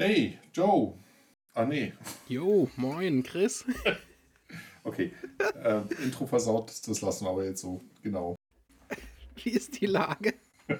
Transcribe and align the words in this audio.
Hey, 0.00 0.38
Joe. 0.54 0.94
Ah, 1.52 1.66
nee. 1.66 1.92
Jo, 2.26 2.70
moin, 2.76 3.22
Chris. 3.22 3.66
Okay. 4.82 5.12
Äh, 5.62 5.82
Intro 6.02 6.26
versaut, 6.26 6.70
das 6.70 7.02
lassen 7.02 7.26
wir 7.26 7.30
aber 7.30 7.44
jetzt 7.44 7.60
so. 7.60 7.82
Genau. 8.02 8.34
Wie 9.36 9.50
ist 9.50 9.78
die 9.78 9.84
Lage? 9.84 10.32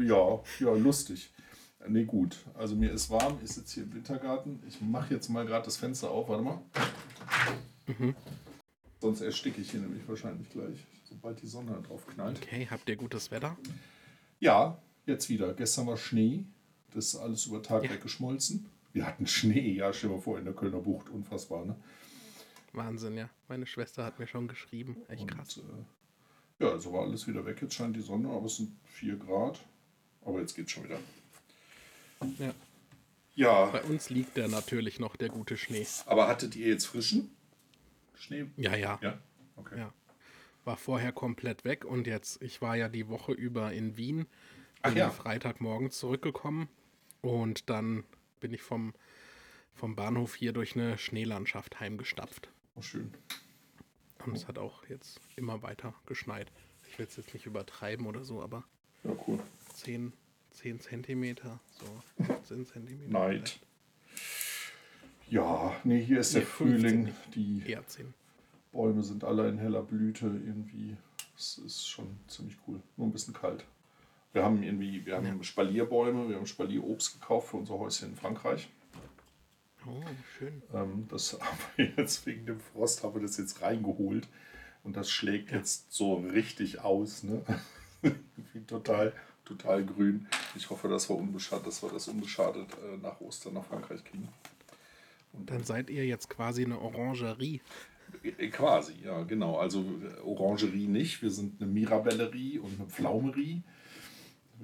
ja, 0.00 0.42
ja, 0.58 0.74
lustig. 0.74 1.32
Nee, 1.86 2.02
gut. 2.02 2.36
Also 2.54 2.74
mir 2.74 2.90
ist 2.90 3.08
warm, 3.10 3.38
ich 3.44 3.52
sitze 3.52 3.74
hier 3.74 3.82
im 3.84 3.94
Wintergarten. 3.94 4.60
Ich 4.66 4.80
mache 4.80 5.14
jetzt 5.14 5.28
mal 5.28 5.46
gerade 5.46 5.66
das 5.66 5.76
Fenster 5.76 6.10
auf. 6.10 6.28
Warte 6.28 6.42
mal. 6.42 6.60
Mhm. 7.86 8.16
Sonst 9.00 9.20
ersticke 9.20 9.60
ich 9.60 9.70
hier 9.70 9.80
nämlich 9.80 10.02
wahrscheinlich 10.08 10.50
gleich, 10.50 10.84
sobald 11.04 11.40
die 11.40 11.46
Sonne 11.46 11.80
drauf 11.86 12.08
knallt. 12.08 12.42
Okay, 12.42 12.66
habt 12.68 12.88
ihr 12.88 12.96
gutes 12.96 13.30
Wetter? 13.30 13.56
Ja, 14.40 14.82
jetzt 15.06 15.28
wieder. 15.28 15.54
Gestern 15.54 15.86
war 15.86 15.96
Schnee. 15.96 16.44
Das 16.94 17.06
ist 17.06 17.16
alles 17.16 17.46
über 17.46 17.62
Tag 17.62 17.84
Ja. 17.84 17.90
weggeschmolzen. 17.90 18.66
Wir 18.92 19.06
hatten 19.06 19.26
Schnee, 19.26 19.72
ja, 19.72 19.92
stell 19.92 20.10
mal 20.10 20.20
vor, 20.20 20.38
in 20.38 20.44
der 20.44 20.54
Kölner 20.54 20.78
Bucht. 20.78 21.08
Unfassbar, 21.10 21.64
ne? 21.64 21.74
Wahnsinn, 22.72 23.16
ja. 23.16 23.28
Meine 23.48 23.66
Schwester 23.66 24.04
hat 24.04 24.18
mir 24.18 24.26
schon 24.28 24.46
geschrieben. 24.48 24.96
Echt 25.08 25.26
krass. 25.28 25.56
Und, 25.58 25.68
äh, 25.68 26.64
ja, 26.64 26.70
also 26.70 26.92
war 26.92 27.02
alles 27.02 27.26
wieder 27.26 27.44
weg. 27.44 27.60
Jetzt 27.60 27.74
scheint 27.74 27.96
die 27.96 28.00
Sonne, 28.00 28.28
aber 28.30 28.46
es 28.46 28.56
sind 28.56 28.70
4 28.86 29.16
Grad. 29.16 29.60
Aber 30.24 30.40
jetzt 30.40 30.54
geht's 30.54 30.70
schon 30.72 30.84
wieder. 30.84 30.98
Ja. 32.38 32.54
Ja, 33.36 33.66
Bei 33.66 33.82
uns 33.82 34.10
liegt 34.10 34.36
der 34.36 34.46
natürlich 34.46 35.00
noch, 35.00 35.16
der 35.16 35.28
gute 35.28 35.56
Schnee. 35.56 35.84
aber 36.06 36.28
hattet 36.28 36.54
ihr 36.54 36.68
jetzt 36.68 36.84
frischen 36.86 37.34
Schnee? 38.14 38.46
Ja, 38.56 38.76
ja. 38.76 38.98
Ja, 39.02 39.18
okay. 39.56 39.76
Ja. 39.76 39.92
War 40.64 40.76
vorher 40.76 41.10
komplett 41.10 41.64
weg 41.64 41.84
und 41.84 42.06
jetzt, 42.06 42.40
ich 42.40 42.62
war 42.62 42.76
ja 42.76 42.88
die 42.88 43.08
Woche 43.08 43.32
über 43.32 43.72
in 43.72 43.96
Wien. 43.96 44.26
Ach 44.82 44.90
Bin 44.90 44.98
ja. 44.98 45.10
Freitagmorgen 45.10 45.90
zurückgekommen 45.90 46.68
und 47.24 47.70
dann 47.70 48.04
bin 48.40 48.52
ich 48.52 48.62
vom, 48.62 48.92
vom 49.74 49.96
Bahnhof 49.96 50.34
hier 50.34 50.52
durch 50.52 50.76
eine 50.76 50.98
Schneelandschaft 50.98 51.80
heimgestapft. 51.80 52.50
Oh, 52.76 52.82
schön. 52.82 53.12
Und 54.24 54.36
es 54.36 54.46
hat 54.48 54.58
auch 54.58 54.86
jetzt 54.88 55.20
immer 55.36 55.62
weiter 55.62 55.94
geschneit. 56.06 56.50
Ich 56.88 56.98
will 56.98 57.06
es 57.06 57.16
jetzt 57.16 57.34
nicht 57.34 57.46
übertreiben 57.46 58.06
oder 58.06 58.24
so, 58.24 58.42
aber 58.42 58.64
Ja, 59.04 59.16
cool. 59.26 59.38
10, 59.74 60.12
10 60.50 60.80
Zentimeter, 60.80 61.60
so 61.70 61.86
15 62.24 62.66
Zentimeter. 62.66 63.10
Neid. 63.12 63.58
Ja, 65.28 65.74
nee, 65.84 66.04
hier 66.04 66.20
ist 66.20 66.34
der 66.34 66.42
Nee, 66.42 66.46
15 66.46 66.78
Frühling. 66.78 67.14
Die 67.34 67.62
Eher 67.66 67.86
10. 67.86 68.12
Bäume 68.72 69.02
sind 69.02 69.24
alle 69.24 69.48
in 69.48 69.58
heller 69.58 69.82
Blüte 69.82 70.26
irgendwie. 70.26 70.96
Es 71.36 71.58
ist 71.58 71.88
schon 71.88 72.18
ziemlich 72.28 72.56
cool. 72.66 72.80
Nur 72.96 73.06
ein 73.08 73.12
bisschen 73.12 73.34
kalt. 73.34 73.64
Wir 74.34 74.42
haben 74.42 74.64
irgendwie, 74.64 75.06
wir 75.06 75.14
haben 75.16 75.26
Ja. 75.26 75.42
Spalierbäume, 75.42 76.28
wir 76.28 76.36
haben 76.36 76.46
Spalierobst 76.46 77.20
gekauft 77.20 77.50
für 77.50 77.56
unser 77.56 77.78
Häuschen 77.78 78.10
in 78.10 78.16
Frankreich. 78.16 78.68
Oh, 79.86 80.02
schön. 80.36 80.60
Ähm, 80.74 81.06
das 81.08 81.34
haben 81.40 81.58
wir 81.76 81.92
jetzt 81.96 82.26
wegen 82.26 82.44
dem 82.44 82.58
Frost 82.58 83.04
haben 83.04 83.14
wir 83.14 83.22
das 83.22 83.36
jetzt 83.36 83.62
reingeholt. 83.62 84.26
Und 84.82 84.96
das 84.96 85.08
schlägt 85.08 85.52
jetzt 85.52 85.92
so 85.92 86.14
richtig 86.16 86.80
aus. 86.80 87.22
Ne? 87.22 87.42
Total, 88.66 89.12
total 89.44 89.84
grün. 89.84 90.26
Ich 90.56 90.68
hoffe, 90.68 90.88
dass 90.88 91.08
wir 91.08 91.16
unbeschadet, 91.16 91.66
dass 91.68 91.82
wir 91.82 91.90
das 91.90 92.08
unbeschadet 92.08 92.66
äh, 92.72 92.96
nach 92.96 93.20
Ostern 93.20 93.54
nach 93.54 93.64
Frankreich 93.64 94.04
kriegen. 94.04 94.28
Und 95.32 95.48
Dann 95.48 95.62
seid 95.64 95.90
ihr 95.90 96.04
jetzt 96.04 96.28
quasi 96.28 96.64
eine 96.64 96.80
Orangerie. 96.80 97.60
Äh, 98.22 98.48
Quasi, 98.48 98.94
ja, 99.04 99.22
genau. 99.22 99.58
Also 99.58 99.80
äh, 99.80 100.20
Orangerie 100.22 100.88
nicht. 100.88 101.22
Wir 101.22 101.30
sind 101.30 101.62
eine 101.62 101.70
Mirabellerie 101.70 102.58
und 102.58 102.80
eine 102.80 102.88
Pflaumerie. 102.88 103.62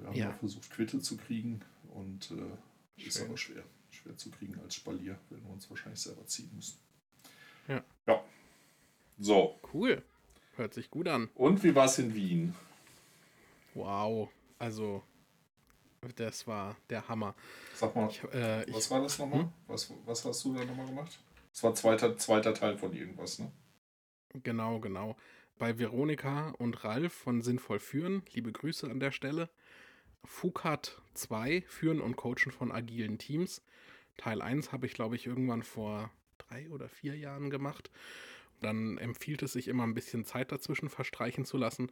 Wir 0.01 0.07
haben 0.07 0.15
Ja. 0.15 0.29
ja 0.29 0.33
versucht, 0.33 0.69
Quitte 0.71 0.99
zu 0.99 1.15
kriegen 1.17 1.61
und 1.93 2.31
äh, 2.31 3.01
ist 3.07 3.21
aber 3.21 3.37
schwer. 3.37 3.63
Schwer 3.91 4.17
zu 4.17 4.31
kriegen 4.31 4.59
als 4.61 4.75
Spalier, 4.75 5.19
wenn 5.29 5.43
wir 5.43 5.49
uns 5.51 5.69
wahrscheinlich 5.69 5.99
selber 6.01 6.25
ziehen 6.25 6.49
müssen. 6.55 6.79
Ja. 7.67 7.83
Ja. 8.07 8.23
So, 9.19 9.59
Cool. 9.73 10.03
Hört 10.55 10.73
sich 10.73 10.89
gut 10.91 11.07
an. 11.07 11.29
und 11.35 11.63
wie 11.63 11.73
war 11.75 11.85
es 11.85 11.97
in 11.99 12.13
Wien? 12.13 12.53
Wow. 13.73 14.29
Also, 14.59 15.01
das 16.15 16.45
war 16.47 16.75
der 16.89 17.07
Hammer. 17.07 17.35
Sag 17.75 17.95
mal, 17.95 18.09
Ich, 18.09 18.23
äh, 18.33 18.63
ich, 18.65 18.75
was 18.75 18.91
war 18.91 19.01
das 19.01 19.17
nochmal? 19.19 19.41
Hm? 19.43 19.51
Was, 19.67 19.91
was 20.05 20.25
hast 20.25 20.43
du 20.43 20.53
da 20.53 20.65
nochmal 20.65 20.87
gemacht? 20.87 21.19
Das 21.51 21.63
war 21.63 21.73
zweiter, 21.75 22.17
zweiter 22.17 22.53
Teil 22.53 22.77
von 22.77 22.93
irgendwas, 22.93 23.39
ne? 23.39 23.51
Genau, 24.43 24.79
genau. 24.79 25.15
Bei 25.57 25.77
Veronika 25.77 26.49
und 26.57 26.83
Ralf 26.83 27.13
von 27.13 27.41
Sinnvoll 27.41 27.79
Führen, 27.79 28.23
liebe 28.33 28.51
Grüße 28.51 28.89
an 28.89 28.99
der 28.99 29.11
Stelle. 29.11 29.49
Fukat 30.25 31.01
2, 31.13 31.63
Führen 31.67 32.01
und 32.01 32.15
Coachen 32.15 32.51
von 32.51 32.71
agilen 32.71 33.17
Teams. 33.17 33.61
Teil 34.17 34.41
1 34.41 34.71
habe 34.71 34.85
ich, 34.85 34.93
glaube 34.93 35.15
ich, 35.15 35.27
irgendwann 35.27 35.63
vor 35.63 36.11
drei 36.37 36.69
oder 36.69 36.89
vier 36.89 37.17
Jahren 37.17 37.49
gemacht. 37.49 37.91
Dann 38.61 38.97
empfiehlt 38.97 39.41
es 39.41 39.53
sich 39.53 39.67
immer 39.67 39.83
ein 39.83 39.93
bisschen 39.93 40.25
Zeit 40.25 40.51
dazwischen 40.51 40.89
verstreichen 40.89 41.45
zu 41.45 41.57
lassen. 41.57 41.91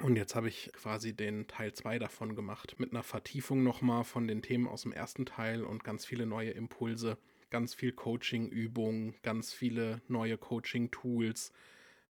Und 0.00 0.16
jetzt 0.16 0.34
habe 0.34 0.48
ich 0.48 0.72
quasi 0.72 1.14
den 1.14 1.46
Teil 1.46 1.72
2 1.72 1.98
davon 1.98 2.34
gemacht, 2.34 2.76
mit 2.78 2.92
einer 2.92 3.02
Vertiefung 3.02 3.62
nochmal 3.62 4.04
von 4.04 4.26
den 4.26 4.42
Themen 4.42 4.66
aus 4.66 4.82
dem 4.82 4.92
ersten 4.92 5.26
Teil 5.26 5.64
und 5.64 5.84
ganz 5.84 6.06
viele 6.06 6.26
neue 6.26 6.50
Impulse, 6.50 7.18
ganz 7.50 7.74
viel 7.74 7.92
Coaching-Übungen, 7.92 9.14
ganz 9.22 9.52
viele 9.52 10.00
neue 10.08 10.38
Coaching-Tools, 10.38 11.52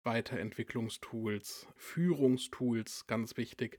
Weiterentwicklungstools, 0.05 1.67
Führungstools, 1.77 3.07
ganz 3.07 3.37
wichtig. 3.37 3.79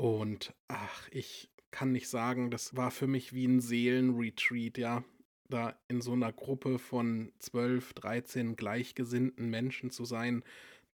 Und 0.00 0.54
ach, 0.66 1.10
ich 1.10 1.50
kann 1.70 1.92
nicht 1.92 2.08
sagen, 2.08 2.50
das 2.50 2.74
war 2.74 2.90
für 2.90 3.06
mich 3.06 3.34
wie 3.34 3.44
ein 3.44 3.60
Seelenretreat, 3.60 4.78
ja. 4.78 5.04
Da 5.50 5.78
in 5.88 6.00
so 6.00 6.12
einer 6.14 6.32
Gruppe 6.32 6.78
von 6.78 7.32
12, 7.38 7.92
13 7.92 8.56
gleichgesinnten 8.56 9.50
Menschen 9.50 9.90
zu 9.90 10.06
sein, 10.06 10.42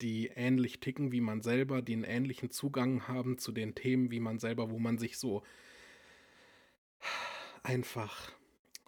die 0.01 0.27
ähnlich 0.27 0.79
ticken 0.79 1.11
wie 1.11 1.19
man 1.19 1.41
selber, 1.41 1.81
die 1.81 1.91
einen 1.95 2.05
ähnlichen 2.05 2.49
Zugang 2.49 3.05
haben 3.09 3.37
zu 3.37 3.51
den 3.51 3.75
Themen 3.75 4.09
wie 4.09 4.21
man 4.21 4.39
selber, 4.39 4.71
wo 4.71 4.79
man 4.79 4.97
sich 4.97 5.17
so 5.17 5.43
einfach 7.61 8.31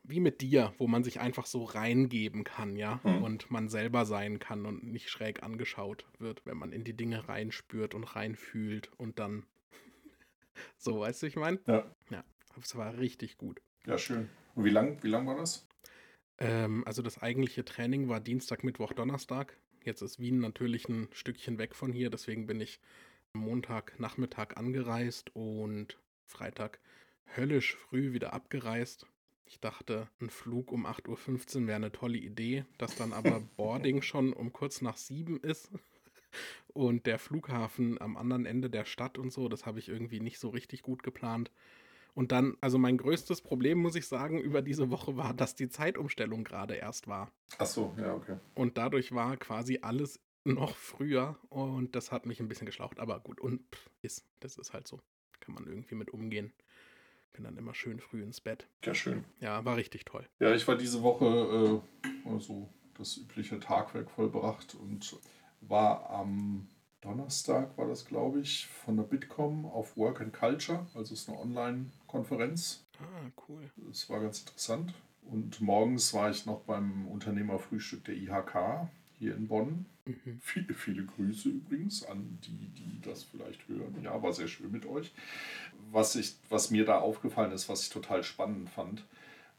wie 0.04 0.22
mit 0.22 0.40
dir, 0.40 0.74
wo 0.78 0.88
man 0.88 1.04
sich 1.04 1.20
einfach 1.20 1.46
so 1.46 1.66
reingeben 1.66 2.46
kann, 2.46 2.78
ja, 2.78 3.02
Mhm. 3.04 3.22
und 3.24 3.52
man 3.52 3.68
selber 3.68 4.06
sein 4.06 4.40
kann 4.40 4.66
und 4.66 4.84
nicht 4.86 5.10
schräg 5.10 5.44
angeschaut 5.44 6.06
wird, 6.20 6.46
wenn 6.46 6.58
man 6.58 6.72
in 6.72 6.86
die 6.86 6.96
Dinge 6.96 7.28
reinspürt 7.28 7.94
und 7.94 8.06
reinfühlt 8.16 8.90
und 8.98 9.20
dann 9.20 9.46
so, 10.78 11.00
weißt 11.00 11.24
du, 11.24 11.28
ich 11.28 11.36
meine? 11.36 11.60
Ja. 11.68 11.90
Ja, 12.10 12.24
es 12.62 12.76
war 12.76 12.98
richtig 12.98 13.38
gut. 13.38 13.62
Ja, 13.86 13.98
schön. 13.98 14.30
Und 14.56 14.66
wie 14.66 14.70
lang, 14.70 15.02
wie 15.04 15.10
lang 15.10 15.28
war 15.28 15.38
das? 15.38 15.68
Ähm, 16.38 16.84
also 16.86 17.02
das 17.02 17.22
eigentliche 17.22 17.66
Training 17.66 18.10
war 18.10 18.20
Dienstag, 18.20 18.64
Mittwoch, 18.64 18.94
Donnerstag. 18.94 19.58
Jetzt 19.84 20.02
ist 20.02 20.20
Wien 20.20 20.40
natürlich 20.40 20.90
ein 20.90 21.08
Stückchen 21.12 21.58
weg 21.60 21.76
von 21.76 21.92
hier, 21.92 22.10
deswegen 22.10 22.48
bin 22.48 22.60
ich 22.60 22.80
am 23.34 23.42
Montag 23.42 24.00
Nachmittag 24.00 24.58
angereist 24.58 25.36
und 25.36 26.00
Freitag 26.26 26.80
höllisch 27.36 27.76
früh 27.76 28.14
wieder 28.14 28.34
abgereist. 28.34 29.06
Ich 29.46 29.60
dachte, 29.60 30.10
ein 30.20 30.32
Flug 30.32 30.72
um 30.72 30.88
8.15 30.88 31.62
Uhr 31.62 31.68
wäre 31.68 31.76
eine 31.76 31.92
tolle 31.92 32.18
Idee, 32.18 32.66
dass 32.80 32.96
dann 32.96 33.14
aber 33.14 33.40
Boarding 33.58 34.02
schon 34.02 34.34
um 34.34 34.52
kurz 34.52 34.82
nach 34.82 34.98
sieben 34.98 35.40
ist 35.40 35.70
und 36.74 37.06
der 37.06 37.20
Flughafen 37.20 38.00
am 38.02 38.18
anderen 38.18 38.46
Ende 38.46 38.70
der 38.70 38.86
Stadt 38.86 39.18
und 39.18 39.32
so, 39.32 39.50
das 39.50 39.66
habe 39.66 39.80
ich 39.80 39.90
irgendwie 39.90 40.20
nicht 40.20 40.40
so 40.40 40.50
richtig 40.50 40.82
gut 40.82 41.04
geplant. 41.04 41.52
Und 42.14 42.32
dann, 42.32 42.56
also 42.62 42.78
mein 42.78 42.98
größtes 42.98 43.42
Problem, 43.42 43.80
muss 43.80 43.96
ich 43.96 44.08
sagen, 44.08 44.40
über 44.40 44.62
diese 44.62 44.90
Woche 44.90 45.18
war, 45.18 45.34
dass 45.34 45.56
die 45.56 45.68
Zeitumstellung 45.68 46.46
gerade 46.46 46.76
erst 46.76 47.08
war. 47.08 47.32
Ach 47.58 47.66
so, 47.66 47.94
ja, 47.98 48.14
okay. 48.14 48.38
Und 48.56 48.78
dadurch 48.78 49.12
war 49.12 49.36
quasi 49.36 49.80
alles 49.82 50.22
noch 50.46 50.76
früher 50.76 51.38
und 51.50 51.96
das 51.96 52.12
hat 52.12 52.26
mich 52.26 52.40
ein 52.40 52.48
bisschen 52.48 52.66
geschlaucht. 52.66 53.00
Aber 53.00 53.20
gut, 53.20 53.42
und 53.42 53.62
pff, 53.74 53.90
ist, 54.02 54.26
das 54.40 54.58
ist 54.58 54.74
halt 54.74 54.88
so. 54.88 55.02
Kann 55.42 55.56
man 55.56 55.68
irgendwie 55.68 55.96
mit 55.96 56.10
umgehen. 56.12 56.54
Bin 57.34 57.44
dann 57.44 57.58
immer 57.58 57.74
schön 57.74 58.00
früh 58.00 58.24
ins 58.24 58.40
Bett. 58.40 58.68
Ja, 58.84 58.96
schön. 58.96 59.26
Ja, 59.42 59.66
war 59.66 59.76
richtig 59.76 60.06
toll. 60.06 60.26
Ja, 60.40 60.56
ich 60.56 60.66
war 60.68 60.78
diese 60.78 61.04
Woche 61.04 61.82
äh, 62.26 62.30
also 62.30 62.70
das 62.98 63.18
übliche 63.18 63.60
Tagwerk 63.60 64.10
vollbracht 64.10 64.76
und 64.76 65.18
war 65.68 66.10
am 66.10 66.68
Donnerstag, 67.02 67.78
war 67.78 67.88
das 67.88 68.06
glaube 68.06 68.40
ich, 68.40 68.68
von 68.68 68.98
der 68.98 69.04
Bitkom 69.04 69.66
auf 69.66 69.96
Work 69.96 70.22
and 70.22 70.34
Culture, 70.34 70.88
also 70.96 71.14
es 71.14 71.22
ist 71.22 71.30
eine 71.30 71.40
Online-Konferenz. 71.40 72.86
Ah, 73.00 73.30
cool. 73.48 73.62
Das 73.88 74.10
war 74.10 74.20
ganz 74.22 74.40
interessant. 74.40 74.94
Und 75.22 75.60
morgens 75.62 76.14
war 76.14 76.30
ich 76.30 76.46
noch 76.46 76.62
beim 76.62 77.08
Unternehmerfrühstück 77.08 78.06
der 78.06 78.16
IHK 78.16 78.90
hier 79.18 79.36
in 79.36 79.48
Bonn. 79.48 79.86
Mhm. 80.06 80.40
Viele, 80.42 80.74
viele 80.74 81.06
Grüße 81.06 81.50
übrigens 81.50 82.06
an 82.06 82.38
die, 82.46 82.70
die 82.70 83.02
das 83.02 83.24
vielleicht 83.24 83.68
hören. 83.68 83.96
Ja, 84.04 84.22
war 84.22 84.34
sehr 84.34 84.48
schön 84.48 84.72
mit 84.72 84.86
euch. 84.86 85.14
Was, 85.92 86.16
ich, 86.16 86.36
was 86.50 86.70
mir 86.72 86.86
da 86.86 87.00
aufgefallen 87.00 87.52
ist, 87.52 87.70
was 87.70 87.84
ich 87.84 87.90
total 87.90 88.24
spannend 88.24 88.70
fand, 88.70 89.04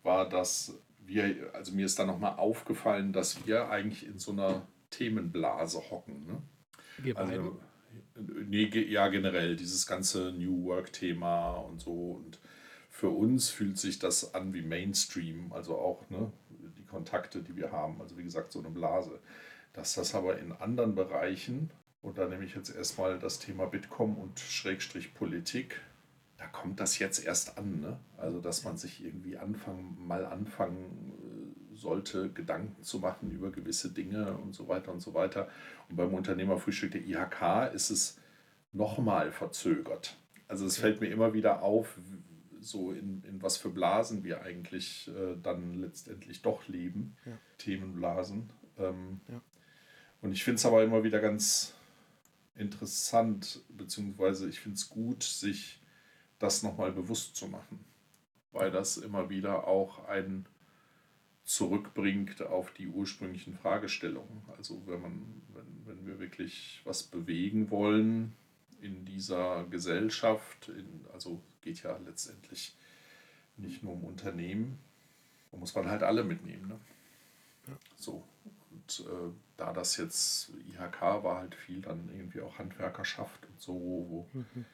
war, 0.02 0.28
dass 0.28 0.74
wir, 1.04 1.50
also 1.52 1.72
mir 1.72 1.86
ist 1.86 1.98
da 1.98 2.04
nochmal 2.04 2.36
aufgefallen, 2.36 3.12
dass 3.12 3.46
wir 3.46 3.70
eigentlich 3.70 4.06
in 4.06 4.18
so 4.18 4.32
einer 4.32 4.66
Themenblase 4.96 5.78
hocken. 5.90 6.26
Ne? 6.26 6.42
Wir 6.98 7.14
beide. 7.14 7.38
Also, 7.38 7.60
nee, 8.48 8.66
ge- 8.68 8.88
ja, 8.88 9.08
generell, 9.08 9.56
dieses 9.56 9.86
ganze 9.86 10.32
New 10.32 10.64
Work-Thema 10.64 11.52
und 11.58 11.80
so. 11.80 12.12
Und 12.12 12.40
für 12.88 13.10
uns 13.10 13.50
fühlt 13.50 13.78
sich 13.78 13.98
das 13.98 14.34
an 14.34 14.54
wie 14.54 14.62
Mainstream, 14.62 15.52
also 15.52 15.76
auch 15.76 16.08
ne, 16.08 16.32
die 16.78 16.84
Kontakte, 16.86 17.42
die 17.42 17.56
wir 17.56 17.72
haben, 17.72 18.00
also 18.00 18.16
wie 18.16 18.24
gesagt, 18.24 18.52
so 18.52 18.60
eine 18.60 18.70
Blase. 18.70 19.18
Dass 19.74 19.94
das 19.94 20.14
aber 20.14 20.38
in 20.38 20.52
anderen 20.52 20.94
Bereichen, 20.94 21.70
und 22.00 22.16
da 22.16 22.26
nehme 22.26 22.44
ich 22.44 22.54
jetzt 22.54 22.74
erstmal 22.74 23.18
das 23.18 23.38
Thema 23.38 23.66
Bitkom 23.66 24.16
und 24.16 24.40
Schrägstrich 24.40 25.12
Politik, 25.12 25.80
da 26.38 26.46
kommt 26.46 26.80
das 26.80 26.98
jetzt 26.98 27.24
erst 27.24 27.58
an. 27.58 27.80
Ne? 27.80 27.98
Also, 28.16 28.40
dass 28.40 28.64
man 28.64 28.78
sich 28.78 29.04
irgendwie 29.04 29.36
anfangen, 29.36 29.98
mal 30.06 30.24
anfangen 30.24 31.12
sollte, 31.76 32.30
Gedanken 32.30 32.82
zu 32.82 32.98
machen 32.98 33.30
über 33.30 33.50
gewisse 33.50 33.92
Dinge 33.92 34.36
und 34.36 34.54
so 34.54 34.68
weiter 34.68 34.92
und 34.92 35.00
so 35.00 35.14
weiter. 35.14 35.48
Und 35.88 35.96
beim 35.96 36.14
Unternehmerfrühstück 36.14 36.92
der 36.92 37.04
IHK 37.06 37.72
ist 37.74 37.90
es 37.90 38.18
nochmal 38.72 39.32
verzögert. 39.32 40.16
Also 40.48 40.66
es 40.66 40.78
fällt 40.78 41.00
mir 41.00 41.08
immer 41.08 41.34
wieder 41.34 41.62
auf, 41.62 41.98
so 42.60 42.92
in, 42.92 43.22
in 43.24 43.42
was 43.42 43.56
für 43.56 43.70
Blasen 43.70 44.24
wir 44.24 44.42
eigentlich 44.42 45.08
äh, 45.08 45.36
dann 45.42 45.74
letztendlich 45.74 46.42
doch 46.42 46.66
leben. 46.68 47.16
Ja. 47.24 47.32
Themenblasen. 47.58 48.50
Ähm, 48.78 49.20
ja. 49.28 49.40
Und 50.20 50.32
ich 50.32 50.44
finde 50.44 50.56
es 50.56 50.66
aber 50.66 50.82
immer 50.82 51.04
wieder 51.04 51.20
ganz 51.20 51.74
interessant, 52.56 53.60
beziehungsweise 53.68 54.48
ich 54.48 54.60
finde 54.60 54.76
es 54.76 54.88
gut, 54.88 55.22
sich 55.22 55.80
das 56.38 56.62
nochmal 56.62 56.92
bewusst 56.92 57.36
zu 57.36 57.46
machen, 57.46 57.84
weil 58.52 58.70
das 58.70 58.96
immer 58.96 59.30
wieder 59.30 59.66
auch 59.66 60.06
ein 60.06 60.46
zurückbringt 61.46 62.42
auf 62.42 62.72
die 62.72 62.88
ursprünglichen 62.88 63.54
Fragestellungen. 63.54 64.42
Also 64.58 64.82
wenn 64.86 65.00
man, 65.00 65.42
wenn, 65.54 65.86
wenn 65.86 66.06
wir 66.06 66.18
wirklich 66.18 66.82
was 66.84 67.04
bewegen 67.04 67.70
wollen 67.70 68.34
in 68.80 69.04
dieser 69.04 69.64
Gesellschaft, 69.70 70.68
in, 70.68 71.06
also 71.14 71.40
geht 71.62 71.82
ja 71.82 71.96
letztendlich 72.04 72.76
nicht 73.56 73.82
nur 73.82 73.94
um 73.94 74.04
Unternehmen, 74.04 74.78
da 75.52 75.56
muss 75.56 75.74
man 75.74 75.88
halt 75.88 76.02
alle 76.02 76.24
mitnehmen. 76.24 76.66
Ne? 76.66 76.80
Ja. 77.68 77.74
So. 77.96 78.24
Und 78.70 79.06
äh, 79.06 79.32
da 79.56 79.72
das 79.72 79.96
jetzt 79.96 80.50
IHK 80.68 81.00
war 81.00 81.38
halt 81.38 81.54
viel 81.54 81.80
dann 81.80 82.10
irgendwie 82.12 82.40
auch 82.40 82.58
Handwerkerschaft 82.58 83.46
und 83.46 83.60
so, 83.60 83.72
wo 83.72 84.28
mhm. 84.32 84.64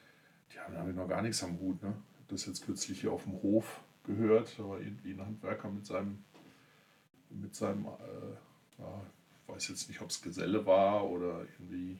die 0.51 0.59
haben 0.59 0.73
damit 0.73 0.95
noch 0.95 1.07
gar 1.07 1.21
nichts 1.21 1.43
am 1.43 1.59
Hut. 1.59 1.81
Ne? 1.83 1.93
Das 2.27 2.47
jetzt 2.47 2.65
kürzlich 2.65 3.01
hier 3.01 3.11
auf 3.11 3.23
dem 3.23 3.33
Hof 3.43 3.81
gehört, 4.03 4.57
war 4.59 4.79
irgendwie 4.79 5.13
ein 5.13 5.21
Handwerker 5.25 5.69
mit 5.69 5.85
seinem, 5.85 6.23
mit 7.41 7.55
seinem, 7.55 7.85
äh, 7.85 8.79
ja, 8.79 9.01
weiß 9.47 9.67
jetzt 9.69 9.87
nicht, 9.89 10.01
ob 10.01 10.09
es 10.09 10.21
Geselle 10.21 10.65
war 10.65 11.09
oder 11.09 11.41
irgendwie 11.41 11.99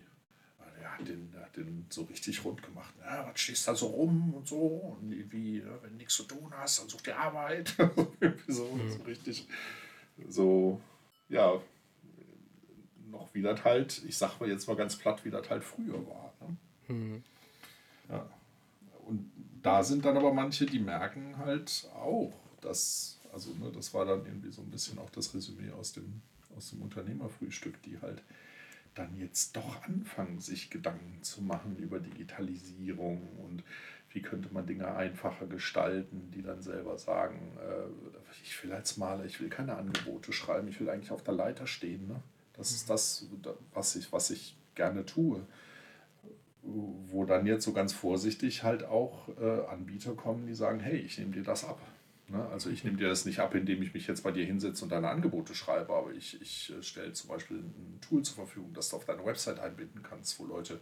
der 0.83 0.99
hat 0.99 1.07
den, 1.07 1.31
der 1.31 1.41
hat 1.41 1.55
den 1.55 1.85
so 1.89 2.03
richtig 2.03 2.43
rund 2.43 2.61
gemacht. 2.61 2.93
Ja, 2.99 3.25
was 3.25 3.39
stehst 3.39 3.67
da 3.67 3.73
so 3.73 3.87
rum 3.87 4.33
und 4.33 4.47
so? 4.47 4.57
Und 4.57 5.13
irgendwie, 5.13 5.59
ja, 5.59 5.81
wenn 5.81 5.91
du 5.91 5.95
nichts 5.97 6.15
zu 6.15 6.23
tun 6.23 6.51
hast, 6.55 6.81
dann 6.81 6.89
such 6.89 7.01
dir 7.01 7.17
Arbeit. 7.17 7.75
so, 8.47 8.65
mhm. 8.65 8.91
so 8.91 9.03
richtig, 9.03 9.47
so, 10.27 10.81
ja, 11.29 11.53
noch 13.09 13.33
wie 13.33 13.41
das 13.41 13.63
halt, 13.63 14.03
ich 14.05 14.17
sag 14.17 14.39
mal 14.39 14.49
jetzt 14.49 14.67
mal 14.67 14.75
ganz 14.75 14.97
platt, 14.97 15.23
wie 15.23 15.29
das 15.29 15.49
halt 15.49 15.63
früher 15.63 16.05
war. 16.07 16.33
Ne? 16.41 16.57
Mhm. 16.93 17.23
Ja. 18.09 18.29
Und 19.05 19.31
da 19.61 19.83
sind 19.83 20.03
dann 20.03 20.17
aber 20.17 20.33
manche, 20.33 20.65
die 20.65 20.79
merken 20.79 21.37
halt 21.37 21.89
auch, 21.95 22.33
dass, 22.59 23.21
also 23.33 23.51
ne, 23.55 23.71
das 23.73 23.93
war 23.93 24.05
dann 24.05 24.25
irgendwie 24.25 24.51
so 24.51 24.61
ein 24.61 24.69
bisschen 24.69 24.99
auch 24.99 25.09
das 25.09 25.33
Resümee 25.33 25.71
aus 25.71 25.93
dem, 25.93 26.21
aus 26.55 26.69
dem 26.69 26.81
Unternehmerfrühstück, 26.81 27.81
die 27.81 27.99
halt 27.99 28.23
dann 28.95 29.17
jetzt 29.17 29.55
doch 29.55 29.83
anfangen, 29.83 30.39
sich 30.39 30.69
Gedanken 30.69 31.23
zu 31.23 31.41
machen 31.41 31.77
über 31.77 31.99
Digitalisierung 31.99 33.27
und 33.39 33.63
wie 34.11 34.21
könnte 34.21 34.53
man 34.53 34.67
Dinge 34.67 34.93
einfacher 34.95 35.47
gestalten, 35.47 36.29
die 36.35 36.43
dann 36.43 36.61
selber 36.61 36.99
sagen, 36.99 37.57
äh, 37.57 38.31
ich 38.43 38.63
will 38.63 38.71
als 38.71 38.97
Maler, 38.97 39.25
ich 39.25 39.41
will 39.41 39.49
keine 39.49 39.75
Angebote 39.75 40.31
schreiben, 40.31 40.67
ich 40.67 40.79
will 40.79 40.89
eigentlich 40.89 41.11
auf 41.11 41.23
der 41.23 41.33
Leiter 41.33 41.65
stehen. 41.65 42.07
Ne? 42.07 42.21
Das 42.55 42.71
ist 42.71 42.89
das, 42.89 43.25
was 43.73 43.95
ich, 43.95 44.11
was 44.11 44.29
ich 44.29 44.55
gerne 44.75 45.05
tue. 45.05 45.41
Wo 46.61 47.25
dann 47.25 47.45
jetzt 47.45 47.65
so 47.65 47.73
ganz 47.73 47.91
vorsichtig 47.91 48.63
halt 48.63 48.85
auch 48.85 49.27
äh, 49.37 49.65
Anbieter 49.67 50.13
kommen, 50.13 50.45
die 50.45 50.53
sagen, 50.53 50.79
hey, 50.79 50.97
ich 50.97 51.17
nehme 51.17 51.31
dir 51.31 51.43
das 51.43 51.65
ab. 51.65 51.81
Ne? 52.33 52.47
Also 52.49 52.69
ich 52.69 52.83
nehme 52.83 52.97
dir 52.97 53.07
das 53.07 53.25
nicht 53.25 53.39
ab, 53.39 53.53
indem 53.53 53.81
ich 53.83 53.93
mich 53.93 54.07
jetzt 54.07 54.23
bei 54.23 54.31
dir 54.31 54.45
hinsetze 54.45 54.83
und 54.83 54.91
deine 54.91 55.09
Angebote 55.09 55.53
schreibe, 55.53 55.93
aber 55.93 56.11
ich, 56.11 56.41
ich 56.41 56.73
äh, 56.77 56.81
stelle 56.81 57.13
zum 57.13 57.29
Beispiel 57.29 57.57
ein 57.57 57.99
Tool 58.01 58.23
zur 58.23 58.35
Verfügung, 58.35 58.73
das 58.73 58.89
du 58.89 58.97
auf 58.97 59.05
deine 59.05 59.23
Website 59.23 59.59
einbinden 59.59 60.01
kannst, 60.01 60.39
wo 60.39 60.45
Leute 60.45 60.79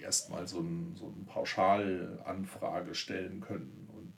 erstmal 0.00 0.46
so, 0.46 0.60
ein, 0.60 0.94
so 0.96 1.06
eine 1.06 1.24
Pauschalanfrage 1.24 2.94
stellen 2.94 3.40
können 3.40 3.88
und 3.94 4.12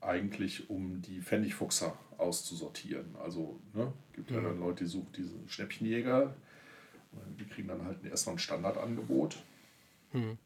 eigentlich 0.00 0.70
um 0.70 1.00
die 1.02 1.20
Pfennigfuchser 1.20 1.96
auszusortieren. 2.18 3.16
Also 3.16 3.60
ne, 3.72 3.92
gibt 4.12 4.30
ja 4.30 4.40
dann 4.40 4.60
Leute, 4.60 4.84
die 4.84 4.90
suchen 4.90 5.12
diesen 5.16 5.48
Schnäppchenjäger, 5.48 6.34
die 7.38 7.44
kriegen 7.46 7.68
dann 7.68 7.84
halt 7.84 8.04
erstmal 8.04 8.36
ein 8.36 8.38
Standardangebot. 8.38 9.42
Mhm. 10.12 10.38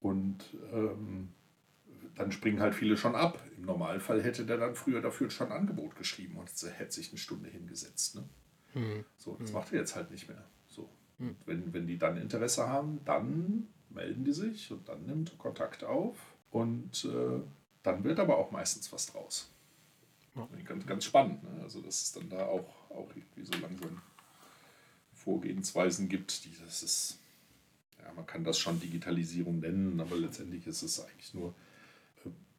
Und 0.00 0.44
ähm, 0.72 1.28
dann 2.14 2.32
springen 2.32 2.60
halt 2.60 2.74
viele 2.74 2.96
schon 2.96 3.14
ab. 3.14 3.42
Im 3.56 3.64
Normalfall 3.64 4.22
hätte 4.22 4.46
der 4.46 4.58
dann 4.58 4.74
früher 4.74 5.00
dafür 5.00 5.30
schon 5.30 5.48
ein 5.48 5.58
Angebot 5.60 5.96
geschrieben 5.96 6.36
und 6.36 6.50
hätte 6.78 6.92
sich 6.92 7.10
eine 7.10 7.18
Stunde 7.18 7.48
hingesetzt. 7.48 8.16
Ne? 8.16 8.24
Hm. 8.72 9.04
So, 9.16 9.36
das 9.36 9.48
hm. 9.48 9.54
macht 9.54 9.72
er 9.72 9.80
jetzt 9.80 9.96
halt 9.96 10.10
nicht 10.10 10.28
mehr. 10.28 10.44
So. 10.68 10.88
Hm. 11.18 11.36
Wenn, 11.46 11.72
wenn 11.72 11.86
die 11.86 11.98
dann 11.98 12.16
Interesse 12.16 12.68
haben, 12.68 13.00
dann 13.04 13.68
melden 13.90 14.24
die 14.24 14.32
sich 14.32 14.70
und 14.72 14.88
dann 14.88 15.06
nimmt 15.06 15.38
Kontakt 15.38 15.84
auf 15.84 16.16
und 16.50 17.04
äh, 17.04 17.40
dann 17.82 18.04
wird 18.04 18.18
aber 18.18 18.38
auch 18.38 18.50
meistens 18.50 18.92
was 18.92 19.06
draus. 19.06 19.50
Ja. 20.34 20.48
Ganz, 20.64 20.86
ganz 20.86 21.04
spannend. 21.04 21.42
Ne? 21.44 21.62
Also, 21.62 21.80
dass 21.80 22.02
es 22.02 22.12
dann 22.12 22.28
da 22.28 22.46
auch, 22.46 22.90
auch 22.90 23.08
irgendwie 23.14 23.44
so 23.44 23.52
langsam 23.60 24.00
Vorgehensweisen 25.12 26.08
gibt, 26.08 26.44
die 26.44 26.56
das 26.64 26.82
ist, 26.82 27.18
ja, 28.02 28.12
man 28.12 28.26
kann 28.26 28.44
das 28.44 28.58
schon 28.58 28.80
Digitalisierung 28.80 29.60
nennen, 29.60 30.00
aber 30.00 30.16
letztendlich 30.16 30.66
ist 30.66 30.82
es 30.82 31.00
eigentlich 31.00 31.34
nur 31.34 31.54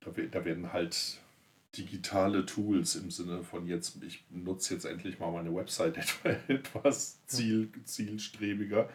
da, 0.05 0.11
da 0.11 0.45
werden 0.45 0.71
halt 0.71 1.19
digitale 1.77 2.45
Tools 2.45 2.95
im 2.95 3.11
Sinne 3.11 3.43
von 3.43 3.67
jetzt, 3.67 4.01
ich 4.03 4.23
nutze 4.29 4.75
jetzt 4.75 4.85
endlich 4.85 5.19
mal 5.19 5.31
meine 5.31 5.53
Website 5.53 5.97
etwas 6.47 7.25
ziel, 7.25 7.69
zielstrebiger, 7.83 8.89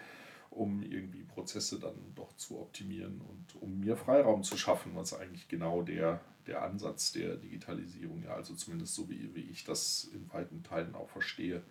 um 0.51 0.83
irgendwie 0.83 1.23
Prozesse 1.23 1.79
dann 1.79 1.95
doch 2.15 2.35
zu 2.37 2.59
optimieren 2.59 3.21
und 3.21 3.63
um 3.63 3.81
mir 3.81 3.97
Freiraum 3.97 4.43
zu 4.43 4.57
schaffen, 4.57 4.93
was 4.95 5.15
eigentlich 5.15 5.49
genau 5.49 5.83
der, 5.83 6.21
der 6.47 6.63
Ansatz 6.63 7.13
der 7.13 7.37
Digitalisierung, 7.37 8.23
ja, 8.25 8.35
also 8.35 8.55
zumindest 8.55 8.95
so 8.95 9.09
wie, 9.11 9.35
wie 9.35 9.49
ich 9.51 9.65
das 9.65 10.11
in 10.15 10.33
weiten 10.33 10.63
Teilen 10.63 10.95
auch 10.95 11.11
verstehe, 11.11 11.63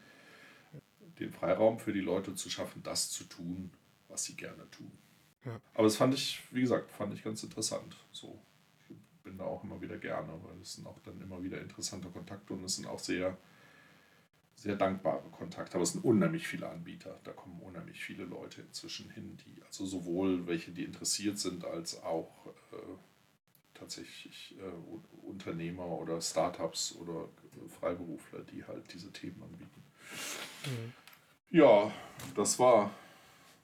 den 1.20 1.32
Freiraum 1.32 1.80
für 1.80 1.92
die 1.92 2.02
Leute 2.02 2.36
zu 2.36 2.50
schaffen, 2.50 2.84
das 2.84 3.10
zu 3.10 3.24
tun, 3.24 3.72
was 4.08 4.26
sie 4.26 4.36
gerne 4.36 4.70
tun. 4.72 4.92
Ja. 5.46 5.60
Aber 5.74 5.84
das 5.84 5.96
fand 5.96 6.14
ich, 6.14 6.42
wie 6.52 6.62
gesagt, 6.62 6.92
fand 6.92 7.14
ich 7.14 7.24
ganz 7.24 7.44
interessant. 7.44 7.96
So 8.12 8.40
bin 9.30 9.38
da 9.38 9.46
auch 9.46 9.64
immer 9.64 9.80
wieder 9.80 9.98
gerne, 9.98 10.34
weil 10.44 10.60
es 10.60 10.74
sind 10.74 10.88
auch 10.88 11.00
dann 11.02 11.22
immer 11.22 11.42
wieder 11.44 11.62
interessante 11.62 12.10
Kontakte 12.10 12.54
und 12.54 12.64
es 12.64 12.78
sind 12.78 12.88
auch 12.88 12.98
sehr, 12.98 13.38
sehr 14.56 14.76
dankbare 14.76 15.30
Kontakte. 15.30 15.76
Aber 15.76 15.84
es 15.84 15.92
sind 15.92 16.04
unheimlich 16.04 16.48
viele 16.48 16.68
Anbieter. 16.68 17.20
Da 17.24 17.32
kommen 17.32 17.60
unheimlich 17.62 18.04
viele 18.04 18.26
Leute 18.26 18.62
inzwischen 18.62 19.12
hin, 19.12 19.38
die, 19.46 19.62
also 19.64 19.86
sowohl 19.86 20.48
welche, 20.48 20.72
die 20.72 20.84
interessiert 20.84 21.38
sind, 21.38 21.64
als 21.64 22.02
auch 22.02 22.48
äh, 22.72 22.78
tatsächlich 23.76 24.56
äh, 24.58 25.28
Unternehmer 25.28 25.86
oder 25.86 26.20
Startups 26.22 26.96
oder 26.96 27.30
Freiberufler, 27.80 28.40
die 28.42 28.64
halt 28.64 28.92
diese 28.92 29.12
Themen 29.14 29.44
anbieten. 29.44 29.84
Mhm. 30.66 30.94
Ja, 31.52 31.92
das 32.36 32.58
war 32.58 32.92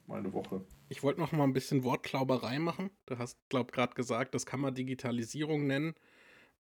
meine 0.05 0.31
Woche. 0.31 0.61
Ich 0.87 1.01
wollte 1.01 1.19
noch 1.19 1.31
mal 1.31 1.43
ein 1.45 1.53
bisschen 1.53 1.83
Wortklauberei 1.83 2.59
machen. 2.59 2.91
Du 3.07 3.17
hast, 3.17 3.37
glaube 3.49 3.69
ich, 3.69 3.75
gerade 3.75 3.95
gesagt, 3.95 4.35
das 4.35 4.45
kann 4.45 4.59
man 4.59 4.75
Digitalisierung 4.75 5.65
nennen. 5.65 5.95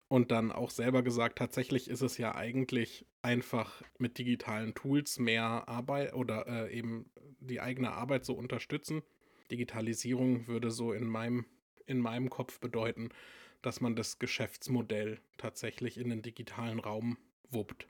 Und 0.07 0.31
dann 0.31 0.51
auch 0.51 0.69
selber 0.69 1.03
gesagt, 1.03 1.37
tatsächlich 1.37 1.89
ist 1.89 2.01
es 2.01 2.17
ja 2.17 2.35
eigentlich 2.35 3.05
einfach 3.21 3.81
mit 3.97 4.17
digitalen 4.17 4.73
Tools 4.73 5.19
mehr 5.19 5.69
Arbeit 5.69 6.13
oder 6.13 6.47
äh, 6.47 6.77
eben 6.77 7.09
die 7.39 7.61
eigene 7.61 7.93
Arbeit 7.93 8.25
so 8.25 8.33
unterstützen. 8.33 9.03
Digitalisierung 9.51 10.47
würde 10.47 10.69
so 10.69 10.91
in 10.91 11.07
meinem, 11.07 11.45
in 11.85 11.99
meinem 11.99 12.29
Kopf 12.29 12.59
bedeuten, 12.59 13.09
dass 13.61 13.79
man 13.79 13.95
das 13.95 14.19
Geschäftsmodell 14.19 15.21
tatsächlich 15.37 15.97
in 15.97 16.09
den 16.09 16.21
digitalen 16.21 16.79
Raum 16.79 17.17
wuppt. 17.49 17.87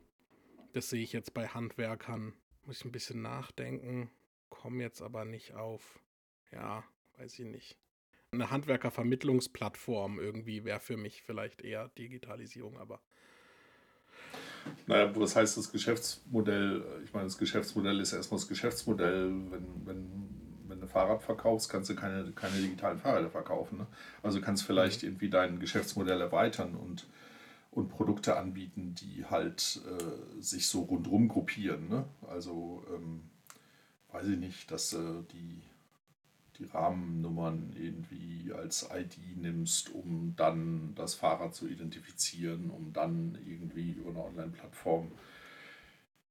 Das 0.73 0.89
sehe 0.89 1.01
ich 1.01 1.13
jetzt 1.13 1.33
bei 1.33 1.47
Handwerkern. 1.47 2.33
Muss 2.65 2.79
ich 2.79 2.85
ein 2.85 2.91
bisschen 2.91 3.21
nachdenken, 3.21 4.11
komme 4.49 4.83
jetzt 4.83 5.01
aber 5.01 5.25
nicht 5.25 5.55
auf 5.55 5.99
ja, 6.51 6.83
weiß 7.17 7.39
ich 7.39 7.45
nicht. 7.45 7.77
Eine 8.31 8.49
Handwerkervermittlungsplattform 8.49 10.19
irgendwie 10.19 10.63
wäre 10.63 10.79
für 10.79 10.97
mich 10.97 11.21
vielleicht 11.21 11.61
eher 11.61 11.89
Digitalisierung, 11.97 12.77
aber. 12.77 13.01
Naja, 14.87 15.13
was 15.15 15.35
heißt 15.35 15.57
das 15.57 15.71
Geschäftsmodell? 15.71 16.83
Ich 17.03 17.13
meine, 17.13 17.25
das 17.25 17.37
Geschäftsmodell 17.37 17.99
ist 17.99 18.13
erstmal 18.13 18.39
das 18.39 18.47
Geschäftsmodell. 18.47 19.29
Wenn, 19.49 19.85
wenn, 19.85 20.29
wenn 20.67 20.77
eine 20.77 20.87
Fahrrad 20.87 21.23
verkaufst, 21.23 21.69
kannst 21.69 21.89
du 21.89 21.95
keine, 21.95 22.31
keine 22.31 22.57
digitalen 22.57 22.99
Fahrräder 22.99 23.29
verkaufen. 23.29 23.79
Ne? 23.79 23.87
Also 24.23 24.39
kannst 24.39 24.63
vielleicht 24.63 25.03
mhm. 25.03 25.09
irgendwie 25.09 25.29
dein 25.29 25.59
Geschäftsmodell 25.59 26.21
erweitern 26.21 26.75
und, 26.75 27.07
und 27.71 27.89
Produkte 27.89 28.37
anbieten, 28.37 28.95
die 28.95 29.25
halt 29.25 29.81
äh, 29.85 30.41
sich 30.41 30.67
so 30.67 30.83
rundrum 30.83 31.27
gruppieren. 31.27 31.89
Ne? 31.89 32.05
Also 32.27 32.85
ähm, 32.93 33.29
weiß 34.13 34.27
ich 34.27 34.37
nicht, 34.37 34.71
dass 34.71 34.93
äh, 34.93 35.23
die 35.33 35.61
die 36.61 36.69
Rahmennummern 36.71 37.73
irgendwie 37.75 38.53
als 38.53 38.87
ID 38.93 39.37
nimmst, 39.37 39.93
um 39.93 40.33
dann 40.35 40.93
das 40.95 41.15
Fahrrad 41.15 41.55
zu 41.55 41.67
identifizieren, 41.67 42.69
um 42.69 42.93
dann 42.93 43.37
irgendwie 43.45 43.91
über 43.91 44.11
eine 44.11 44.23
Online-Plattform 44.23 45.11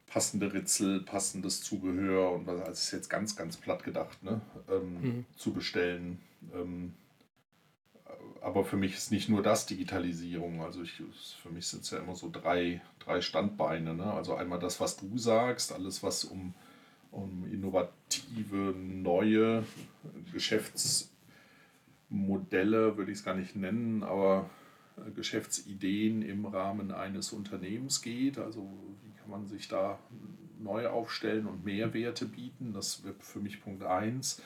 passende 0.07 0.53
Ritzel, 0.53 1.03
passendes 1.03 1.63
Zubehör 1.63 2.33
und 2.33 2.47
was, 2.47 2.61
also 2.61 2.73
ist 2.73 2.91
jetzt 2.91 3.09
ganz, 3.09 3.37
ganz 3.37 3.57
platt 3.57 3.85
gedacht, 3.85 4.23
ne, 4.23 4.41
ähm, 4.69 5.01
mhm. 5.01 5.25
zu 5.37 5.53
bestellen. 5.53 6.21
Ähm, 6.53 6.95
aber 8.41 8.65
für 8.65 8.77
mich 8.77 8.95
ist 8.95 9.13
nicht 9.13 9.29
nur 9.29 9.43
das 9.43 9.67
Digitalisierung. 9.67 10.63
Also 10.63 10.83
ich, 10.83 11.03
für 11.43 11.51
mich 11.51 11.67
sind 11.67 11.85
es 11.85 11.91
ja 11.91 11.99
immer 11.99 12.17
so 12.17 12.31
drei, 12.31 12.81
drei 12.99 13.21
Standbeine. 13.21 13.95
Ne? 13.95 14.13
Also 14.13 14.35
einmal 14.35 14.59
das, 14.59 14.81
was 14.81 14.97
du 14.97 15.17
sagst, 15.19 15.73
alles, 15.73 16.03
was 16.03 16.25
um 16.25 16.55
um 17.11 17.47
innovative, 17.51 18.75
neue 18.77 19.65
Geschäftsmodelle, 20.33 22.97
würde 22.97 23.13
ich 23.13 23.19
es 23.19 23.25
gar 23.25 23.35
nicht 23.35 23.57
nennen, 23.57 24.03
aber 24.03 24.49
äh, 24.97 25.11
Geschäftsideen 25.11 26.23
im 26.23 26.47
Rahmen 26.47 26.93
eines 26.93 27.33
Unternehmens 27.33 28.01
geht. 28.03 28.39
Also 28.39 28.71
wie 29.05 29.13
kann 29.21 29.31
man 29.31 29.47
sich 29.47 29.69
da 29.69 29.99
neu 30.59 30.89
aufstellen 30.89 31.47
und 31.47 31.65
Mehrwerte 31.65 32.27
bieten? 32.27 32.73
Das 32.73 33.05
wird 33.05 33.23
für 33.23 33.41
mich 33.41 33.63
Punkt 33.63 33.83
1. 33.83 34.43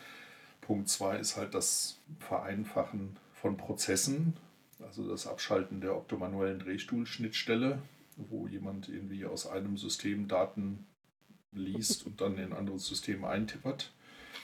Punkt 0.60 0.88
2 0.88 1.18
ist 1.18 1.36
halt 1.36 1.54
das 1.54 2.00
Vereinfachen 2.20 3.18
von 3.32 3.56
Prozessen, 3.58 4.34
also 4.80 5.06
das 5.06 5.26
Abschalten 5.26 5.82
der 5.82 5.94
optomanuellen 5.94 6.58
Drehstuhlschnittstelle, 6.58 7.82
wo 8.16 8.46
jemand 8.46 8.88
irgendwie 8.88 9.26
aus 9.26 9.46
einem 9.46 9.76
System 9.76 10.28
Daten 10.28 10.86
liest 11.54 12.06
und 12.06 12.20
dann 12.20 12.36
in 12.38 12.44
ein 12.44 12.52
anderes 12.52 12.86
System 12.86 13.24
eintippert. 13.24 13.92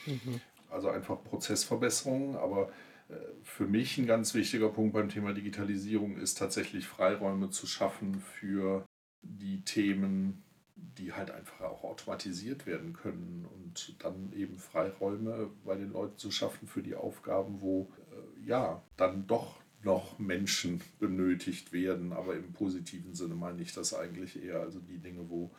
Mhm. 0.05 0.41
Also 0.69 0.89
einfach 0.89 1.23
Prozessverbesserungen. 1.23 2.35
Aber 2.35 2.71
äh, 3.09 3.15
für 3.43 3.65
mich 3.65 3.97
ein 3.97 4.07
ganz 4.07 4.33
wichtiger 4.33 4.69
Punkt 4.69 4.93
beim 4.93 5.09
Thema 5.09 5.33
Digitalisierung 5.33 6.17
ist 6.17 6.37
tatsächlich 6.37 6.87
Freiräume 6.87 7.49
zu 7.49 7.67
schaffen 7.67 8.21
für 8.21 8.85
die 9.21 9.61
Themen, 9.61 10.43
die 10.75 11.13
halt 11.13 11.31
einfach 11.31 11.61
auch 11.61 11.83
automatisiert 11.83 12.65
werden 12.65 12.93
können 12.93 13.47
und 13.53 13.95
dann 13.99 14.33
eben 14.33 14.57
Freiräume 14.57 15.49
bei 15.63 15.75
den 15.75 15.91
Leuten 15.91 16.17
zu 16.17 16.31
schaffen 16.31 16.67
für 16.67 16.81
die 16.81 16.95
Aufgaben, 16.95 17.61
wo 17.61 17.91
äh, 18.11 18.47
ja 18.47 18.81
dann 18.97 19.27
doch 19.27 19.61
noch 19.83 20.19
Menschen 20.19 20.81
benötigt 20.99 21.73
werden, 21.73 22.13
aber 22.13 22.35
im 22.35 22.53
positiven 22.53 23.15
Sinne 23.15 23.35
meine 23.35 23.61
ich 23.61 23.73
das 23.73 23.93
eigentlich 23.93 24.41
eher, 24.41 24.59
also 24.59 24.79
die 24.79 24.99
Dinge, 24.99 25.29
wo 25.29 25.51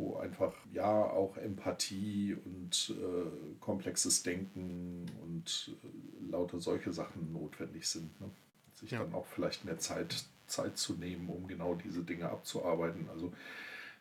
wo 0.00 0.16
einfach 0.16 0.54
ja 0.72 0.90
auch 0.90 1.36
Empathie 1.36 2.36
und 2.44 2.94
äh, 2.98 3.56
komplexes 3.60 4.22
Denken 4.22 5.06
und 5.22 5.76
äh, 5.82 6.30
lauter 6.30 6.58
solche 6.58 6.92
Sachen 6.92 7.32
notwendig 7.32 7.86
sind. 7.86 8.18
Ne? 8.20 8.30
Sich 8.74 8.92
ja. 8.92 9.00
dann 9.00 9.12
auch 9.12 9.26
vielleicht 9.26 9.64
mehr 9.64 9.78
Zeit, 9.78 10.24
Zeit 10.46 10.78
zu 10.78 10.94
nehmen, 10.94 11.28
um 11.28 11.46
genau 11.46 11.74
diese 11.74 12.02
Dinge 12.02 12.30
abzuarbeiten. 12.30 13.08
Also 13.10 13.32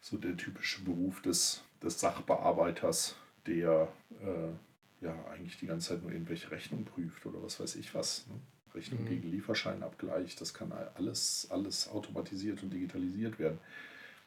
so 0.02 0.18
der 0.18 0.38
typische 0.38 0.82
Beruf 0.84 1.22
des, 1.22 1.64
des 1.84 2.00
Sachbearbeiters, 2.00 3.16
der 3.46 3.90
äh, 4.22 5.06
ja 5.06 5.26
eigentlich 5.26 5.58
die 5.58 5.68
ganze 5.68 5.90
Zeit 5.90 6.02
nur 6.02 6.12
irgendwelche 6.12 6.50
Rechnungen 6.50 6.86
prüft 6.86 7.26
oder 7.26 7.44
was 7.44 7.60
weiß 7.60 7.76
ich 7.76 7.94
was. 7.94 8.26
Ne? 8.28 8.36
Rechnung 8.74 9.04
mhm. 9.04 9.08
gegen 9.08 9.32
Lieferscheinabgleich, 9.32 10.36
das 10.36 10.54
kann 10.54 10.72
alles, 10.72 11.48
alles 11.50 11.90
automatisiert 11.90 12.64
und 12.64 12.72
digitalisiert 12.72 13.40
werden. 13.40 13.60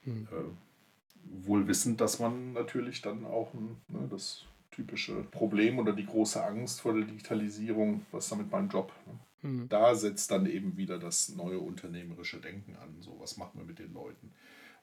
Mhm. 0.04 0.28
Wohl 1.24 1.66
wissend, 1.66 2.00
dass 2.00 2.18
man 2.18 2.52
natürlich 2.52 3.02
dann 3.02 3.24
auch 3.24 3.52
ne, 3.54 4.08
das 4.10 4.44
typische 4.70 5.22
Problem 5.24 5.78
oder 5.78 5.92
die 5.92 6.06
große 6.06 6.42
Angst 6.42 6.80
vor 6.80 6.94
der 6.94 7.04
Digitalisierung, 7.04 8.06
was 8.10 8.28
damit 8.28 8.50
mein 8.50 8.68
Job. 8.68 8.92
Ne? 9.06 9.50
Mhm. 9.50 9.68
Da 9.68 9.94
setzt 9.94 10.30
dann 10.30 10.46
eben 10.46 10.76
wieder 10.76 10.98
das 10.98 11.30
neue 11.30 11.58
unternehmerische 11.58 12.40
Denken 12.40 12.76
an. 12.76 12.96
So, 13.00 13.18
was 13.20 13.36
machen 13.36 13.60
wir 13.60 13.64
mit 13.64 13.78
den 13.78 13.92
Leuten? 13.92 14.32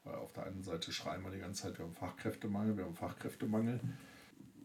Weil 0.04 0.16
auf 0.16 0.32
der 0.34 0.46
einen 0.46 0.64
Seite 0.64 0.92
schreien 0.92 1.24
wir 1.24 1.32
die 1.32 1.40
ganze 1.40 1.64
Zeit, 1.64 1.78
wir 1.78 1.86
haben 1.86 1.96
Fachkräftemangel, 1.96 2.78
wir 2.78 2.86
haben 2.86 2.96
Fachkräftemangel. 2.96 3.80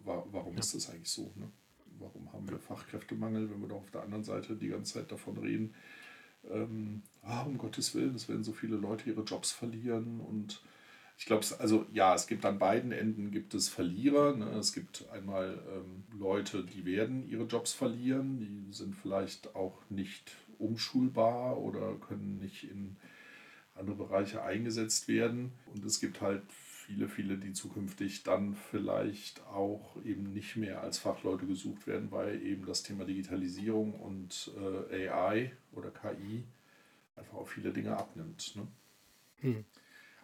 Warum 0.04 0.54
ja. 0.54 0.60
ist 0.60 0.74
das 0.74 0.90
eigentlich 0.90 1.10
so? 1.10 1.32
Ne? 1.36 1.50
Warum 1.98 2.32
haben 2.32 2.48
wir 2.48 2.58
Fachkräftemangel, 2.58 3.50
wenn 3.50 3.60
wir 3.60 3.68
doch 3.68 3.78
auf 3.78 3.90
der 3.90 4.02
anderen 4.02 4.24
Seite 4.24 4.56
die 4.56 4.68
ganze 4.68 4.94
Zeit 4.94 5.10
davon 5.10 5.38
reden, 5.38 5.74
ähm, 6.50 7.02
ah, 7.22 7.42
um 7.42 7.56
Gottes 7.56 7.94
Willen, 7.94 8.14
es 8.14 8.28
werden 8.28 8.44
so 8.44 8.52
viele 8.52 8.76
Leute 8.76 9.08
ihre 9.08 9.22
Jobs 9.22 9.50
verlieren 9.50 10.20
und 10.20 10.62
ich 11.16 11.26
glaube, 11.26 11.46
also 11.58 11.86
ja, 11.92 12.14
es 12.14 12.26
gibt 12.26 12.44
an 12.44 12.58
beiden 12.58 12.92
Enden 12.92 13.30
gibt 13.30 13.54
es 13.54 13.68
Verlierer. 13.68 14.36
Ne? 14.36 14.50
Es 14.58 14.72
gibt 14.72 15.08
einmal 15.10 15.62
ähm, 15.72 16.04
Leute, 16.18 16.64
die 16.64 16.84
werden 16.84 17.28
ihre 17.28 17.44
Jobs 17.44 17.72
verlieren, 17.72 18.38
die 18.38 18.72
sind 18.72 18.94
vielleicht 18.96 19.54
auch 19.54 19.78
nicht 19.90 20.36
umschulbar 20.58 21.58
oder 21.58 21.94
können 21.94 22.38
nicht 22.38 22.64
in 22.64 22.96
andere 23.74 23.96
Bereiche 23.96 24.42
eingesetzt 24.42 25.08
werden. 25.08 25.52
Und 25.72 25.84
es 25.84 26.00
gibt 26.00 26.20
halt 26.20 26.42
viele, 26.50 27.08
viele, 27.08 27.38
die 27.38 27.52
zukünftig 27.52 28.24
dann 28.24 28.54
vielleicht 28.54 29.44
auch 29.46 29.96
eben 30.04 30.32
nicht 30.32 30.56
mehr 30.56 30.82
als 30.82 30.98
Fachleute 30.98 31.46
gesucht 31.46 31.86
werden, 31.86 32.10
weil 32.10 32.42
eben 32.42 32.66
das 32.66 32.82
Thema 32.82 33.04
Digitalisierung 33.04 33.94
und 33.94 34.50
äh, 34.90 35.08
AI 35.08 35.52
oder 35.72 35.90
KI 35.90 36.44
einfach 37.16 37.34
auch 37.34 37.48
viele 37.48 37.72
Dinge 37.72 37.96
abnimmt. 37.96 38.54
Ne? 38.56 38.66
Hm. 39.40 39.64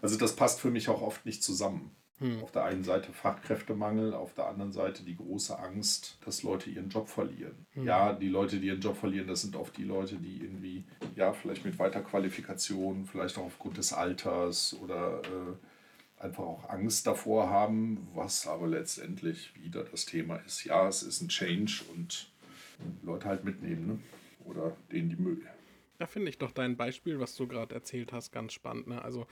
Also 0.02 0.16
das 0.16 0.36
passt 0.36 0.60
für 0.60 0.70
mich 0.70 0.88
auch 0.88 1.02
oft 1.02 1.26
nicht 1.26 1.42
zusammen. 1.42 1.90
Hm. 2.18 2.42
Auf 2.42 2.52
der 2.52 2.64
einen 2.64 2.84
Seite 2.84 3.12
Fachkräftemangel, 3.12 4.12
auf 4.12 4.34
der 4.34 4.46
anderen 4.46 4.72
Seite 4.72 5.04
die 5.04 5.16
große 5.16 5.58
Angst, 5.58 6.18
dass 6.24 6.42
Leute 6.42 6.68
ihren 6.68 6.90
Job 6.90 7.08
verlieren. 7.08 7.66
Hm. 7.72 7.86
Ja, 7.86 8.12
die 8.12 8.28
Leute, 8.28 8.60
die 8.60 8.66
ihren 8.66 8.80
Job 8.80 8.96
verlieren, 8.96 9.26
das 9.26 9.40
sind 9.40 9.56
oft 9.56 9.76
die 9.76 9.84
Leute, 9.84 10.16
die 10.16 10.42
irgendwie, 10.42 10.84
ja, 11.16 11.32
vielleicht 11.32 11.64
mit 11.64 11.78
Weiterqualifikation, 11.78 13.06
vielleicht 13.06 13.38
auch 13.38 13.46
aufgrund 13.46 13.78
des 13.78 13.94
Alters 13.94 14.76
oder 14.82 15.22
äh, 15.22 16.22
einfach 16.22 16.44
auch 16.44 16.68
Angst 16.68 17.06
davor 17.06 17.48
haben, 17.48 18.06
was 18.14 18.46
aber 18.46 18.68
letztendlich 18.68 19.54
wieder 19.56 19.84
das 19.84 20.04
Thema 20.04 20.36
ist. 20.36 20.64
Ja, 20.64 20.86
es 20.86 21.02
ist 21.02 21.22
ein 21.22 21.28
Change 21.28 21.84
und 21.94 22.30
Leute 23.02 23.28
halt 23.28 23.44
mitnehmen 23.44 23.86
ne? 23.86 23.98
oder 24.44 24.76
denen 24.92 25.08
die 25.08 25.16
Müll. 25.16 25.40
Da 25.98 26.06
finde 26.06 26.28
ich 26.28 26.38
doch 26.38 26.52
dein 26.52 26.76
Beispiel, 26.76 27.18
was 27.18 27.34
du 27.36 27.46
gerade 27.46 27.74
erzählt 27.74 28.12
hast, 28.12 28.32
ganz 28.32 28.52
spannend. 28.52 28.88
Ne? 28.88 29.02
Also 29.02 29.26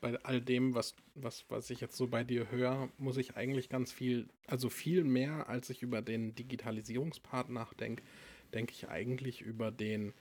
bei 0.00 0.18
all 0.22 0.40
dem, 0.40 0.74
was, 0.74 0.94
was, 1.14 1.44
was 1.48 1.70
ich 1.70 1.80
jetzt 1.80 1.96
so 1.96 2.06
bei 2.06 2.24
dir 2.24 2.50
höre, 2.50 2.88
muss 2.98 3.16
ich 3.16 3.36
eigentlich 3.36 3.68
ganz 3.68 3.92
viel, 3.92 4.28
also 4.46 4.68
viel 4.68 5.04
mehr, 5.04 5.48
als 5.48 5.70
ich 5.70 5.82
über 5.82 6.02
den 6.02 6.34
Digitalisierungspart 6.34 7.50
nachdenke, 7.50 8.02
denke 8.54 8.72
ich 8.72 8.88
eigentlich 8.88 9.42
über 9.42 9.70
den, 9.70 10.12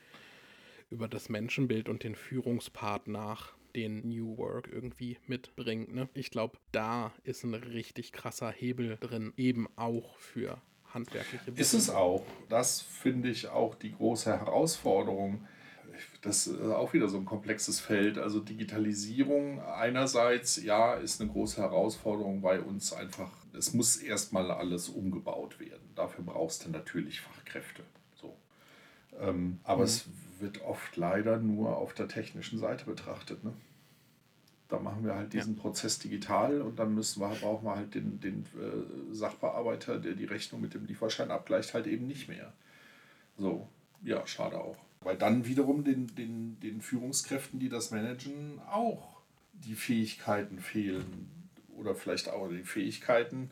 über 0.89 1.07
das 1.07 1.29
Menschenbild 1.29 1.89
und 1.89 2.03
den 2.03 2.15
Führungspart 2.15 3.07
nach, 3.07 3.53
den 3.75 4.07
New 4.07 4.37
Work 4.37 4.69
irgendwie 4.71 5.17
mitbringt. 5.27 5.93
Ne? 5.93 6.09
Ich 6.13 6.31
glaube, 6.31 6.57
da 6.71 7.13
ist 7.23 7.43
ein 7.43 7.53
richtig 7.53 8.11
krasser 8.11 8.51
Hebel 8.51 8.97
drin, 8.99 9.33
eben 9.37 9.67
auch 9.75 10.17
für 10.17 10.61
handwerkliche 10.93 11.51
Ist 11.51 11.73
es 11.73 11.89
auch. 11.89 12.25
Das 12.49 12.81
finde 12.81 13.29
ich 13.29 13.47
auch 13.47 13.75
die 13.75 13.91
große 13.91 14.31
Herausforderung 14.31 15.45
das 16.21 16.47
ist 16.47 16.61
auch 16.61 16.93
wieder 16.93 17.07
so 17.07 17.17
ein 17.17 17.25
komplexes 17.25 17.79
Feld. 17.79 18.17
Also 18.17 18.39
Digitalisierung 18.39 19.61
einerseits, 19.61 20.61
ja, 20.61 20.95
ist 20.95 21.21
eine 21.21 21.29
große 21.29 21.61
Herausforderung 21.61 22.41
bei 22.41 22.59
uns 22.59 22.93
einfach. 22.93 23.31
Es 23.53 23.73
muss 23.73 23.97
erstmal 23.97 24.51
alles 24.51 24.89
umgebaut 24.89 25.59
werden. 25.59 25.89
Dafür 25.95 26.23
brauchst 26.23 26.65
du 26.65 26.69
natürlich 26.69 27.21
Fachkräfte. 27.21 27.83
So. 28.15 28.35
Ähm, 29.19 29.59
aber 29.63 29.79
mhm. 29.79 29.85
es 29.85 30.05
wird 30.39 30.61
oft 30.61 30.95
leider 30.97 31.37
nur 31.37 31.77
auf 31.77 31.93
der 31.93 32.07
technischen 32.07 32.59
Seite 32.59 32.85
betrachtet. 32.85 33.43
Ne? 33.43 33.53
Da 34.69 34.79
machen 34.79 35.03
wir 35.03 35.15
halt 35.15 35.33
diesen 35.33 35.55
ja. 35.55 35.61
Prozess 35.61 35.99
digital 35.99 36.61
und 36.61 36.77
dann 36.77 36.93
müssen 36.93 37.21
wir, 37.21 37.29
brauchen 37.29 37.65
wir 37.65 37.75
halt 37.75 37.95
den, 37.95 38.19
den 38.19 38.45
äh, 38.55 39.13
Sachbearbeiter, 39.13 39.99
der 39.99 40.13
die 40.13 40.25
Rechnung 40.25 40.61
mit 40.61 40.73
dem 40.73 40.85
Lieferschein 40.85 41.31
abgleicht, 41.31 41.73
halt 41.73 41.87
eben 41.87 42.07
nicht 42.07 42.29
mehr. 42.29 42.53
So, 43.37 43.67
ja, 44.03 44.25
schade 44.27 44.59
auch. 44.59 44.77
Weil 45.01 45.17
dann 45.17 45.45
wiederum 45.45 45.83
den, 45.83 46.07
den, 46.07 46.59
den 46.59 46.81
Führungskräften, 46.81 47.59
die 47.59 47.69
das 47.69 47.91
managen, 47.91 48.59
auch 48.69 49.21
die 49.53 49.75
Fähigkeiten 49.75 50.59
fehlen. 50.59 51.49
Oder 51.69 51.95
vielleicht 51.95 52.29
auch 52.29 52.49
die 52.49 52.63
Fähigkeiten 52.63 53.51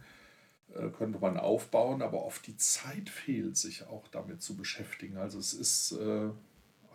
äh, 0.73 0.89
könnte 0.89 1.19
man 1.19 1.37
aufbauen, 1.37 2.01
aber 2.01 2.25
oft 2.25 2.45
die 2.47 2.57
Zeit 2.57 3.09
fehlt, 3.09 3.57
sich 3.57 3.87
auch 3.87 4.07
damit 4.09 4.41
zu 4.41 4.55
beschäftigen. 4.57 5.17
Also 5.17 5.39
es 5.39 5.53
ist 5.53 5.93
äh, 5.93 6.29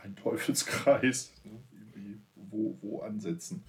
ein 0.02 0.16
Teufelskreis, 0.22 1.32
ne? 1.44 2.18
wo, 2.34 2.76
wo 2.82 3.00
ansetzen. 3.00 3.64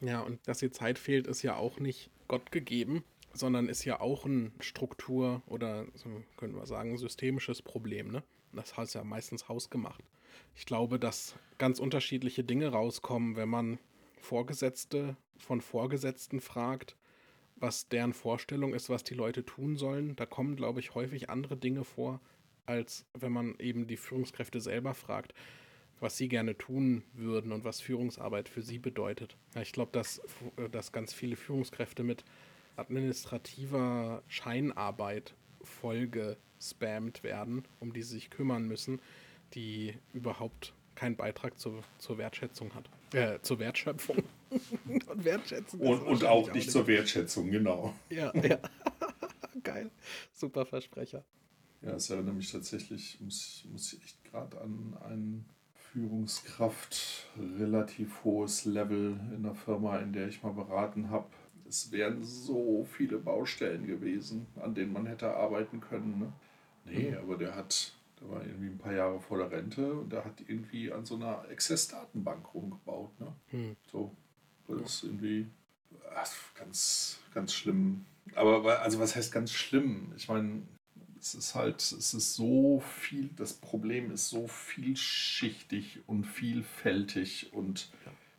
Ja, 0.00 0.20
und 0.20 0.40
dass 0.46 0.58
die 0.58 0.70
Zeit 0.70 0.98
fehlt, 0.98 1.26
ist 1.26 1.42
ja 1.42 1.56
auch 1.56 1.78
nicht 1.78 2.10
Gott 2.28 2.50
gegeben, 2.52 3.04
sondern 3.32 3.68
ist 3.68 3.84
ja 3.84 4.00
auch 4.00 4.24
ein 4.24 4.52
Struktur- 4.60 5.42
oder, 5.46 5.86
so 5.94 6.22
können 6.36 6.54
wir 6.54 6.66
sagen, 6.66 6.96
systemisches 6.96 7.62
Problem. 7.62 8.10
Ne? 8.10 8.22
Das 8.56 8.76
ist 8.76 8.94
ja 8.94 9.04
meistens 9.04 9.48
hausgemacht. 9.48 10.02
Ich 10.54 10.66
glaube, 10.66 10.98
dass 10.98 11.34
ganz 11.58 11.78
unterschiedliche 11.78 12.44
Dinge 12.44 12.68
rauskommen, 12.68 13.36
wenn 13.36 13.48
man 13.48 13.78
Vorgesetzte 14.18 15.16
von 15.38 15.60
Vorgesetzten 15.60 16.40
fragt, 16.40 16.96
was 17.56 17.88
deren 17.88 18.12
Vorstellung 18.12 18.74
ist, 18.74 18.88
was 18.88 19.04
die 19.04 19.14
Leute 19.14 19.44
tun 19.44 19.76
sollen. 19.76 20.16
Da 20.16 20.26
kommen, 20.26 20.56
glaube 20.56 20.80
ich, 20.80 20.94
häufig 20.94 21.30
andere 21.30 21.56
Dinge 21.56 21.84
vor, 21.84 22.20
als 22.66 23.04
wenn 23.14 23.32
man 23.32 23.54
eben 23.58 23.86
die 23.86 23.96
Führungskräfte 23.96 24.60
selber 24.60 24.94
fragt, 24.94 25.34
was 26.00 26.16
sie 26.16 26.28
gerne 26.28 26.56
tun 26.58 27.04
würden 27.12 27.52
und 27.52 27.64
was 27.64 27.80
Führungsarbeit 27.80 28.48
für 28.48 28.62
sie 28.62 28.78
bedeutet. 28.78 29.36
Ich 29.60 29.72
glaube, 29.72 29.92
dass, 29.92 30.20
dass 30.72 30.92
ganz 30.92 31.12
viele 31.12 31.36
Führungskräfte 31.36 32.02
mit 32.02 32.24
administrativer 32.76 34.22
Scheinarbeit 34.26 35.34
vollgespammt 36.64 37.22
werden, 37.22 37.64
um 37.80 37.92
die 37.92 38.02
sie 38.02 38.14
sich 38.14 38.30
kümmern 38.30 38.66
müssen, 38.66 39.00
die 39.54 39.94
überhaupt 40.12 40.74
keinen 40.94 41.16
Beitrag 41.16 41.58
zur, 41.58 41.82
zur 41.98 42.18
Wertschätzung 42.18 42.74
hat. 42.74 42.88
Äh, 43.12 43.40
zur 43.42 43.58
Wertschöpfung. 43.58 44.22
und 44.86 45.24
Wertschätzung. 45.24 45.80
Und, 45.80 46.02
und 46.02 46.24
auch, 46.24 46.52
nicht 46.52 46.70
zur 46.70 46.86
Wertschätzung, 46.86 47.50
genau. 47.50 47.94
Ja, 48.08 48.32
ja. 48.36 48.58
Geil. 49.62 49.90
Super 50.32 50.66
Versprecher. 50.66 51.24
Ja, 51.82 51.92
es 51.92 52.08
erinnert 52.10 52.34
mich 52.34 52.50
tatsächlich, 52.50 53.18
muss, 53.20 53.64
muss 53.70 53.92
ich 53.92 54.02
echt 54.02 54.24
gerade 54.24 54.60
an 54.60 54.96
ein 55.08 55.44
Führungskraft, 55.74 57.28
relativ 57.58 58.24
hohes 58.24 58.64
Level 58.64 59.18
in 59.34 59.42
der 59.42 59.54
Firma, 59.54 59.98
in 59.98 60.12
der 60.12 60.28
ich 60.28 60.42
mal 60.42 60.52
beraten 60.52 61.10
habe. 61.10 61.26
Es 61.68 61.90
wären 61.92 62.22
so 62.22 62.84
viele 62.84 63.18
Baustellen 63.18 63.86
gewesen, 63.86 64.46
an 64.60 64.74
denen 64.74 64.92
man 64.92 65.06
hätte 65.06 65.34
arbeiten 65.34 65.80
können. 65.80 66.18
Ne? 66.18 66.32
Nee, 66.84 67.10
mhm. 67.10 67.18
aber 67.18 67.36
der 67.36 67.54
hat 67.54 67.92
der 68.20 68.30
war 68.30 68.44
irgendwie 68.44 68.68
ein 68.68 68.78
paar 68.78 68.92
Jahre 68.92 69.20
vor 69.20 69.38
der 69.38 69.50
Rente 69.50 69.92
und 69.92 70.12
der 70.12 70.24
hat 70.24 70.40
irgendwie 70.46 70.92
an 70.92 71.04
so 71.04 71.16
einer 71.16 71.44
Access-Datenbank 71.50 72.54
rumgebaut. 72.54 73.10
Ne? 73.20 73.32
Hm. 73.50 73.76
So, 73.90 74.14
das 74.68 74.94
ist 74.94 75.04
irgendwie 75.04 75.46
ach, 76.14 76.30
ganz, 76.54 77.18
ganz 77.32 77.52
schlimm. 77.52 78.04
Aber 78.34 78.80
also 78.80 78.98
was 78.98 79.16
heißt 79.16 79.32
ganz 79.32 79.52
schlimm? 79.52 80.12
Ich 80.16 80.28
meine, 80.28 80.62
es 81.20 81.34
ist 81.34 81.54
halt, 81.54 81.80
es 81.80 82.14
ist 82.14 82.34
so 82.34 82.80
viel, 82.80 83.30
das 83.36 83.54
Problem 83.54 84.10
ist 84.10 84.28
so 84.28 84.46
vielschichtig 84.46 86.00
und 86.06 86.24
vielfältig 86.24 87.52
und 87.52 87.90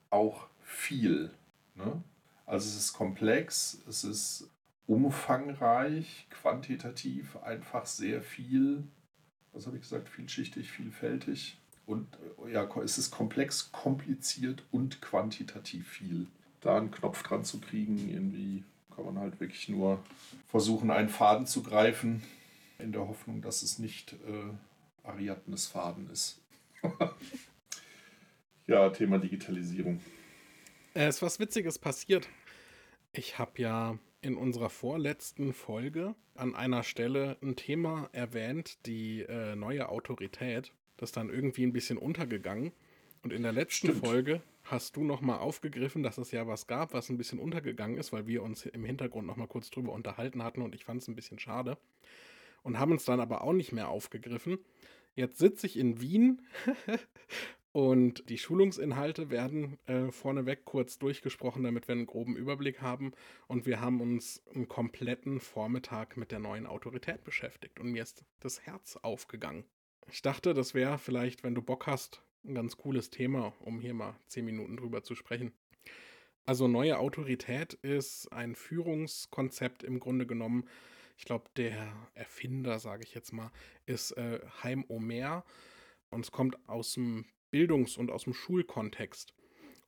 auch 0.09 0.47
viel. 0.63 1.31
Ne? 1.75 2.01
Also 2.45 2.69
es 2.69 2.75
ist 2.75 2.93
komplex, 2.93 3.79
es 3.87 4.03
ist 4.03 4.49
umfangreich, 4.87 6.27
quantitativ 6.29 7.37
einfach 7.37 7.85
sehr 7.85 8.21
viel 8.21 8.83
was 9.55 9.65
habe 9.65 9.77
ich 9.77 9.83
gesagt, 9.83 10.09
vielschichtig, 10.09 10.69
vielfältig. 10.69 11.57
Und 11.85 12.07
äh, 12.45 12.51
ja, 12.51 12.69
es 12.83 12.97
ist 12.97 13.11
komplex, 13.11 13.71
kompliziert 13.71 14.63
und 14.71 15.01
quantitativ 15.01 15.87
viel. 15.87 16.27
Da 16.61 16.77
einen 16.77 16.91
Knopf 16.91 17.23
dran 17.23 17.45
zu 17.45 17.59
kriegen, 17.61 18.09
irgendwie 18.09 18.63
kann 18.93 19.05
man 19.05 19.19
halt 19.19 19.39
wirklich 19.39 19.69
nur 19.69 20.03
versuchen, 20.47 20.91
einen 20.91 21.09
Faden 21.09 21.47
zu 21.47 21.63
greifen, 21.63 22.23
in 22.79 22.91
der 22.91 23.07
Hoffnung, 23.07 23.41
dass 23.41 23.61
es 23.61 23.79
nicht 23.79 24.13
äh, 24.13 25.07
Ariadnes 25.07 25.67
Faden 25.67 26.09
ist. 26.09 26.41
ja, 28.67 28.89
Thema 28.89 29.17
Digitalisierung. 29.17 30.01
Es 30.93 31.15
ist 31.15 31.21
was 31.21 31.39
Witziges 31.39 31.79
passiert. 31.79 32.27
Ich 33.13 33.37
habe 33.39 33.61
ja 33.61 33.97
in 34.25 34.37
unserer 34.37 34.71
vorletzten 34.71 35.53
Folge 35.53 36.15
an 36.33 36.55
einer 36.55 36.81
Stelle 36.81 37.37
ein 37.43 37.55
Thema 37.55 38.09
erwähnt, 38.11 38.83
die 38.87 39.21
äh, 39.21 39.55
neue 39.55 39.87
Autorität. 39.87 40.73
Das 40.97 41.09
ist 41.09 41.17
dann 41.17 41.29
irgendwie 41.29 41.63
ein 41.63 41.73
bisschen 41.73 41.99
untergegangen. 41.99 42.71
Und 43.21 43.31
in 43.31 43.43
der 43.43 43.51
letzten 43.51 43.89
Stimmt. 43.89 44.03
Folge 44.03 44.41
hast 44.63 44.95
du 44.95 45.03
nochmal 45.03 45.37
aufgegriffen, 45.37 46.01
dass 46.01 46.17
es 46.17 46.31
ja 46.31 46.47
was 46.47 46.65
gab, 46.65 46.93
was 46.93 47.09
ein 47.09 47.19
bisschen 47.19 47.37
untergegangen 47.37 47.97
ist, 47.97 48.13
weil 48.13 48.25
wir 48.25 48.41
uns 48.41 48.65
im 48.65 48.83
Hintergrund 48.83 49.27
nochmal 49.27 49.47
kurz 49.47 49.69
drüber 49.69 49.91
unterhalten 49.91 50.43
hatten 50.43 50.63
und 50.63 50.73
ich 50.73 50.85
fand 50.85 51.03
es 51.03 51.07
ein 51.07 51.15
bisschen 51.15 51.37
schade. 51.37 51.77
Und 52.63 52.79
haben 52.79 52.93
uns 52.93 53.05
dann 53.05 53.19
aber 53.19 53.43
auch 53.43 53.53
nicht 53.53 53.73
mehr 53.73 53.89
aufgegriffen. 53.89 54.57
Jetzt 55.13 55.37
sitze 55.37 55.67
ich 55.67 55.77
in 55.77 56.01
Wien 56.01 56.41
Und 57.75 58.29
die 58.29 58.37
Schulungsinhalte 58.37 59.29
werden 59.31 59.77
äh, 59.87 60.09
vorneweg 60.09 60.63
kurz 60.63 60.97
durchgesprochen, 60.97 61.61
damit 61.65 61.89
wir 61.89 61.95
einen 61.95 62.05
groben 62.05 62.37
Überblick 62.37 62.81
haben. 62.81 63.11
Und 63.47 63.65
wir 63.65 63.81
haben 63.81 63.99
uns 63.99 64.41
einen 64.55 64.69
kompletten 64.69 65.41
Vormittag 65.41 66.15
mit 66.15 66.31
der 66.31 66.39
neuen 66.39 66.67
Autorität 66.67 67.25
beschäftigt. 67.25 67.81
Und 67.81 67.91
mir 67.91 68.03
ist 68.03 68.23
das 68.39 68.61
Herz 68.61 68.95
aufgegangen. 69.01 69.65
Ich 70.09 70.21
dachte, 70.21 70.53
das 70.53 70.73
wäre 70.73 70.97
vielleicht, 70.97 71.43
wenn 71.43 71.53
du 71.53 71.61
Bock 71.61 71.85
hast, 71.85 72.21
ein 72.45 72.55
ganz 72.55 72.77
cooles 72.77 73.09
Thema, 73.09 73.51
um 73.59 73.81
hier 73.81 73.93
mal 73.93 74.15
zehn 74.27 74.45
Minuten 74.45 74.77
drüber 74.77 75.03
zu 75.03 75.13
sprechen. 75.13 75.51
Also 76.45 76.69
neue 76.69 76.97
Autorität 76.97 77.73
ist 77.73 78.31
ein 78.31 78.55
Führungskonzept 78.55 79.83
im 79.83 79.99
Grunde 79.99 80.25
genommen. 80.25 80.69
Ich 81.17 81.25
glaube, 81.25 81.49
der 81.57 81.91
Erfinder, 82.13 82.79
sage 82.79 83.03
ich 83.03 83.13
jetzt 83.13 83.33
mal, 83.33 83.51
ist 83.85 84.11
äh, 84.11 84.39
Heim 84.63 84.85
Omer. 84.87 85.43
Und 86.09 86.23
es 86.23 86.31
kommt 86.31 86.57
aus 86.69 86.93
dem 86.93 87.25
Bildungs- 87.55 87.95
und 87.95 88.11
aus 88.11 88.25
dem 88.25 88.33
Schulkontext. 88.33 89.33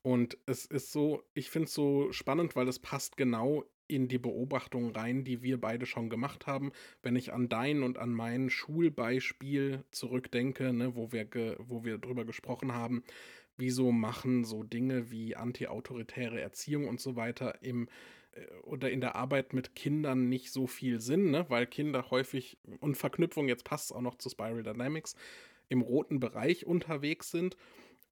Und 0.02 0.38
es 0.46 0.66
ist 0.66 0.94
so, 0.94 1.22
ich 1.34 1.50
finde 1.50 1.66
es 1.66 1.74
so 1.74 2.14
spannend, 2.14 2.56
weil 2.56 2.70
es 2.70 2.80
passt 2.80 3.18
genau 3.18 3.66
in 3.90 4.08
die 4.08 4.20
Beobachtung 4.20 4.92
rein, 4.92 5.26
die 5.26 5.44
wir 5.44 5.60
beide 5.60 5.86
schon 5.86 6.10
gemacht 6.10 6.48
haben. 6.48 6.72
Wenn 7.04 7.18
ich 7.18 7.34
an 7.34 7.50
dein 7.50 7.84
und 7.84 7.98
an 7.98 8.14
mein 8.14 8.50
Schulbeispiel 8.50 9.84
zurückdenke, 9.92 10.72
ne, 10.72 10.96
wo, 10.96 11.12
wir 11.12 11.26
ge, 11.26 11.58
wo 11.60 11.84
wir 11.84 11.98
drüber 11.98 12.24
gesprochen 12.24 12.74
haben, 12.74 13.04
wieso 13.58 13.92
machen 13.92 14.46
so 14.46 14.64
Dinge 14.64 15.12
wie 15.12 15.36
antiautoritäre 15.36 16.40
Erziehung 16.40 16.88
und 16.88 17.02
so 17.02 17.18
weiter 17.18 17.62
im 17.62 17.90
äh, 18.32 18.46
oder 18.62 18.90
in 18.92 19.02
der 19.02 19.16
Arbeit 19.16 19.52
mit 19.52 19.76
Kindern 19.76 20.30
nicht 20.30 20.54
so 20.54 20.68
viel 20.68 21.02
Sinn, 21.02 21.32
ne? 21.32 21.46
weil 21.50 21.68
Kinder 21.68 22.12
häufig 22.12 22.58
und 22.80 22.96
Verknüpfung, 22.96 23.50
jetzt 23.50 23.66
passt 23.66 23.92
es 23.92 23.92
auch 23.92 24.02
noch 24.02 24.16
zu 24.16 24.30
Spiral 24.30 24.64
Dynamics, 24.64 25.16
im 25.70 25.82
roten 25.82 26.20
Bereich 26.20 26.66
unterwegs 26.66 27.32
sind 27.32 27.58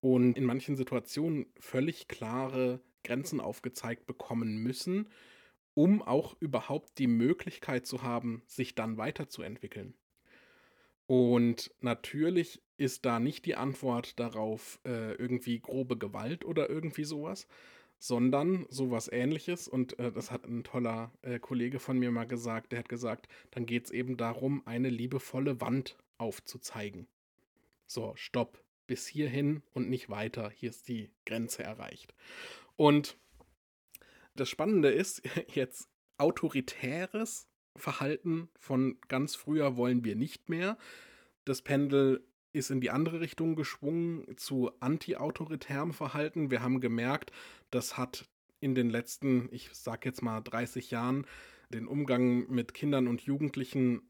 und 0.01 0.37
in 0.37 0.45
manchen 0.45 0.75
Situationen 0.75 1.47
völlig 1.59 2.07
klare 2.07 2.81
Grenzen 3.03 3.39
aufgezeigt 3.39 4.05
bekommen 4.05 4.57
müssen, 4.57 5.09
um 5.73 6.01
auch 6.01 6.35
überhaupt 6.39 6.97
die 6.97 7.07
Möglichkeit 7.07 7.85
zu 7.85 8.01
haben, 8.01 8.43
sich 8.47 8.75
dann 8.75 8.97
weiterzuentwickeln. 8.97 9.95
Und 11.07 11.71
natürlich 11.81 12.61
ist 12.77 13.05
da 13.05 13.19
nicht 13.19 13.45
die 13.45 13.55
Antwort 13.55 14.19
darauf 14.19 14.79
äh, 14.85 15.13
irgendwie 15.13 15.59
grobe 15.59 15.97
Gewalt 15.97 16.45
oder 16.45 16.69
irgendwie 16.69 17.03
sowas, 17.03 17.47
sondern 17.99 18.65
sowas 18.69 19.09
ähnliches. 19.11 19.67
Und 19.67 19.99
äh, 19.99 20.11
das 20.11 20.31
hat 20.31 20.45
ein 20.45 20.63
toller 20.63 21.11
äh, 21.21 21.39
Kollege 21.39 21.79
von 21.79 21.99
mir 21.99 22.11
mal 22.11 22.25
gesagt, 22.25 22.71
der 22.71 22.79
hat 22.79 22.89
gesagt, 22.89 23.27
dann 23.51 23.65
geht 23.65 23.85
es 23.85 23.91
eben 23.91 24.17
darum, 24.17 24.63
eine 24.65 24.89
liebevolle 24.89 25.61
Wand 25.61 25.97
aufzuzeigen. 26.17 27.07
So, 27.87 28.13
stopp. 28.15 28.63
Bis 28.87 29.07
hierhin 29.07 29.63
und 29.73 29.89
nicht 29.89 30.09
weiter. 30.09 30.51
Hier 30.51 30.69
ist 30.69 30.87
die 30.87 31.09
Grenze 31.25 31.63
erreicht. 31.63 32.13
Und 32.75 33.17
das 34.35 34.49
Spannende 34.49 34.89
ist 34.89 35.23
jetzt 35.53 35.89
autoritäres 36.17 37.47
Verhalten 37.75 38.49
von 38.59 38.97
ganz 39.07 39.35
früher 39.35 39.75
wollen 39.75 40.05
wir 40.05 40.15
nicht 40.15 40.49
mehr. 40.49 40.77
Das 41.45 41.61
Pendel 41.61 42.25
ist 42.53 42.71
in 42.71 42.79
die 42.79 42.89
andere 42.89 43.19
Richtung 43.19 43.55
geschwungen 43.55 44.37
zu 44.37 44.71
anti-autoritärem 44.79 45.93
Verhalten. 45.93 46.51
Wir 46.51 46.61
haben 46.61 46.79
gemerkt, 46.79 47.31
das 47.69 47.97
hat 47.97 48.25
in 48.61 48.75
den 48.75 48.89
letzten, 48.89 49.49
ich 49.51 49.69
sag 49.73 50.05
jetzt 50.05 50.21
mal 50.21 50.41
30 50.41 50.89
Jahren, 50.91 51.25
den 51.69 51.87
Umgang 51.87 52.49
mit 52.49 52.73
Kindern 52.73 53.07
und 53.07 53.21
Jugendlichen 53.21 54.09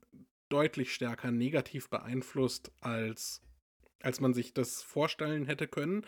deutlich 0.49 0.93
stärker 0.93 1.31
negativ 1.31 1.89
beeinflusst 1.89 2.71
als 2.81 3.41
als 4.01 4.19
man 4.19 4.33
sich 4.33 4.53
das 4.53 4.81
vorstellen 4.81 5.45
hätte 5.45 5.67
können. 5.67 6.05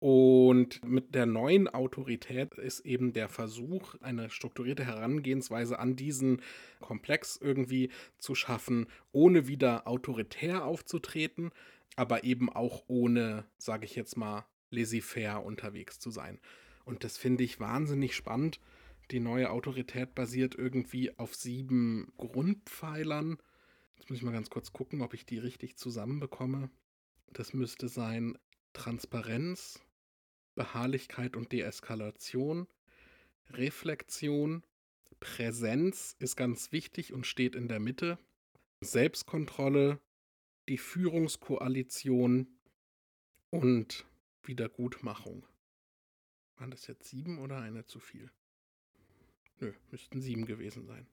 Und 0.00 0.82
mit 0.82 1.14
der 1.14 1.26
neuen 1.26 1.68
Autorität 1.68 2.54
ist 2.54 2.80
eben 2.80 3.12
der 3.12 3.28
Versuch, 3.28 3.96
eine 4.00 4.30
strukturierte 4.30 4.86
Herangehensweise 4.86 5.78
an 5.78 5.94
diesen 5.94 6.40
Komplex 6.80 7.36
irgendwie 7.36 7.90
zu 8.16 8.34
schaffen, 8.34 8.86
ohne 9.12 9.46
wieder 9.46 9.86
autoritär 9.86 10.64
aufzutreten, 10.64 11.50
aber 11.96 12.24
eben 12.24 12.48
auch 12.48 12.84
ohne, 12.86 13.44
sage 13.58 13.84
ich 13.84 13.94
jetzt 13.94 14.16
mal, 14.16 14.46
laissez-faire 14.70 15.44
unterwegs 15.44 15.98
zu 15.98 16.10
sein. 16.10 16.40
Und 16.86 17.04
das 17.04 17.18
finde 17.18 17.44
ich 17.44 17.60
wahnsinnig 17.60 18.16
spannend. 18.16 18.58
Die 19.10 19.20
neue 19.20 19.50
Autorität 19.50 20.14
basiert 20.14 20.54
irgendwie 20.54 21.18
auf 21.18 21.34
sieben 21.34 22.10
Grundpfeilern. 22.16 23.36
Jetzt 23.96 24.08
muss 24.08 24.18
ich 24.18 24.24
mal 24.24 24.32
ganz 24.32 24.48
kurz 24.48 24.72
gucken, 24.72 25.02
ob 25.02 25.12
ich 25.12 25.26
die 25.26 25.38
richtig 25.38 25.76
zusammenbekomme. 25.76 26.70
Das 27.32 27.52
müsste 27.54 27.88
sein 27.88 28.36
Transparenz, 28.72 29.80
Beharrlichkeit 30.54 31.36
und 31.36 31.52
Deeskalation, 31.52 32.66
Reflexion, 33.50 34.62
Präsenz 35.20 36.16
ist 36.18 36.36
ganz 36.36 36.72
wichtig 36.72 37.12
und 37.12 37.26
steht 37.26 37.54
in 37.54 37.68
der 37.68 37.80
Mitte. 37.80 38.18
Selbstkontrolle, 38.80 40.00
die 40.68 40.78
Führungskoalition 40.78 42.48
und 43.50 44.06
Wiedergutmachung. 44.42 45.46
Waren 46.56 46.70
das 46.70 46.86
jetzt 46.86 47.08
sieben 47.08 47.38
oder 47.38 47.58
eine 47.60 47.84
zu 47.86 48.00
viel? 48.00 48.30
Nö, 49.58 49.72
müssten 49.90 50.20
sieben 50.20 50.46
gewesen 50.46 50.86
sein. 50.86 51.06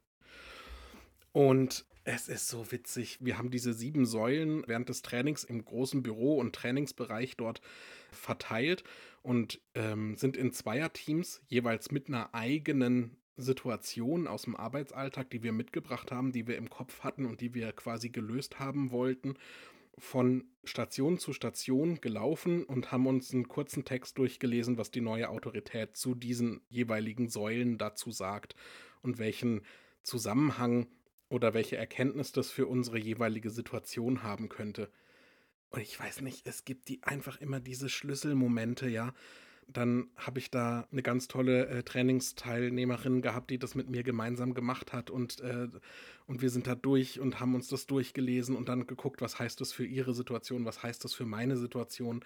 Und 1.37 1.85
es 2.03 2.29
ist 2.29 2.47
so 2.47 2.71
witzig. 2.71 3.19
Wir 3.21 3.37
haben 3.37 3.51
diese 3.51 3.71
sieben 3.71 4.07
Säulen 4.07 4.63
während 4.65 4.89
des 4.89 5.03
Trainings 5.03 5.43
im 5.43 5.63
großen 5.63 6.01
Büro 6.01 6.39
und 6.39 6.55
Trainingsbereich 6.55 7.37
dort 7.37 7.61
verteilt 8.11 8.83
und 9.21 9.61
ähm, 9.75 10.15
sind 10.15 10.35
in 10.35 10.51
Zweierteams 10.51 11.43
jeweils 11.47 11.91
mit 11.91 12.07
einer 12.07 12.33
eigenen 12.33 13.17
Situation 13.35 14.25
aus 14.25 14.41
dem 14.45 14.55
Arbeitsalltag, 14.55 15.29
die 15.29 15.43
wir 15.43 15.51
mitgebracht 15.51 16.11
haben, 16.11 16.31
die 16.31 16.47
wir 16.47 16.57
im 16.57 16.71
Kopf 16.71 17.03
hatten 17.03 17.27
und 17.27 17.39
die 17.39 17.53
wir 17.53 17.71
quasi 17.71 18.09
gelöst 18.09 18.57
haben 18.57 18.89
wollten, 18.89 19.35
von 19.95 20.43
Station 20.63 21.19
zu 21.19 21.33
Station 21.33 22.01
gelaufen 22.01 22.63
und 22.63 22.91
haben 22.91 23.05
uns 23.05 23.31
einen 23.31 23.47
kurzen 23.47 23.85
Text 23.85 24.17
durchgelesen, 24.17 24.79
was 24.79 24.89
die 24.89 25.01
neue 25.01 25.29
Autorität 25.29 25.97
zu 25.97 26.15
diesen 26.15 26.61
jeweiligen 26.67 27.29
Säulen 27.29 27.77
dazu 27.77 28.09
sagt 28.09 28.55
und 29.03 29.19
welchen 29.19 29.61
Zusammenhang 30.01 30.87
oder 31.29 31.53
welche 31.53 31.77
Erkenntnis 31.77 32.31
das 32.31 32.51
für 32.51 32.67
unsere 32.67 32.97
jeweilige 32.97 33.49
Situation 33.49 34.23
haben 34.23 34.49
könnte. 34.49 34.89
Und 35.69 35.81
ich 35.81 35.99
weiß 35.99 36.21
nicht, 36.21 36.47
es 36.47 36.63
gibt 36.63 36.87
die 36.87 37.03
einfach 37.03 37.41
immer 37.41 37.59
diese 37.59 37.89
Schlüsselmomente, 37.89 38.87
ja. 38.87 39.13
Dann 39.69 40.09
habe 40.15 40.39
ich 40.39 40.49
da 40.49 40.87
eine 40.93 41.03
ganz 41.03 41.27
tolle 41.27 41.67
äh, 41.67 41.83
Trainingsteilnehmerin 41.83 43.21
gehabt, 43.21 43.49
die 43.49 43.59
das 43.59 43.75
mit 43.75 43.89
mir 43.89 44.03
gemeinsam 44.03 44.53
gemacht 44.53 44.93
hat 44.93 45.09
und, 45.09 45.41
äh, 45.41 45.67
und 46.25 46.41
wir 46.41 46.49
sind 46.49 46.67
da 46.67 46.75
durch 46.75 47.19
und 47.19 47.41
haben 47.41 47.53
uns 47.53 47.67
das 47.67 47.85
durchgelesen 47.85 48.55
und 48.55 48.69
dann 48.69 48.87
geguckt, 48.87 49.21
was 49.21 49.39
heißt 49.39 49.59
das 49.59 49.73
für 49.73 49.85
ihre 49.85 50.13
Situation, 50.13 50.63
was 50.63 50.83
heißt 50.83 51.03
das 51.03 51.13
für 51.13 51.25
meine 51.25 51.57
Situation. 51.57 52.23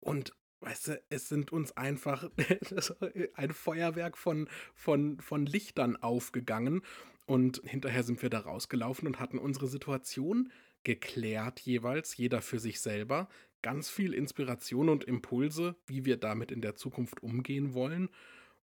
Und 0.00 0.34
weißt 0.60 0.88
du, 0.88 1.02
es 1.08 1.30
sind 1.30 1.50
uns 1.50 1.74
einfach 1.78 2.28
ein 3.34 3.52
Feuerwerk 3.52 4.18
von, 4.18 4.46
von, 4.74 5.18
von 5.20 5.46
Lichtern 5.46 5.96
aufgegangen 5.96 6.82
und 7.26 7.60
hinterher 7.64 8.04
sind 8.04 8.22
wir 8.22 8.30
da 8.30 8.40
rausgelaufen 8.40 9.06
und 9.06 9.18
hatten 9.18 9.38
unsere 9.38 9.66
Situation 9.66 10.50
geklärt 10.84 11.60
jeweils, 11.60 12.16
jeder 12.16 12.40
für 12.40 12.60
sich 12.60 12.80
selber. 12.80 13.28
Ganz 13.62 13.90
viel 13.90 14.14
Inspiration 14.14 14.88
und 14.88 15.02
Impulse, 15.02 15.74
wie 15.86 16.04
wir 16.04 16.16
damit 16.16 16.52
in 16.52 16.60
der 16.60 16.76
Zukunft 16.76 17.22
umgehen 17.22 17.74
wollen. 17.74 18.08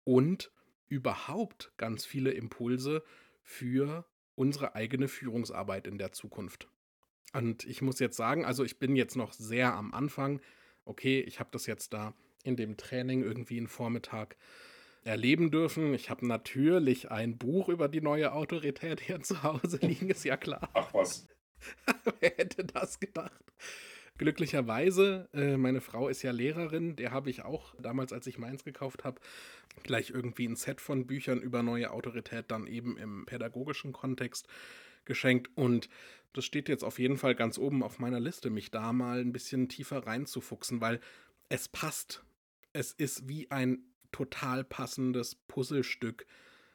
Und 0.05 0.51
überhaupt 0.89 1.73
ganz 1.77 2.07
viele 2.07 2.31
Impulse 2.31 3.05
für 3.43 4.07
unsere 4.35 4.75
eigene 4.75 5.09
Führungsarbeit 5.09 5.87
in 5.87 5.99
der 5.99 6.13
Zukunft. 6.13 6.69
Und 7.35 7.65
ich 7.65 7.83
muss 7.83 7.99
jetzt 7.99 8.17
sagen, 8.17 8.47
also 8.47 8.65
ich 8.65 8.79
bin 8.79 8.97
jetzt 8.97 9.17
noch 9.17 9.33
sehr 9.33 9.75
am 9.75 9.93
Anfang. 9.93 10.41
Okay, 10.87 11.21
ich 11.21 11.41
habe 11.41 11.51
das 11.53 11.67
jetzt 11.67 11.93
da 11.93 12.15
in 12.45 12.57
dem 12.57 12.79
Training 12.79 13.23
irgendwie 13.23 13.59
einen 13.59 13.69
Vormittag 13.69 14.37
erleben 15.07 15.51
dürfen. 15.51 15.95
Ich 15.95 16.11
habe 16.11 16.27
natürlich 16.27 17.11
ein 17.11 17.39
Buch 17.39 17.69
über 17.69 17.89
die 17.89 18.01
neue 18.01 18.33
Autorität 18.33 19.01
hier 19.01 19.21
zu 19.23 19.43
Hause 19.43 19.79
liegen, 19.81 20.11
ist 20.11 20.25
ja 20.25 20.37
klar. 20.37 20.69
Ach 20.75 20.93
was. 20.93 21.27
Wer 22.21 22.35
hätte 22.37 22.65
das 22.65 23.01
gedacht? 23.01 23.45
Glücklicherweise, 24.19 25.29
äh, 25.33 25.57
meine 25.57 25.81
Frau 25.81 26.09
ist 26.09 26.23
ja 26.23 26.31
Lehrerin, 26.31 26.97
der 26.97 27.11
habe 27.11 27.31
ich 27.31 27.43
auch 27.43 27.75
damals, 27.79 28.13
als 28.13 28.27
ich 28.27 28.39
meins 28.39 28.65
gekauft 28.65 29.05
habe, 29.05 29.21
gleich 29.83 30.11
irgendwie 30.11 30.47
ein 30.47 30.57
Set 30.57 30.81
von 30.81 31.07
Büchern 31.07 31.41
über 31.41 31.63
neue 31.63 31.91
Autorität 31.91 32.47
dann 32.49 32.67
eben 32.67 32.97
im 32.97 33.27
pädagogischen 33.27 33.93
Kontext 33.93 34.49
geschenkt 35.05 35.51
und 35.55 35.89
das 36.33 36.45
steht 36.45 36.69
jetzt 36.69 36.83
auf 36.83 36.99
jeden 36.99 37.17
Fall 37.17 37.35
ganz 37.35 37.59
oben 37.59 37.83
auf 37.83 37.99
meiner 37.99 38.21
Liste, 38.21 38.51
mich 38.51 38.71
da 38.71 38.93
mal 38.93 39.21
ein 39.21 39.33
bisschen 39.33 39.69
tiefer 39.69 40.07
reinzufuchsen, 40.07 40.81
weil 40.81 41.01
es 41.49 41.69
passt. 41.69 42.25
Es 42.73 42.93
ist 42.93 43.29
wie 43.29 43.51
ein 43.51 43.85
total 44.13 44.65
passendes 44.65 45.35
Puzzlestück 45.35 46.27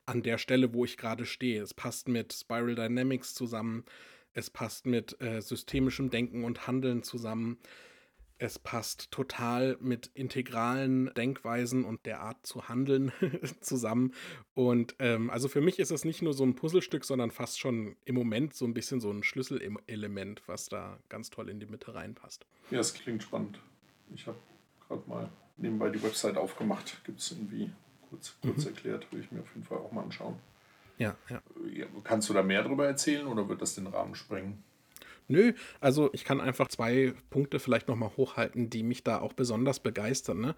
an 0.05 0.23
der 0.23 0.37
Stelle, 0.37 0.73
wo 0.73 0.85
ich 0.85 0.97
gerade 0.97 1.25
stehe. 1.25 1.61
Es 1.61 1.73
passt 1.73 2.07
mit 2.07 2.33
Spiral 2.33 2.75
Dynamics 2.75 3.33
zusammen. 3.33 3.85
Es 4.33 4.49
passt 4.49 4.85
mit 4.85 5.19
äh, 5.21 5.41
systemischem 5.41 6.09
Denken 6.09 6.43
und 6.43 6.67
Handeln 6.67 7.03
zusammen. 7.03 7.57
Es 8.37 8.57
passt 8.57 9.11
total 9.11 9.77
mit 9.81 10.09
integralen 10.15 11.13
Denkweisen 11.13 11.85
und 11.85 12.07
der 12.07 12.21
Art 12.21 12.43
zu 12.43 12.67
handeln 12.67 13.11
zusammen. 13.61 14.15
Und 14.55 14.95
ähm, 14.97 15.29
also 15.29 15.47
für 15.47 15.61
mich 15.61 15.77
ist 15.77 15.91
es 15.91 16.05
nicht 16.05 16.23
nur 16.23 16.33
so 16.33 16.43
ein 16.43 16.55
Puzzlestück, 16.55 17.05
sondern 17.05 17.29
fast 17.29 17.59
schon 17.59 17.95
im 18.03 18.15
Moment 18.15 18.55
so 18.55 18.65
ein 18.65 18.73
bisschen 18.73 18.99
so 18.99 19.11
ein 19.11 19.21
Schlüsselelement, 19.21 20.41
was 20.47 20.69
da 20.69 20.97
ganz 21.07 21.29
toll 21.29 21.49
in 21.49 21.59
die 21.59 21.67
Mitte 21.67 21.93
reinpasst. 21.93 22.47
Ja, 22.71 22.79
es 22.79 22.95
klingt 22.95 23.21
spannend. 23.21 23.59
Ich 24.15 24.25
habe 24.25 24.39
gerade 24.87 25.07
mal 25.07 25.29
nebenbei 25.61 25.89
die 25.89 26.01
Website 26.03 26.37
aufgemacht. 26.37 27.03
Gibt 27.03 27.19
es 27.19 27.31
irgendwie 27.31 27.71
kurz, 28.09 28.35
kurz 28.41 28.65
mhm. 28.65 28.67
erklärt, 28.67 29.11
würde 29.11 29.25
ich 29.25 29.31
mir 29.31 29.41
auf 29.41 29.53
jeden 29.53 29.65
Fall 29.65 29.77
auch 29.77 29.91
mal 29.91 30.03
anschauen. 30.03 30.35
Ja, 30.97 31.15
ja. 31.29 31.41
Kannst 32.03 32.29
du 32.29 32.33
da 32.33 32.43
mehr 32.43 32.63
darüber 32.63 32.85
erzählen 32.85 33.25
oder 33.25 33.49
wird 33.49 33.61
das 33.61 33.75
den 33.75 33.87
Rahmen 33.87 34.13
sprengen? 34.13 34.63
Nö, 35.27 35.53
also 35.79 36.09
ich 36.13 36.25
kann 36.25 36.41
einfach 36.41 36.67
zwei 36.67 37.13
Punkte 37.29 37.59
vielleicht 37.59 37.87
nochmal 37.87 38.11
hochhalten, 38.17 38.69
die 38.69 38.83
mich 38.83 39.03
da 39.03 39.19
auch 39.19 39.33
besonders 39.33 39.79
begeistern. 39.79 40.41
Ne? 40.41 40.55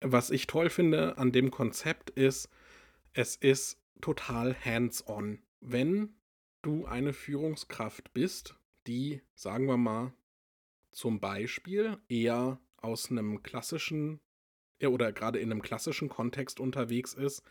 Was 0.00 0.30
ich 0.30 0.46
toll 0.46 0.70
finde 0.70 1.16
an 1.18 1.32
dem 1.32 1.50
Konzept 1.50 2.10
ist, 2.10 2.50
es 3.12 3.36
ist 3.36 3.80
total 4.00 4.56
hands-on. 4.64 5.38
Wenn 5.60 6.14
du 6.62 6.84
eine 6.86 7.12
Führungskraft 7.12 8.12
bist, 8.12 8.56
die, 8.86 9.22
sagen 9.34 9.66
wir 9.66 9.76
mal, 9.76 10.12
zum 10.90 11.20
Beispiel 11.20 11.98
eher 12.08 12.58
aus 12.76 13.10
einem 13.10 13.42
klassischen 13.42 14.20
oder 14.86 15.12
gerade 15.12 15.38
in 15.38 15.50
einem 15.50 15.62
klassischen 15.62 16.08
Kontext 16.08 16.60
unterwegs 16.60 17.14
ist, 17.14 17.42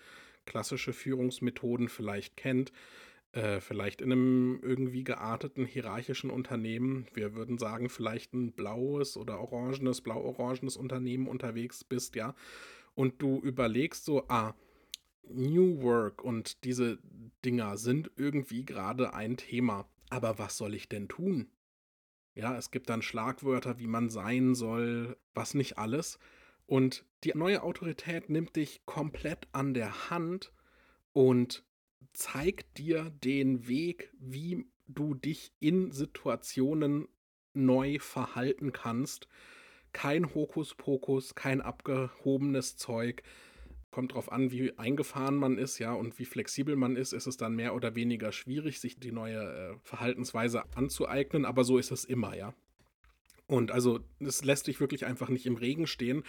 klassische 0.45 0.93
Führungsmethoden 0.93 1.89
vielleicht 1.89 2.37
kennt, 2.37 2.71
äh, 3.33 3.59
vielleicht 3.59 4.01
in 4.01 4.11
einem 4.11 4.59
irgendwie 4.63 5.03
gearteten 5.03 5.65
hierarchischen 5.65 6.29
Unternehmen, 6.29 7.07
wir 7.13 7.35
würden 7.35 7.57
sagen, 7.57 7.89
vielleicht 7.89 8.33
ein 8.33 8.53
blaues 8.53 9.17
oder 9.17 9.39
orangenes, 9.39 10.01
blau-orangenes 10.01 10.77
Unternehmen 10.77 11.27
unterwegs 11.27 11.83
bist, 11.83 12.15
ja, 12.15 12.33
und 12.95 13.21
du 13.21 13.39
überlegst 13.41 14.05
so, 14.05 14.23
ah, 14.29 14.55
New 15.29 15.81
Work 15.81 16.23
und 16.23 16.63
diese 16.63 16.99
Dinger 17.43 17.77
sind 17.77 18.11
irgendwie 18.15 18.65
gerade 18.65 19.13
ein 19.13 19.37
Thema. 19.37 19.87
Aber 20.09 20.39
was 20.39 20.57
soll 20.57 20.73
ich 20.73 20.89
denn 20.89 21.07
tun? 21.07 21.49
Ja, 22.33 22.57
es 22.57 22.71
gibt 22.71 22.89
dann 22.89 23.01
Schlagwörter, 23.01 23.79
wie 23.79 23.87
man 23.87 24.09
sein 24.09 24.55
soll, 24.55 25.17
was 25.33 25.53
nicht 25.53 25.77
alles. 25.77 26.19
Und 26.67 27.05
die 27.23 27.31
neue 27.33 27.63
Autorität 27.63 28.29
nimmt 28.29 28.55
dich 28.55 28.85
komplett 28.85 29.47
an 29.53 29.73
der 29.73 30.09
Hand 30.09 30.53
und 31.13 31.63
zeigt 32.13 32.77
dir 32.77 33.09
den 33.23 33.67
Weg, 33.67 34.11
wie 34.19 34.65
du 34.87 35.13
dich 35.13 35.53
in 35.59 35.91
Situationen 35.91 37.07
neu 37.53 37.99
verhalten 37.99 38.73
kannst. 38.73 39.27
Kein 39.93 40.33
Hokuspokus, 40.33 41.35
kein 41.35 41.61
abgehobenes 41.61 42.75
Zeug. 42.75 43.23
Kommt 43.89 44.13
drauf 44.13 44.31
an, 44.31 44.51
wie 44.51 44.77
eingefahren 44.77 45.37
man 45.37 45.57
ist, 45.57 45.79
ja, 45.79 45.93
und 45.93 46.19
wie 46.19 46.25
flexibel 46.25 46.75
man 46.75 46.97
ist, 46.97 47.13
ist 47.13 47.25
es 47.25 47.37
dann 47.37 47.55
mehr 47.55 47.73
oder 47.73 47.95
weniger 47.95 48.31
schwierig, 48.31 48.79
sich 48.79 48.99
die 48.99 49.13
neue 49.13 49.39
äh, 49.39 49.77
Verhaltensweise 49.81 50.63
anzueignen, 50.75 51.45
aber 51.45 51.63
so 51.63 51.77
ist 51.77 51.91
es 51.91 52.03
immer, 52.03 52.35
ja. 52.35 52.53
Und 53.47 53.71
also, 53.71 54.01
es 54.19 54.43
lässt 54.43 54.67
dich 54.67 54.81
wirklich 54.81 55.05
einfach 55.05 55.29
nicht 55.29 55.45
im 55.45 55.55
Regen 55.55 55.87
stehen, 55.87 56.23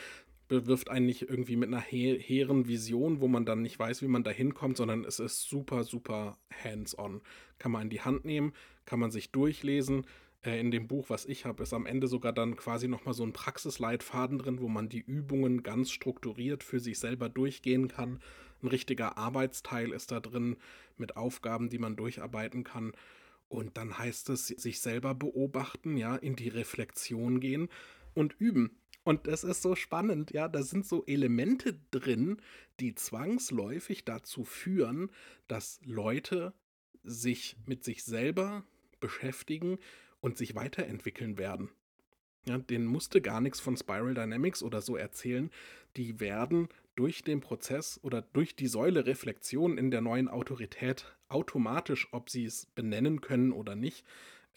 bewirft 0.48 0.90
einen 0.90 1.06
nicht 1.06 1.22
irgendwie 1.22 1.56
mit 1.56 1.68
einer 1.68 1.80
he 1.80 2.18
hehren 2.18 2.66
Vision, 2.66 3.20
wo 3.20 3.28
man 3.28 3.44
dann 3.44 3.62
nicht 3.62 3.78
weiß, 3.78 4.02
wie 4.02 4.08
man 4.08 4.24
da 4.24 4.30
hinkommt, 4.30 4.76
sondern 4.76 5.04
es 5.04 5.20
ist 5.20 5.42
super, 5.42 5.84
super 5.84 6.38
hands-on. 6.64 7.20
Kann 7.58 7.72
man 7.72 7.82
in 7.82 7.90
die 7.90 8.00
Hand 8.00 8.24
nehmen, 8.24 8.52
kann 8.86 8.98
man 8.98 9.10
sich 9.10 9.30
durchlesen. 9.30 10.06
Äh, 10.42 10.60
in 10.60 10.70
dem 10.70 10.88
Buch, 10.88 11.10
was 11.10 11.26
ich 11.26 11.44
habe, 11.44 11.62
ist 11.62 11.72
am 11.72 11.86
Ende 11.86 12.08
sogar 12.08 12.32
dann 12.32 12.56
quasi 12.56 12.88
nochmal 12.88 13.14
so 13.14 13.24
ein 13.24 13.32
Praxisleitfaden 13.32 14.38
drin, 14.38 14.60
wo 14.60 14.68
man 14.68 14.88
die 14.88 15.00
Übungen 15.00 15.62
ganz 15.62 15.90
strukturiert 15.90 16.64
für 16.64 16.80
sich 16.80 16.98
selber 16.98 17.28
durchgehen 17.28 17.88
kann. 17.88 18.20
Ein 18.62 18.68
richtiger 18.68 19.18
Arbeitsteil 19.18 19.92
ist 19.92 20.10
da 20.10 20.20
drin 20.20 20.56
mit 20.96 21.16
Aufgaben, 21.16 21.68
die 21.68 21.78
man 21.78 21.96
durcharbeiten 21.96 22.64
kann. 22.64 22.92
Und 23.48 23.76
dann 23.76 23.98
heißt 23.98 24.28
es, 24.30 24.48
sich 24.48 24.80
selber 24.80 25.14
beobachten, 25.14 25.96
ja, 25.96 26.16
in 26.16 26.36
die 26.36 26.48
Reflexion 26.48 27.40
gehen 27.40 27.68
und 28.14 28.34
üben. 28.38 28.76
Und 29.08 29.26
das 29.26 29.42
ist 29.42 29.62
so 29.62 29.74
spannend, 29.74 30.32
ja, 30.32 30.48
da 30.48 30.62
sind 30.62 30.84
so 30.84 31.02
Elemente 31.06 31.80
drin, 31.90 32.42
die 32.78 32.94
zwangsläufig 32.94 34.04
dazu 34.04 34.44
führen, 34.44 35.10
dass 35.46 35.80
Leute 35.82 36.52
sich 37.04 37.56
mit 37.64 37.84
sich 37.84 38.04
selber 38.04 38.66
beschäftigen 39.00 39.78
und 40.20 40.36
sich 40.36 40.54
weiterentwickeln 40.54 41.38
werden. 41.38 41.70
Ja, 42.44 42.58
denen 42.58 42.84
musste 42.84 43.22
gar 43.22 43.40
nichts 43.40 43.60
von 43.60 43.78
Spiral 43.78 44.12
Dynamics 44.12 44.62
oder 44.62 44.82
so 44.82 44.94
erzählen. 44.94 45.50
Die 45.96 46.20
werden 46.20 46.68
durch 46.94 47.24
den 47.24 47.40
Prozess 47.40 47.98
oder 48.02 48.20
durch 48.20 48.56
die 48.56 48.66
Säule 48.66 49.06
Reflexion 49.06 49.78
in 49.78 49.90
der 49.90 50.02
neuen 50.02 50.28
Autorität 50.28 51.16
automatisch, 51.28 52.08
ob 52.12 52.28
sie 52.28 52.44
es 52.44 52.66
benennen 52.66 53.22
können 53.22 53.52
oder 53.52 53.74
nicht, 53.74 54.04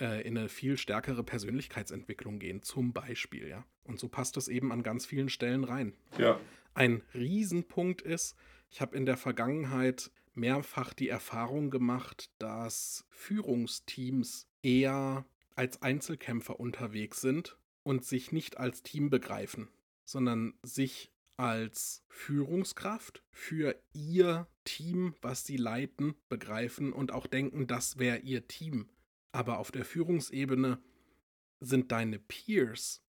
äh, 0.02 0.28
in 0.28 0.38
eine 0.38 0.50
viel 0.50 0.78
stärkere 0.78 1.24
Persönlichkeitsentwicklung 1.24 2.40
gehen, 2.40 2.64
zum 2.64 2.92
Beispiel, 2.92 3.48
ja. 3.48 3.66
Und 3.84 4.00
so 4.00 4.10
passt 4.10 4.36
es 4.36 4.48
eben 4.48 4.72
an 4.72 4.84
ganz 4.84 5.06
vielen 5.06 5.30
Stellen 5.30 5.64
rein. 5.64 5.94
Ja. 6.18 6.40
Ein 6.74 7.04
Riesenpunkt 7.14 8.02
ist, 8.02 8.36
ich 8.70 8.82
habe 8.82 8.98
in 8.98 9.06
der 9.06 9.18
Vergangenheit 9.18 10.12
mehrfach 10.34 10.94
die 10.94 11.10
Erfahrung 11.10 11.70
gemacht, 11.70 12.32
dass 12.40 13.06
Führungsteams 13.10 14.48
eher 14.64 15.26
als 15.56 15.82
Einzelkämpfer 15.82 16.60
unterwegs 16.60 17.22
sind 17.22 17.58
und 17.84 18.06
sich 18.06 18.32
nicht 18.32 18.58
als 18.58 18.82
Team 18.84 19.10
begreifen, 19.10 19.68
sondern 20.06 20.54
sich 20.64 21.12
als 21.38 22.04
Führungskraft 22.08 23.24
für 23.32 23.76
ihr 23.94 24.48
Team, 24.64 25.16
was 25.22 25.46
sie 25.46 25.58
leiten, 25.58 26.16
begreifen 26.30 26.94
und 26.94 27.12
auch 27.12 27.28
denken, 27.28 27.68
das 27.68 27.98
wäre 27.98 28.20
ihr 28.20 28.48
Team. 28.48 28.90
Aber 29.32 29.60
auf 29.60 29.72
der 29.72 29.86
Führungsebene 29.86 30.80
sind 31.60 31.91
deine 31.91 32.20
Peers, 32.20 33.04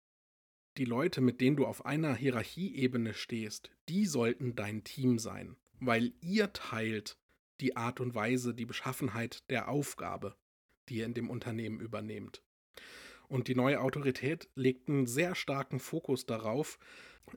die 0.77 0.85
Leute, 0.85 1.21
mit 1.21 1.41
denen 1.41 1.57
du 1.57 1.67
auf 1.67 1.85
einer 1.85 2.15
Hierarchieebene 2.15 3.15
stehst, 3.15 3.71
die 3.89 4.07
sollten 4.07 4.55
dein 4.55 4.85
Team 4.85 5.19
sein, 5.19 5.57
weil 5.81 6.13
ihr 6.21 6.53
teilt 6.53 7.19
die 7.61 7.77
Art 7.77 8.01
und 8.01 8.15
Weise, 8.15 8.55
die 8.55 8.65
Beschaffenheit 8.65 9.49
der 9.51 9.69
Aufgabe, 9.69 10.37
die 10.89 10.99
ihr 10.99 11.07
in 11.07 11.15
dem 11.15 11.31
Unternehmen 11.31 11.81
übernehmt. 11.81 12.43
Und 13.29 13.49
die 13.49 13.55
neue 13.55 13.81
Autorität 13.81 14.49
legt 14.55 14.89
einen 14.89 15.07
sehr 15.07 15.35
starken 15.35 15.81
Fokus 15.81 16.27
darauf. 16.27 16.79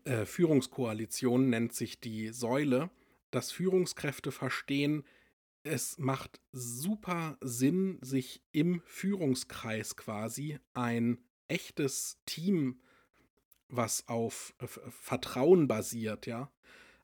Äh, 0.05 0.25
Führungskoalition 0.25 1.49
nennt 1.49 1.73
sich 1.73 1.99
die 1.99 2.29
Säule, 2.29 2.89
dass 3.31 3.51
Führungskräfte 3.51 4.31
verstehen, 4.31 5.03
es 5.63 5.97
macht 5.97 6.39
super 6.51 7.37
Sinn, 7.41 7.99
sich 8.01 8.43
im 8.51 8.81
Führungskreis 8.85 9.95
quasi 9.95 10.59
ein 10.73 11.19
echtes 11.47 12.19
Team, 12.25 12.81
was 13.67 14.07
auf 14.07 14.53
Vertrauen 14.59 15.67
basiert, 15.67 16.25
ja, 16.25 16.51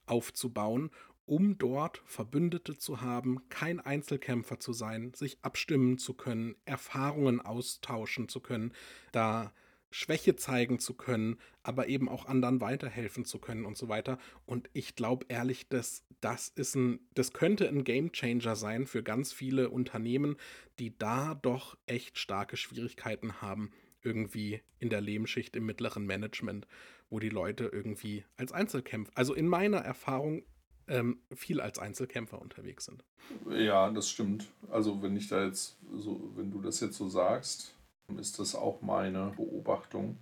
aufzubauen 0.05 0.91
um 1.27 1.57
dort 1.57 2.01
Verbündete 2.05 2.77
zu 2.77 3.01
haben, 3.01 3.49
kein 3.49 3.81
Einzelkämpfer 3.81 4.59
zu 4.59 4.71
sein, 4.71 5.13
sich 5.13 5.37
abstimmen 5.41 5.97
zu 5.97 6.13
können, 6.13 6.55
Erfahrungen 6.63 7.41
austauschen 7.41 8.29
zu 8.29 8.39
können, 8.39 8.73
da 9.11 9.53
Schwäche 9.91 10.36
zeigen 10.36 10.80
zu 10.80 10.93
können, 10.93 11.38
aber 11.63 11.88
eben 11.88 12.10
auch 12.10 12.26
anderen 12.26 12.62
weiterhelfen 12.62 13.26
zu 13.26 13.39
können 13.39 13.65
und 13.65 13.78
so 13.78 13.89
weiter. 13.89 14.17
Und 14.45 14.69
ich 14.73 14.95
glaube 14.95 15.26
ehrlich, 15.30 15.69
dass 15.69 16.04
das 16.21 16.50
ist 16.50 16.76
ein, 16.76 17.00
das 17.13 17.34
könnte 17.34 17.67
ein 17.67 17.84
Gamechanger 17.84 18.56
sein 18.56 18.86
für 18.86 19.04
ganz 19.04 19.32
viele 19.32 19.69
Unternehmen, 19.69 20.36
die 20.80 20.97
da 20.97 21.36
doch 21.36 21.78
echt 21.86 22.17
starke 22.17 22.58
Schwierigkeiten 22.58 23.41
haben, 23.41 23.71
irgendwie 24.02 24.62
in 24.80 24.89
der 24.89 25.02
Lehmschicht 25.02 25.56
im 25.56 25.65
mittleren 25.65 26.06
Management, 26.06 26.67
wo 27.10 27.19
die 27.19 27.30
Leute 27.30 27.65
irgendwie 27.65 28.26
als 28.36 28.52
Einzelkämpfer, 28.52 29.12
also 29.15 29.34
in 29.34 29.47
meiner 29.47 29.80
Erfahrung 29.80 30.43
ähm, 30.88 31.19
viel 31.36 31.60
als 31.60 31.80
Einzelkämpfer 31.80 32.41
unterwegs 32.41 32.86
sind. 32.86 33.04
Ja, 33.50 33.91
das 33.91 34.10
stimmt. 34.10 34.47
Also 34.69 35.02
wenn 35.02 35.15
ich 35.17 35.28
da 35.28 35.45
jetzt 35.45 35.78
so, 35.95 36.32
wenn 36.36 36.52
du 36.52 36.62
das 36.62 36.80
jetzt 36.80 36.97
so 36.97 37.10
sagst, 37.10 37.73
ist 38.15 38.39
das 38.39 38.55
auch 38.55 38.81
meine 38.81 39.33
Beobachtung. 39.35 40.17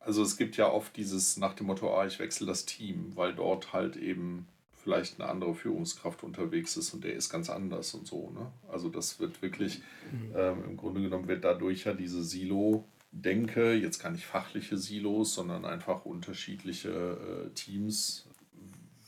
Also 0.00 0.22
es 0.22 0.36
gibt 0.36 0.56
ja 0.56 0.68
oft 0.68 0.96
dieses 0.96 1.36
nach 1.36 1.54
dem 1.54 1.68
Motto, 1.68 1.96
ah, 1.96 2.06
ich 2.06 2.18
wechsle 2.18 2.46
das 2.46 2.66
Team, 2.66 3.12
weil 3.14 3.34
dort 3.34 3.72
halt 3.72 3.96
eben 3.96 4.48
vielleicht 4.82 5.20
eine 5.20 5.30
andere 5.30 5.54
Führungskraft 5.54 6.24
unterwegs 6.24 6.76
ist 6.76 6.92
und 6.92 7.04
der 7.04 7.14
ist 7.14 7.30
ganz 7.30 7.48
anders 7.48 7.94
und 7.94 8.06
so. 8.06 8.30
Ne? 8.30 8.50
Also 8.68 8.88
das 8.88 9.20
wird 9.20 9.40
wirklich, 9.40 9.80
mhm. 10.10 10.34
ähm, 10.36 10.64
im 10.64 10.76
Grunde 10.76 11.00
genommen 11.02 11.28
wird 11.28 11.44
dadurch 11.44 11.84
ja 11.84 11.94
diese 11.94 12.24
Silo 12.24 12.84
denke, 13.12 13.74
jetzt 13.74 14.02
gar 14.02 14.10
nicht 14.10 14.26
fachliche 14.26 14.76
Silos, 14.76 15.34
sondern 15.34 15.64
einfach 15.64 16.04
unterschiedliche 16.04 16.88
äh, 16.90 17.50
Teams 17.54 18.26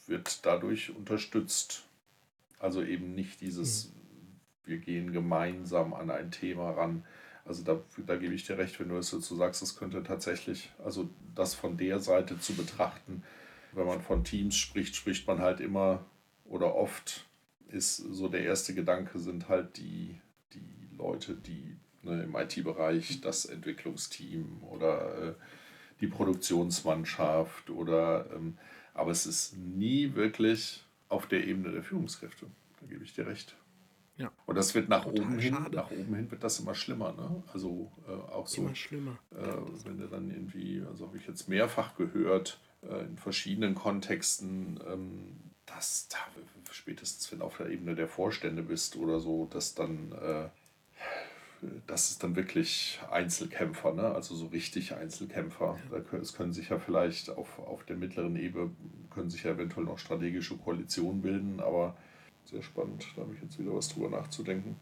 wird 0.07 0.45
dadurch 0.47 0.95
unterstützt. 0.95 1.85
Also 2.61 2.83
eben 2.83 3.15
nicht 3.15 3.41
dieses, 3.41 3.87
mhm. 3.87 3.91
wir 4.67 4.79
gehen 4.79 5.13
gemeinsam 5.13 5.93
an 5.95 6.11
ein 6.11 6.31
Thema 6.31 6.71
ran. 6.71 7.05
Also 7.45 7.63
da, 7.63 7.81
da 8.07 8.17
gebe 8.17 8.35
ich 8.35 8.47
dir 8.47 8.57
recht, 8.57 8.81
wenn 8.81 8.89
du 8.89 8.97
es 8.97 9.11
dazu 9.11 9.37
sagst, 9.37 9.61
das 9.61 9.77
könnte 9.77 10.03
tatsächlich, 10.03 10.73
also 10.83 11.09
das 11.35 11.55
von 11.55 11.77
der 11.77 12.01
Seite 12.01 12.39
zu 12.39 12.55
betrachten, 12.55 13.23
wenn 13.73 13.87
man 13.87 14.01
von 14.01 14.25
Teams 14.25 14.57
spricht, 14.57 14.97
spricht 14.97 15.27
man 15.27 15.41
halt 15.41 15.61
immer 15.61 16.05
oder 16.45 16.75
oft 16.75 17.27
ist 17.69 17.97
so 17.97 18.29
der 18.29 18.45
erste 18.45 18.75
Gedanke 18.75 19.19
sind 19.19 19.49
halt 19.49 19.77
die, 19.77 20.21
die 20.53 20.97
Leute, 20.97 21.35
die 21.35 21.77
ne, 22.03 22.23
im 22.23 22.37
IT-Bereich 22.37 23.21
das 23.21 23.45
Entwicklungsteam 23.45 24.63
oder 24.63 25.31
äh, 25.31 25.35
die 26.01 26.07
Produktionsmannschaft 26.07 27.71
oder 27.71 28.31
ähm, 28.35 28.59
aber 28.95 29.11
es 29.11 29.27
ist 29.27 29.57
nie 29.57 30.15
wirklich 30.15 30.85
auf 31.09 31.27
der 31.27 31.47
Ebene 31.47 31.73
der 31.73 31.83
Führungskräfte. 31.83 32.47
Da 32.81 32.87
gebe 32.87 33.05
ich 33.05 33.13
dir 33.13 33.27
recht. 33.27 33.57
Ja. 34.17 34.31
Und 34.47 34.55
das 34.55 34.75
wird 34.75 34.89
nach 34.89 35.05
Total 35.05 35.25
oben 35.25 35.39
hin, 35.39 35.57
nach 35.73 35.91
oben 35.91 36.15
hin 36.15 36.31
wird 36.31 36.45
das 36.45 36.61
immer 36.61 36.75
schlimmer, 36.75 37.13
ne? 37.13 37.43
Also 37.53 37.91
äh, 38.07 38.13
auch 38.13 38.47
so. 38.47 38.63
Immer 38.63 38.75
schlimmer. 38.75 39.19
Äh, 39.33 39.57
wenn 39.85 39.99
du 39.99 40.07
dann 40.07 40.31
irgendwie, 40.31 40.83
also 40.89 41.09
habe 41.09 41.19
ich 41.19 41.27
jetzt 41.27 41.49
mehrfach 41.49 41.97
gehört, 41.97 42.61
äh, 42.83 43.05
in 43.07 43.17
verschiedenen 43.19 43.75
Kontexten, 43.75 44.79
ähm, 44.87 45.37
dass 45.67 46.09
da 46.09 46.19
spätestens 46.71 47.31
wenn 47.33 47.41
du 47.41 47.45
auf 47.45 47.57
der 47.57 47.71
Ebene 47.71 47.95
der 47.95 48.09
Vorstände 48.09 48.63
bist 48.63 48.97
oder 48.97 49.19
so, 49.19 49.47
dass 49.47 49.75
dann 49.75 50.13
äh, 50.13 50.49
das 51.87 52.11
ist 52.11 52.23
dann 52.23 52.37
wirklich 52.37 53.01
Einzelkämpfer, 53.11 53.95
ne? 53.95 54.15
also 54.15 54.35
so 54.35 54.47
richtig 54.47 54.95
Einzelkämpfer. 54.95 55.79
Ja. 55.91 55.99
Da, 55.99 56.17
es 56.19 56.35
können 56.35 56.53
sich 56.53 56.69
ja 56.69 56.79
vielleicht 56.79 57.31
auf, 57.31 57.59
auf 57.59 57.85
der 57.85 57.97
mittleren 57.97 58.37
Ebene, 58.37 58.71
können 59.11 59.31
sich 59.31 59.45
ja 59.45 59.53
eventuell 59.53 59.87
noch 59.87 59.99
strategische 59.99 60.57
Koalitionen 60.57 61.23
bilden, 61.23 61.61
aber 61.61 61.97
sehr 62.45 62.63
spannend, 62.63 63.07
da 63.17 63.23
habe 63.23 63.35
ich 63.35 63.43
jetzt 63.43 63.59
wieder 63.59 63.75
was 63.75 63.89
drüber 63.89 64.11
nachzudenken. 64.11 64.77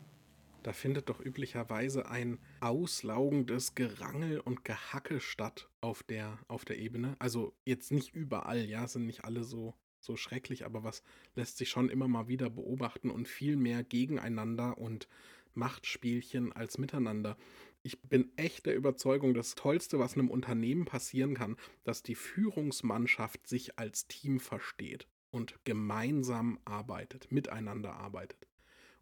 Da 0.63 0.73
findet 0.73 1.09
doch 1.09 1.21
üblicherweise 1.21 2.09
ein 2.09 2.39
auslaugendes 2.61 3.75
Gerangel 3.75 4.39
und 4.39 4.65
Gehacke 4.65 5.21
statt 5.21 5.69
auf 5.81 6.05
der, 6.05 6.39
auf 6.47 6.65
der 6.65 6.79
Ebene. 6.79 7.17
Also 7.19 7.53
jetzt 7.65 7.91
nicht 7.91 8.15
überall, 8.15 8.65
ja, 8.65 8.87
sind 8.87 9.07
nicht 9.07 9.25
alle 9.25 9.43
so, 9.43 9.75
so 9.99 10.17
schrecklich, 10.17 10.65
aber 10.65 10.85
was 10.85 11.03
lässt 11.35 11.59
sich 11.59 11.69
schon 11.69 11.89
immer 11.89 12.07
mal 12.07 12.29
wieder 12.29 12.49
beobachten 12.49 13.11
und 13.11 13.27
viel 13.27 13.57
mehr 13.57 13.83
gegeneinander 13.83 14.79
und 14.79 15.09
Machtspielchen 15.55 16.53
als 16.53 16.79
miteinander. 16.79 17.37
Ich 17.83 18.01
bin 18.01 18.31
echt 18.37 18.67
der 18.67 18.77
Überzeugung, 18.77 19.35
das 19.35 19.57
Tollste, 19.57 19.99
was 19.99 20.15
einem 20.15 20.31
Unternehmen 20.31 20.85
passieren 20.85 21.35
kann, 21.35 21.57
dass 21.83 22.05
die 22.05 22.15
Führungsmannschaft 22.15 23.49
sich 23.49 23.81
als 23.81 24.07
Team 24.07 24.39
versteht 24.39 25.09
und 25.33 25.57
gemeinsam 25.65 26.61
arbeitet, 26.65 27.33
miteinander 27.33 27.95
arbeitet 27.95 28.47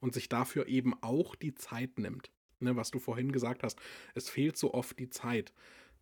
und 0.00 0.14
sich 0.14 0.28
dafür 0.28 0.66
eben 0.66 0.94
auch 1.02 1.34
die 1.34 1.54
Zeit 1.54 1.98
nimmt. 1.98 2.30
Ne, 2.60 2.76
was 2.76 2.90
du 2.90 2.98
vorhin 2.98 3.32
gesagt 3.32 3.62
hast, 3.62 3.78
es 4.14 4.28
fehlt 4.28 4.56
so 4.56 4.74
oft 4.74 4.98
die 4.98 5.08
Zeit. 5.08 5.52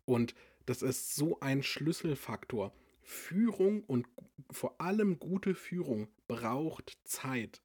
Und 0.05 0.35
das 0.65 0.81
ist 0.81 1.15
so 1.15 1.39
ein 1.39 1.63
Schlüsselfaktor. 1.63 2.73
Führung 3.01 3.83
und 3.85 4.07
vor 4.51 4.79
allem 4.81 5.19
gute 5.19 5.55
Führung 5.55 6.09
braucht 6.27 6.97
Zeit. 7.05 7.61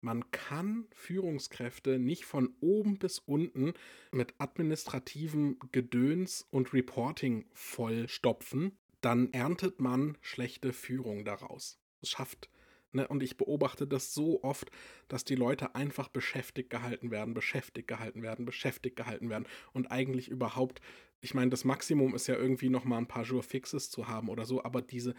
Man 0.00 0.30
kann 0.32 0.88
Führungskräfte 0.90 2.00
nicht 2.00 2.24
von 2.24 2.54
oben 2.60 2.98
bis 2.98 3.20
unten 3.20 3.74
mit 4.10 4.34
administrativem 4.38 5.58
Gedöns 5.70 6.44
und 6.50 6.74
Reporting 6.74 7.46
vollstopfen, 7.52 8.76
dann 9.00 9.32
erntet 9.32 9.80
man 9.80 10.18
schlechte 10.20 10.72
Führung 10.72 11.24
daraus. 11.24 11.81
Schafft 12.04 12.48
Ne, 12.94 13.08
und 13.08 13.22
ich 13.22 13.38
beobachte 13.38 13.86
das 13.86 14.12
so 14.12 14.42
oft, 14.42 14.70
dass 15.08 15.24
die 15.24 15.34
Leute 15.34 15.74
einfach 15.74 16.08
beschäftigt 16.08 16.68
gehalten 16.68 17.10
werden, 17.10 17.32
beschäftigt 17.32 17.88
gehalten 17.88 18.22
werden, 18.22 18.44
beschäftigt 18.44 18.96
gehalten 18.96 19.30
werden 19.30 19.46
und 19.72 19.90
eigentlich 19.90 20.28
überhaupt, 20.28 20.82
ich 21.22 21.32
meine, 21.32 21.50
das 21.50 21.64
Maximum 21.64 22.14
ist 22.14 22.26
ja 22.26 22.36
irgendwie 22.36 22.68
noch 22.68 22.84
mal 22.84 22.98
ein 22.98 23.08
paar 23.08 23.24
Jour 23.24 23.42
fixes 23.42 23.90
zu 23.90 24.08
haben 24.08 24.28
oder 24.28 24.44
so, 24.44 24.62
aber 24.62 24.82
diese 24.82 25.14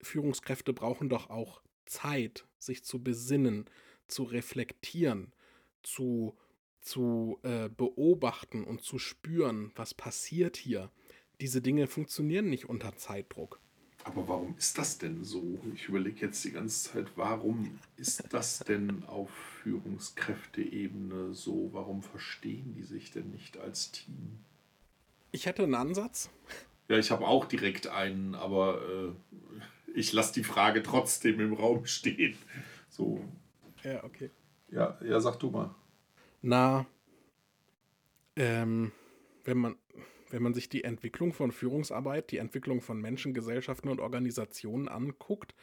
Führungskräfte 0.00 0.72
brauchen 0.72 1.08
doch 1.08 1.30
auch 1.30 1.62
Zeit, 1.86 2.44
sich 2.58 2.82
zu 2.82 3.00
besinnen, 3.00 3.66
zu 4.08 4.24
reflektieren, 4.24 5.32
zu, 5.84 6.36
zu 6.80 7.38
äh, 7.44 7.68
beobachten 7.68 8.64
und 8.64 8.82
zu 8.82 8.98
spüren, 8.98 9.70
was 9.76 9.94
passiert 9.94 10.56
hier. 10.56 10.90
Diese 11.40 11.62
Dinge 11.62 11.86
funktionieren 11.86 12.50
nicht 12.50 12.68
unter 12.68 12.96
Zeitdruck. 12.96 13.61
Aber 14.04 14.26
warum 14.26 14.54
ist 14.58 14.78
das 14.78 14.98
denn 14.98 15.22
so? 15.22 15.60
Ich 15.74 15.88
überlege 15.88 16.26
jetzt 16.26 16.44
die 16.44 16.50
ganze 16.50 16.90
Zeit, 16.90 17.06
warum 17.16 17.78
ist 17.96 18.24
das 18.30 18.58
denn 18.60 19.04
auf 19.04 19.30
Führungskräfteebene 19.62 21.34
so? 21.34 21.70
Warum 21.72 22.02
verstehen 22.02 22.74
die 22.74 22.82
sich 22.82 23.12
denn 23.12 23.30
nicht 23.30 23.58
als 23.58 23.92
Team? 23.92 24.40
Ich 25.30 25.46
hätte 25.46 25.62
einen 25.62 25.74
Ansatz. 25.74 26.30
Ja, 26.88 26.98
ich 26.98 27.10
habe 27.10 27.26
auch 27.26 27.46
direkt 27.46 27.86
einen, 27.86 28.34
aber 28.34 28.82
äh, 28.82 29.12
ich 29.94 30.12
lasse 30.12 30.34
die 30.34 30.44
Frage 30.44 30.82
trotzdem 30.82 31.40
im 31.40 31.52
Raum 31.52 31.86
stehen. 31.86 32.36
So. 32.88 33.24
Ja, 33.82 34.02
okay. 34.04 34.30
Ja, 34.70 34.98
ja, 35.02 35.20
sag 35.20 35.38
du 35.38 35.50
mal. 35.50 35.74
Na, 36.42 36.86
ähm, 38.36 38.92
wenn 39.44 39.58
man, 39.58 39.76
wenn 40.32 40.42
man 40.42 40.54
sich 40.54 40.68
die 40.68 40.84
Entwicklung 40.84 41.32
von 41.32 41.52
Führungsarbeit, 41.52 42.30
die 42.30 42.38
Entwicklung 42.38 42.80
von 42.80 43.00
Menschen, 43.00 43.34
Gesellschaften 43.34 43.88
und 43.88 44.00
Organisationen 44.00 44.88
anguckt, 44.88 45.54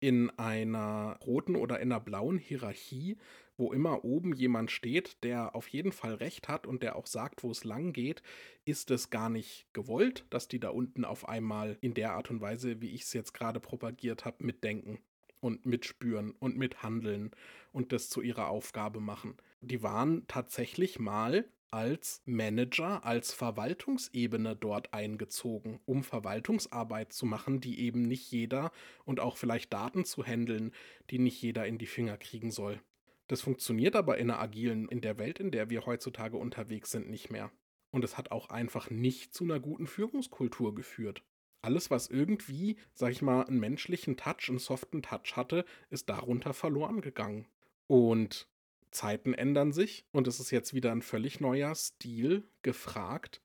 in 0.00 0.30
einer 0.38 1.18
roten 1.26 1.56
oder 1.56 1.80
in 1.80 1.92
einer 1.92 2.00
blauen 2.00 2.38
Hierarchie, 2.38 3.16
wo 3.56 3.72
immer 3.72 4.04
oben 4.04 4.34
jemand 4.34 4.70
steht, 4.70 5.22
der 5.22 5.54
auf 5.54 5.68
jeden 5.68 5.92
Fall 5.92 6.14
recht 6.14 6.48
hat 6.48 6.66
und 6.66 6.82
der 6.82 6.96
auch 6.96 7.06
sagt, 7.06 7.42
wo 7.42 7.50
es 7.50 7.64
lang 7.64 7.92
geht, 7.92 8.22
ist 8.64 8.90
es 8.90 9.10
gar 9.10 9.30
nicht 9.30 9.66
gewollt, 9.72 10.26
dass 10.30 10.48
die 10.48 10.60
da 10.60 10.70
unten 10.70 11.04
auf 11.04 11.28
einmal 11.28 11.78
in 11.80 11.94
der 11.94 12.12
Art 12.12 12.30
und 12.30 12.40
Weise, 12.40 12.80
wie 12.80 12.90
ich 12.90 13.02
es 13.02 13.12
jetzt 13.12 13.32
gerade 13.32 13.60
propagiert 13.60 14.24
habe, 14.24 14.44
mitdenken 14.44 14.98
und 15.40 15.64
mitspüren 15.64 16.32
und 16.32 16.56
mithandeln 16.56 17.30
und 17.72 17.92
das 17.92 18.10
zu 18.10 18.20
ihrer 18.20 18.48
Aufgabe 18.48 19.00
machen. 19.00 19.36
Die 19.60 19.82
waren 19.82 20.26
tatsächlich 20.26 20.98
mal 20.98 21.46
als 21.70 22.22
Manager, 22.24 23.04
als 23.04 23.32
Verwaltungsebene 23.32 24.56
dort 24.56 24.92
eingezogen, 24.94 25.80
um 25.84 26.04
Verwaltungsarbeit 26.04 27.12
zu 27.12 27.26
machen, 27.26 27.60
die 27.60 27.80
eben 27.80 28.02
nicht 28.02 28.30
jeder 28.30 28.70
und 29.04 29.20
auch 29.20 29.36
vielleicht 29.36 29.72
Daten 29.72 30.04
zu 30.04 30.24
handeln, 30.24 30.72
die 31.10 31.18
nicht 31.18 31.40
jeder 31.42 31.66
in 31.66 31.78
die 31.78 31.86
Finger 31.86 32.16
kriegen 32.16 32.50
soll. 32.50 32.80
Das 33.28 33.40
funktioniert 33.40 33.96
aber 33.96 34.18
in 34.18 34.28
der 34.28 34.40
agilen, 34.40 34.88
in 34.88 35.00
der 35.00 35.18
Welt, 35.18 35.40
in 35.40 35.50
der 35.50 35.68
wir 35.68 35.86
heutzutage 35.86 36.36
unterwegs 36.36 36.90
sind, 36.90 37.10
nicht 37.10 37.30
mehr. 37.30 37.50
Und 37.90 38.04
es 38.04 38.16
hat 38.16 38.30
auch 38.30 38.50
einfach 38.50 38.90
nicht 38.90 39.34
zu 39.34 39.44
einer 39.44 39.58
guten 39.58 39.86
Führungskultur 39.86 40.74
geführt. 40.74 41.22
Alles, 41.62 41.90
was 41.90 42.08
irgendwie, 42.08 42.76
sag 42.94 43.10
ich 43.10 43.22
mal, 43.22 43.44
einen 43.44 43.58
menschlichen 43.58 44.16
Touch, 44.16 44.48
einen 44.48 44.58
soften 44.58 45.02
Touch 45.02 45.34
hatte, 45.34 45.64
ist 45.90 46.08
darunter 46.08 46.52
verloren 46.52 47.00
gegangen. 47.00 47.46
Und 47.88 48.48
Zeiten 48.96 49.34
ändern 49.34 49.72
sich 49.72 50.06
und 50.10 50.26
es 50.26 50.40
ist 50.40 50.50
jetzt 50.50 50.72
wieder 50.72 50.90
ein 50.90 51.02
völlig 51.02 51.38
neuer 51.38 51.74
Stil 51.74 52.44
gefragt 52.62 53.42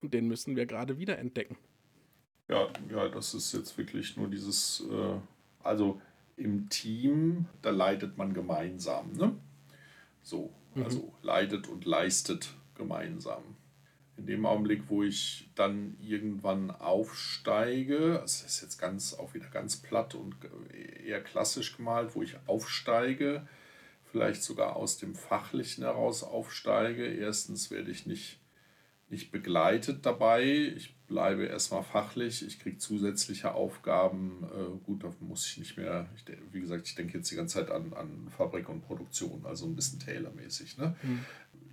und 0.00 0.12
den 0.12 0.26
müssen 0.26 0.56
wir 0.56 0.66
gerade 0.66 0.98
wieder 0.98 1.18
entdecken. 1.18 1.56
Ja, 2.48 2.68
ja, 2.90 3.08
das 3.08 3.32
ist 3.32 3.52
jetzt 3.52 3.78
wirklich 3.78 4.16
nur 4.16 4.28
dieses, 4.28 4.84
äh, 4.90 5.18
also 5.62 6.00
im 6.36 6.68
Team, 6.68 7.46
da 7.62 7.70
leidet 7.70 8.18
man 8.18 8.34
gemeinsam, 8.34 9.12
ne? 9.12 9.36
So, 10.22 10.52
mhm. 10.74 10.82
also 10.82 10.98
mhm. 10.98 11.12
leidet 11.22 11.68
und 11.68 11.84
leistet 11.84 12.52
gemeinsam. 12.74 13.42
In 14.16 14.26
dem 14.26 14.44
Augenblick, 14.44 14.82
wo 14.88 15.04
ich 15.04 15.48
dann 15.54 15.96
irgendwann 16.00 16.70
aufsteige, 16.72 18.18
das 18.20 18.42
ist 18.42 18.60
jetzt 18.60 18.78
ganz 18.78 19.14
auch 19.14 19.32
wieder 19.32 19.48
ganz 19.48 19.76
platt 19.76 20.14
und 20.14 20.36
eher 21.06 21.22
klassisch 21.22 21.76
gemalt, 21.76 22.14
wo 22.14 22.22
ich 22.22 22.36
aufsteige, 22.46 23.46
vielleicht 24.12 24.42
sogar 24.42 24.76
aus 24.76 24.98
dem 24.98 25.14
Fachlichen 25.14 25.84
heraus 25.84 26.22
aufsteige. 26.22 27.06
Erstens 27.06 27.70
werde 27.70 27.90
ich 27.90 28.06
nicht, 28.06 28.38
nicht 29.08 29.32
begleitet 29.32 30.04
dabei. 30.04 30.44
Ich 30.76 30.94
bleibe 31.08 31.46
erstmal 31.46 31.82
fachlich. 31.82 32.46
Ich 32.46 32.60
kriege 32.60 32.76
zusätzliche 32.76 33.54
Aufgaben. 33.54 34.44
Äh, 34.44 34.84
gut, 34.84 35.02
da 35.02 35.12
muss 35.20 35.46
ich 35.46 35.58
nicht 35.58 35.78
mehr, 35.78 36.08
ich, 36.14 36.24
wie 36.52 36.60
gesagt, 36.60 36.86
ich 36.86 36.94
denke 36.94 37.16
jetzt 37.18 37.30
die 37.30 37.36
ganze 37.36 37.54
Zeit 37.54 37.70
an, 37.70 37.94
an 37.94 38.28
Fabrik 38.36 38.68
und 38.68 38.82
Produktion, 38.82 39.44
also 39.46 39.64
ein 39.64 39.74
bisschen 39.74 39.98
Taylor-mäßig. 39.98 40.76
Ne? 40.76 40.94
Mhm. 41.02 41.24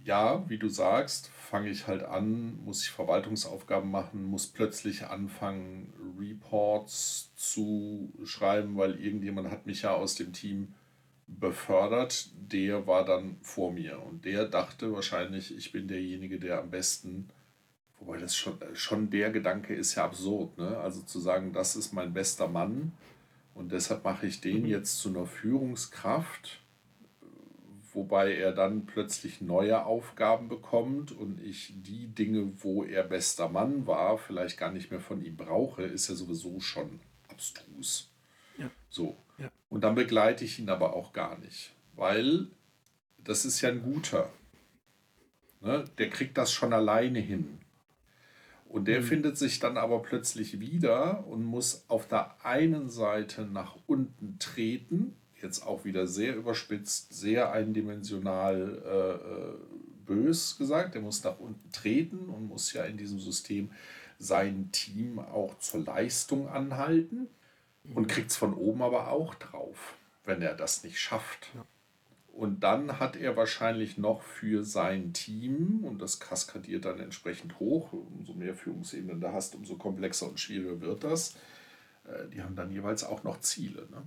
Ja, 0.06 0.50
wie 0.50 0.58
du 0.58 0.70
sagst, 0.70 1.28
fange 1.28 1.70
ich 1.70 1.88
halt 1.88 2.04
an, 2.04 2.58
muss 2.64 2.84
ich 2.84 2.90
Verwaltungsaufgaben 2.90 3.92
machen, 3.92 4.24
muss 4.24 4.48
plötzlich 4.48 5.06
anfangen, 5.06 5.94
Reports 6.18 7.32
zu 7.36 8.14
schreiben, 8.24 8.78
weil 8.78 8.98
irgendjemand 8.98 9.52
hat 9.52 9.66
mich 9.66 9.82
ja 9.82 9.94
aus 9.94 10.16
dem 10.16 10.32
Team 10.32 10.74
befördert, 11.40 12.30
der 12.36 12.88
war 12.88 13.06
dann 13.06 13.38
vor 13.42 13.72
mir. 13.72 14.02
Und 14.02 14.26
der 14.26 14.46
dachte 14.46 14.92
wahrscheinlich, 14.92 15.56
ich 15.56 15.72
bin 15.72 15.88
derjenige, 15.88 16.40
der 16.40 16.60
am 16.60 16.72
besten, 16.72 17.30
wobei 18.00 18.18
das 18.18 18.36
schon, 18.36 18.58
schon 18.74 19.10
der 19.10 19.30
Gedanke 19.30 19.74
ist 19.76 19.96
ja 19.96 20.06
absurd, 20.06 20.58
ne? 20.58 20.78
Also 20.78 21.02
zu 21.02 21.20
sagen, 21.20 21.54
das 21.54 21.76
ist 21.76 21.94
mein 21.94 22.14
bester 22.14 22.48
Mann 22.48 22.94
und 23.54 23.72
deshalb 23.72 24.04
mache 24.04 24.26
ich 24.26 24.42
den 24.42 24.62
mhm. 24.62 24.70
jetzt 24.70 25.00
zu 25.00 25.10
einer 25.10 25.26
Führungskraft, 25.26 26.62
wobei 27.94 28.36
er 28.36 28.52
dann 28.52 28.86
plötzlich 28.86 29.42
neue 29.42 29.86
Aufgaben 29.86 30.48
bekommt 30.48 31.12
und 31.12 31.42
ich 31.42 31.74
die 31.76 32.08
Dinge, 32.08 32.54
wo 32.64 32.84
er 32.84 33.04
bester 33.04 33.50
Mann 33.50 33.86
war, 33.86 34.18
vielleicht 34.18 34.58
gar 34.58 34.72
nicht 34.72 34.92
mehr 34.92 35.02
von 35.02 35.24
ihm 35.24 35.36
brauche, 35.36 35.84
ist 35.84 36.08
ja 36.08 36.16
sowieso 36.16 36.60
schon 36.60 37.00
abstrus. 37.30 38.10
Ja. 38.58 38.70
So. 38.90 39.18
Ja. 39.40 39.50
Und 39.70 39.84
dann 39.84 39.96
begleite 39.96 40.46
ich 40.46 40.60
ihn 40.60 40.70
aber 40.70 40.94
auch 40.94 41.14
gar 41.14 41.38
nicht, 41.40 41.72
weil 41.96 42.48
das 43.24 43.46
ist 43.46 43.62
ja 43.62 43.70
ein 43.70 43.82
guter. 43.82 44.30
Ne? 45.62 45.86
Der 45.98 46.10
kriegt 46.10 46.38
das 46.38 46.52
schon 46.52 46.74
alleine 46.74 47.20
hin. 47.20 47.60
Und 48.68 48.88
der 48.88 49.02
mhm. 49.02 49.06
findet 49.06 49.38
sich 49.38 49.60
dann 49.60 49.78
aber 49.78 50.02
plötzlich 50.02 50.60
wieder 50.60 51.26
und 51.28 51.44
muss 51.44 51.86
auf 51.88 52.08
der 52.08 52.46
einen 52.46 52.90
Seite 52.90 53.44
nach 53.44 53.76
unten 53.88 54.38
treten, 54.40 55.16
jetzt 55.42 55.66
auch 55.66 55.86
wieder 55.86 56.06
sehr 56.06 56.36
überspitzt, 56.36 57.14
sehr 57.14 57.52
eindimensional 57.52 58.82
äh, 58.86 59.46
äh 59.46 59.80
bös 60.06 60.58
gesagt. 60.58 60.96
Er 60.96 61.02
muss 61.02 61.24
nach 61.24 61.40
unten 61.40 61.72
treten 61.72 62.30
und 62.30 62.48
muss 62.48 62.74
ja 62.74 62.84
in 62.84 62.98
diesem 62.98 63.20
System 63.20 63.70
sein 64.18 64.70
Team 64.72 65.20
auch 65.20 65.60
zur 65.60 65.82
Leistung 65.86 66.50
anhalten 66.50 67.28
und 67.94 68.08
kriegt 68.08 68.32
es 68.32 68.38
von 68.38 68.54
oben 68.54 68.82
aber 68.82 69.10
auch 69.10 69.36
drauf, 69.36 69.96
wenn 70.26 70.42
er 70.42 70.56
das 70.56 70.84
nicht 70.84 71.00
schafft. 71.00 71.50
Ja. 71.56 71.66
Und 72.34 72.62
dann 72.62 73.00
hat 73.00 73.18
er 73.18 73.36
wahrscheinlich 73.36 73.98
noch 73.98 74.22
für 74.22 74.64
sein 74.64 75.12
Team, 75.12 75.84
und 75.84 76.02
das 76.02 76.20
kaskadiert 76.22 76.86
dann 76.86 77.00
entsprechend 77.00 77.60
hoch, 77.60 77.92
umso 77.92 78.34
mehr 78.34 78.56
Führungsebenen 78.56 79.20
du 79.20 79.34
hast, 79.34 79.56
umso 79.56 79.76
komplexer 79.76 80.30
und 80.30 80.40
schwieriger 80.40 80.80
wird 80.80 81.04
das, 81.04 81.36
äh, 82.06 82.30
die 82.34 82.42
haben 82.42 82.56
dann 82.56 82.72
jeweils 82.72 83.04
auch 83.04 83.24
noch 83.24 83.42
Ziele. 83.42 83.88
Ne? 83.92 84.04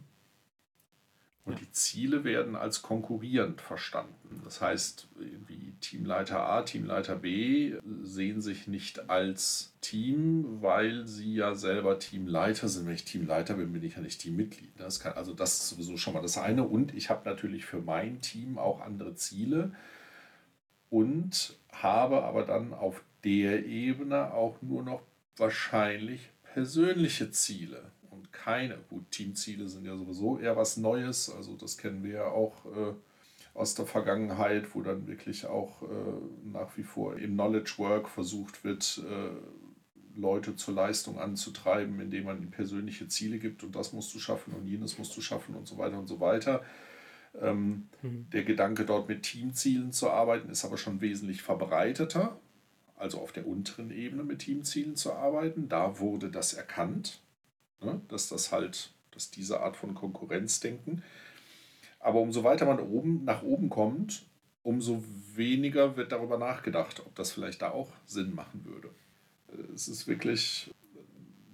Und 1.44 1.55
ja. 1.55 1.59
die 1.61 1.72
Ziele 1.72 2.22
werden 2.22 2.55
als 2.55 2.83
konkurrierend 2.83 3.61
verstanden. 3.61 4.40
Das 4.44 4.61
heißt, 4.61 5.09
wie 5.48 5.72
Teamleiter 5.81 6.40
A, 6.40 6.62
Teamleiter 6.62 7.16
B 7.16 7.74
sehen 8.02 8.40
sich 8.40 8.68
nicht 8.68 9.11
als 9.11 9.74
Team, 9.81 10.62
weil 10.62 11.07
sie 11.09 11.35
ja 11.35 11.57
selber 11.57 11.98
Teamleiter 11.98 12.68
sind. 12.68 12.87
Wenn 12.87 12.94
ich 12.94 13.05
Teamleiter 13.05 13.55
bin, 13.55 13.72
bin 13.72 13.83
ich 13.83 13.96
ja 13.96 14.00
nicht 14.00 14.20
Teammitglied. 14.20 14.70
Das 14.78 15.00
kann, 15.00 15.14
also 15.14 15.35
das 15.35 15.55
ist 15.55 15.68
sowieso 15.70 15.96
schon 15.96 16.14
mal 16.14 16.22
das 16.22 16.38
eine. 16.38 16.62
Und 16.62 16.94
ich 16.94 17.11
habe 17.11 17.28
natürlich 17.28 17.64
für 17.64 17.81
mein 17.81 18.20
Team 18.20 18.57
auch 18.59 18.81
andere 18.81 19.16
Ziele 19.16 19.72
und 20.90 21.57
habe 21.72 22.22
aber 22.22 22.44
dann 22.44 22.72
auf 22.72 23.02
der 23.24 23.66
Ebene 23.66 24.33
auch 24.33 24.62
nur 24.62 24.85
noch 24.85 25.02
wahrscheinlich 25.37 26.31
persönliche 26.55 27.31
Ziele 27.33 27.90
keine. 28.32 28.78
Gut, 28.88 29.10
Teamziele 29.10 29.68
sind 29.68 29.84
ja 29.84 29.96
sowieso 29.96 30.38
eher 30.38 30.56
was 30.56 30.76
Neues. 30.76 31.30
Also 31.30 31.56
das 31.56 31.78
kennen 31.78 32.02
wir 32.02 32.12
ja 32.12 32.26
auch 32.26 32.64
äh, 32.66 32.94
aus 33.54 33.74
der 33.74 33.86
Vergangenheit, 33.86 34.74
wo 34.74 34.82
dann 34.82 35.06
wirklich 35.06 35.46
auch 35.46 35.82
äh, 35.82 35.86
nach 36.44 36.76
wie 36.76 36.82
vor 36.82 37.16
im 37.18 37.34
Knowledge 37.34 37.74
Work 37.78 38.08
versucht 38.08 38.64
wird, 38.64 39.02
äh, 39.08 40.18
Leute 40.18 40.56
zur 40.56 40.74
Leistung 40.74 41.18
anzutreiben, 41.18 42.00
indem 42.00 42.24
man 42.24 42.38
ihnen 42.38 42.50
persönliche 42.50 43.08
Ziele 43.08 43.38
gibt 43.38 43.62
und 43.62 43.74
das 43.74 43.92
musst 43.92 44.14
du 44.14 44.18
schaffen 44.18 44.52
und 44.54 44.66
jenes 44.66 44.98
musst 44.98 45.16
du 45.16 45.20
schaffen 45.20 45.54
und 45.54 45.66
so 45.66 45.78
weiter 45.78 45.98
und 45.98 46.06
so 46.06 46.20
weiter. 46.20 46.62
Ähm, 47.40 47.88
mhm. 48.02 48.26
Der 48.32 48.44
Gedanke, 48.44 48.84
dort 48.84 49.08
mit 49.08 49.22
Teamzielen 49.22 49.92
zu 49.92 50.10
arbeiten, 50.10 50.50
ist 50.50 50.64
aber 50.64 50.76
schon 50.76 51.00
wesentlich 51.00 51.42
verbreiteter, 51.42 52.38
also 52.96 53.20
auf 53.20 53.32
der 53.32 53.46
unteren 53.46 53.90
Ebene 53.90 54.22
mit 54.22 54.40
Teamzielen 54.40 54.96
zu 54.96 55.14
arbeiten. 55.14 55.68
Da 55.68 55.98
wurde 55.98 56.30
das 56.30 56.52
erkannt. 56.52 57.21
Ne? 57.85 58.00
Dass 58.08 58.28
das 58.28 58.52
halt, 58.52 58.92
dass 59.12 59.30
diese 59.30 59.60
Art 59.60 59.76
von 59.76 59.94
Konkurrenzdenken. 59.94 61.02
Aber 62.00 62.20
umso 62.20 62.44
weiter 62.44 62.66
man 62.66 62.80
oben, 62.80 63.24
nach 63.24 63.42
oben 63.42 63.68
kommt, 63.68 64.24
umso 64.62 65.02
weniger 65.35 65.96
wird 65.96 66.12
darüber 66.12 66.38
nachgedacht, 66.38 67.00
ob 67.00 67.14
das 67.14 67.33
vielleicht 67.33 67.62
da 67.62 67.70
auch 67.70 67.90
Sinn 68.06 68.35
machen 68.35 68.64
würde. 68.64 68.90
Es 69.74 69.88
ist 69.88 70.06
wirklich 70.06 70.70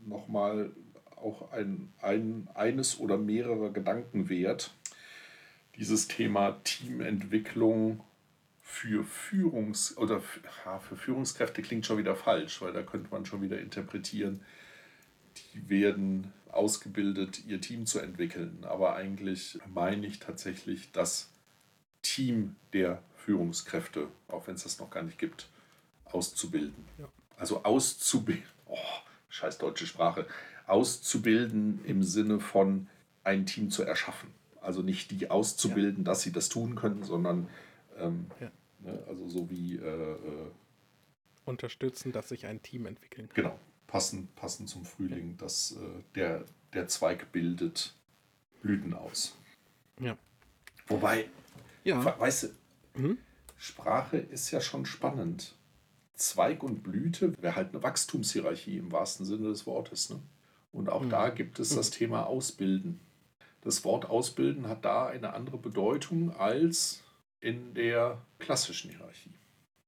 nochmal 0.06 0.70
auch 1.16 1.52
ein, 1.52 1.92
ein, 2.00 2.48
eines 2.54 2.98
oder 3.00 3.18
mehrere 3.18 3.72
Gedanken 3.72 4.28
wert, 4.28 4.72
dieses 5.76 6.08
Thema 6.08 6.60
Teamentwicklung 6.64 8.00
für 8.60 9.04
Führungs- 9.04 9.96
oder 9.96 10.22
ja, 10.64 10.78
für 10.78 10.96
Führungskräfte 10.96 11.62
klingt 11.62 11.86
schon 11.86 11.98
wieder 11.98 12.14
falsch, 12.14 12.60
weil 12.60 12.72
da 12.72 12.82
könnte 12.82 13.10
man 13.10 13.24
schon 13.24 13.42
wieder 13.42 13.58
interpretieren, 13.58 14.42
die 15.54 15.68
werden 15.68 16.32
ausgebildet, 16.50 17.44
ihr 17.46 17.60
Team 17.60 17.86
zu 17.86 18.00
entwickeln. 18.00 18.64
Aber 18.64 18.94
eigentlich 18.94 19.58
meine 19.72 20.06
ich 20.06 20.18
tatsächlich 20.18 20.92
das 20.92 21.30
Team 22.02 22.56
der 22.72 23.02
Führungskräfte, 23.16 24.08
auch 24.28 24.46
wenn 24.46 24.54
es 24.54 24.62
das 24.62 24.78
noch 24.78 24.90
gar 24.90 25.02
nicht 25.02 25.18
gibt, 25.18 25.48
auszubilden. 26.04 26.84
Ja. 26.98 27.08
Also 27.36 27.64
auszubilden. 27.64 28.44
Oh, 28.70 28.76
scheiß 29.30 29.56
deutsche 29.56 29.86
Sprache, 29.86 30.26
auszubilden 30.66 31.82
im 31.86 32.02
Sinne 32.02 32.38
von 32.38 32.86
ein 33.24 33.46
Team 33.46 33.70
zu 33.70 33.82
erschaffen. 33.82 34.30
Also 34.60 34.82
nicht 34.82 35.10
die 35.10 35.30
auszubilden, 35.30 36.04
ja. 36.04 36.10
dass 36.10 36.20
sie 36.20 36.32
das 36.32 36.50
tun 36.50 36.74
können, 36.74 37.02
sondern 37.02 37.48
ähm, 37.96 38.26
ja. 38.40 38.50
ne, 38.80 39.02
also 39.08 39.26
so 39.26 39.48
wie 39.48 39.76
äh, 39.76 40.12
äh, 40.12 40.50
unterstützen, 41.46 42.12
dass 42.12 42.28
sich 42.28 42.44
ein 42.44 42.62
Team 42.62 42.84
entwickeln 42.84 43.30
kann. 43.30 43.44
Genau, 43.44 43.58
passend, 43.88 44.36
passend 44.36 44.68
zum 44.68 44.84
Frühling, 44.84 45.36
dass 45.38 45.72
äh, 45.72 46.02
der, 46.14 46.44
der 46.72 46.86
Zweig 46.86 47.32
bildet 47.32 47.94
Blüten 48.62 48.94
aus. 48.94 49.36
Ja. 50.00 50.16
Wobei, 50.86 51.28
ja. 51.82 52.04
weißt 52.18 52.44
du, 52.94 53.00
mhm. 53.00 53.18
Sprache 53.56 54.18
ist 54.18 54.52
ja 54.52 54.60
schon 54.60 54.86
spannend. 54.86 55.56
Zweig 56.14 56.62
und 56.62 56.82
Blüte 56.82 57.34
wäre 57.42 57.56
halt 57.56 57.70
eine 57.70 57.82
Wachstumshierarchie 57.82 58.78
im 58.78 58.92
wahrsten 58.92 59.26
Sinne 59.26 59.48
des 59.48 59.66
Wortes. 59.66 60.10
Ne? 60.10 60.20
Und 60.72 60.88
auch 60.88 61.02
mhm. 61.02 61.10
da 61.10 61.30
gibt 61.30 61.58
es 61.58 61.74
das 61.74 61.90
Thema 61.90 62.26
Ausbilden. 62.26 63.00
Das 63.62 63.84
Wort 63.84 64.06
Ausbilden 64.06 64.68
hat 64.68 64.84
da 64.84 65.06
eine 65.06 65.32
andere 65.32 65.58
Bedeutung 65.58 66.34
als 66.36 67.02
in 67.40 67.74
der 67.74 68.20
klassischen 68.38 68.90
Hierarchie. 68.90 69.34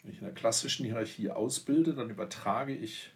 Wenn 0.02 0.12
ich 0.12 0.18
in 0.18 0.24
der 0.24 0.34
klassischen 0.34 0.86
Hierarchie 0.86 1.30
ausbilde, 1.30 1.94
dann 1.94 2.10
übertrage 2.10 2.74
ich, 2.74 3.12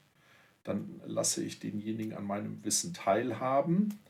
dann 0.64 1.00
lasse 1.06 1.44
ich 1.44 1.60
denjenigen 1.60 2.14
an 2.14 2.26
meinem 2.26 2.64
Wissen 2.64 2.94
teilhaben 2.94 4.00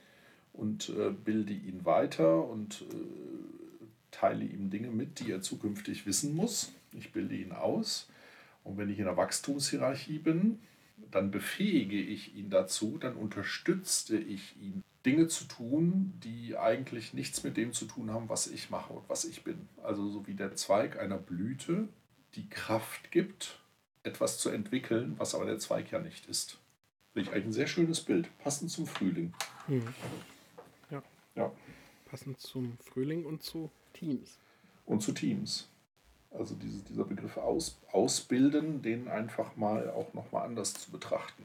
und 0.53 0.89
äh, 0.91 1.11
bilde 1.11 1.53
ihn 1.53 1.85
weiter 1.85 2.49
und 2.49 2.83
äh, 2.83 2.95
teile 4.13 4.45
ihm 4.45 4.71
Dinge 4.71 4.91
mit, 4.91 5.21
die 5.21 5.31
er 5.31 5.43
zukünftig 5.43 6.07
wissen 6.07 6.35
muss. 6.35 6.73
Ich 6.93 7.13
bilde 7.13 7.35
ihn 7.35 7.53
aus. 7.53 8.09
Und 8.63 8.79
wenn 8.79 8.89
ich 8.89 8.99
in 8.99 9.05
der 9.05 9.17
Wachstumshierarchie 9.17 10.19
bin, 10.19 10.61
dann 11.11 11.31
befähige 11.31 12.01
ich 12.01 12.35
ihn 12.37 12.51
dazu, 12.51 12.99
dann 12.99 13.15
unterstütze 13.17 14.17
ich 14.17 14.57
ihn, 14.61 14.83
Dinge 15.05 15.29
zu 15.29 15.45
tun, 15.45 16.15
die 16.25 16.57
eigentlich 16.57 17.13
nichts 17.13 17.43
mit 17.43 17.59
dem 17.59 17.73
zu 17.73 17.85
tun 17.85 18.11
haben, 18.11 18.31
was 18.31 18.47
ich 18.47 18.71
mache 18.71 18.95
und 18.95 19.07
was 19.09 19.27
ich 19.27 19.45
bin. 19.45 19.69
Also 19.83 20.09
so 20.09 20.27
wie 20.27 20.35
der 20.35 20.55
Zweig 20.55 20.99
einer 20.99 21.19
Blüte 21.19 21.89
die 22.37 22.49
Kraft 22.49 23.11
gibt, 23.11 23.61
etwas 24.05 24.39
zu 24.39 24.51
entwickeln, 24.51 25.15
was 25.19 25.35
aber 25.35 25.47
der 25.47 25.59
Zweig 25.59 25.91
ja 25.91 25.99
nicht 25.99 26.27
ist. 26.27 26.59
Finde 27.13 27.29
ich 27.29 27.35
eigentlich 27.35 27.47
ein 27.47 27.53
sehr 27.53 27.67
schönes 27.67 28.01
Bild, 28.01 28.29
passend 28.39 28.71
zum 28.71 28.87
Frühling. 28.87 29.33
Mhm. 29.67 29.95
Ja. 30.91 31.03
ja. 31.35 31.53
Passend 32.07 32.41
zum 32.41 32.79
Frühling 32.79 33.25
und 33.25 33.43
zu 33.43 33.71
Teams. 33.93 34.39
Und 34.85 35.01
zu 35.01 35.13
Teams. 35.13 35.69
Also 36.31 36.55
diese, 36.57 36.83
dieser 36.83 37.05
Begriff 37.05 37.37
aus, 37.37 37.81
ausbilden, 37.93 38.83
den 38.83 39.09
einfach 39.09 39.57
mal 39.57 39.91
auch 39.91 40.13
nochmal 40.15 40.45
anders 40.45 40.75
zu 40.75 40.91
betrachten. 40.91 41.45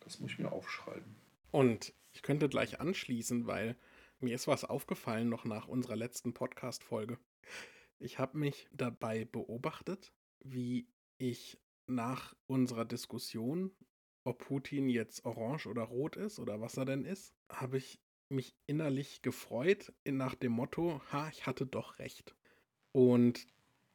Das 0.00 0.20
muss 0.20 0.32
ich 0.32 0.38
mir 0.38 0.52
aufschreiben. 0.52 1.16
Und 1.52 1.92
ich 2.12 2.22
könnte 2.22 2.48
gleich 2.48 2.80
anschließen, 2.80 3.46
weil 3.46 3.76
mir 4.20 4.34
ist 4.34 4.48
was 4.48 4.64
aufgefallen 4.64 5.28
noch 5.28 5.44
nach 5.44 5.68
unserer 5.68 5.96
letzten 5.96 6.32
Podcast-Folge. 6.32 7.18
Ich 7.98 8.18
habe 8.18 8.38
mich 8.38 8.68
dabei 8.72 9.24
beobachtet, 9.24 10.12
wie 10.40 10.86
ich 11.18 11.58
nach 11.86 12.34
unserer 12.46 12.84
Diskussion, 12.84 13.70
ob 14.24 14.38
Putin 14.38 14.88
jetzt 14.88 15.24
orange 15.24 15.66
oder 15.66 15.82
rot 15.82 16.16
ist 16.16 16.38
oder 16.38 16.60
was 16.60 16.76
er 16.76 16.84
denn 16.84 17.04
ist, 17.04 17.32
habe 17.48 17.78
ich 17.78 18.00
mich 18.28 18.54
innerlich 18.66 19.22
gefreut 19.22 19.92
nach 20.04 20.34
dem 20.34 20.52
Motto, 20.52 21.00
ha, 21.12 21.28
ich 21.30 21.46
hatte 21.46 21.64
doch 21.64 21.98
recht. 21.98 22.34
Und 22.92 23.46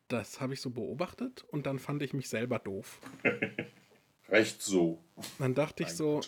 das 0.08 0.40
habe 0.40 0.54
ich 0.54 0.62
so 0.62 0.70
beobachtet 0.70 1.44
und 1.50 1.66
dann 1.66 1.80
fand 1.80 2.02
ich 2.02 2.14
mich 2.14 2.30
selber 2.30 2.60
doof. 2.60 3.00
Recht 4.30 4.62
so. 4.62 5.04
Dann 5.40 5.54
dachte 5.54 5.84
ich 5.84 5.90
so, 5.90 6.22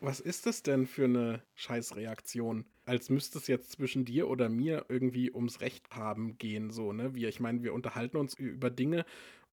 was 0.00 0.20
ist 0.20 0.46
das 0.46 0.62
denn 0.62 0.86
für 0.86 1.04
eine 1.04 1.42
Scheißreaktion? 1.54 2.66
Als 2.84 3.10
müsste 3.10 3.38
es 3.38 3.46
jetzt 3.46 3.72
zwischen 3.72 4.04
dir 4.04 4.28
oder 4.28 4.48
mir 4.48 4.86
irgendwie 4.88 5.32
ums 5.32 5.60
Recht 5.60 5.90
haben 5.90 6.38
gehen, 6.38 6.70
so, 6.70 6.92
ne? 6.92 7.14
Wir, 7.14 7.28
ich 7.28 7.40
meine, 7.40 7.62
wir 7.62 7.74
unterhalten 7.74 8.16
uns 8.16 8.34
über 8.34 8.70
Dinge 8.70 9.04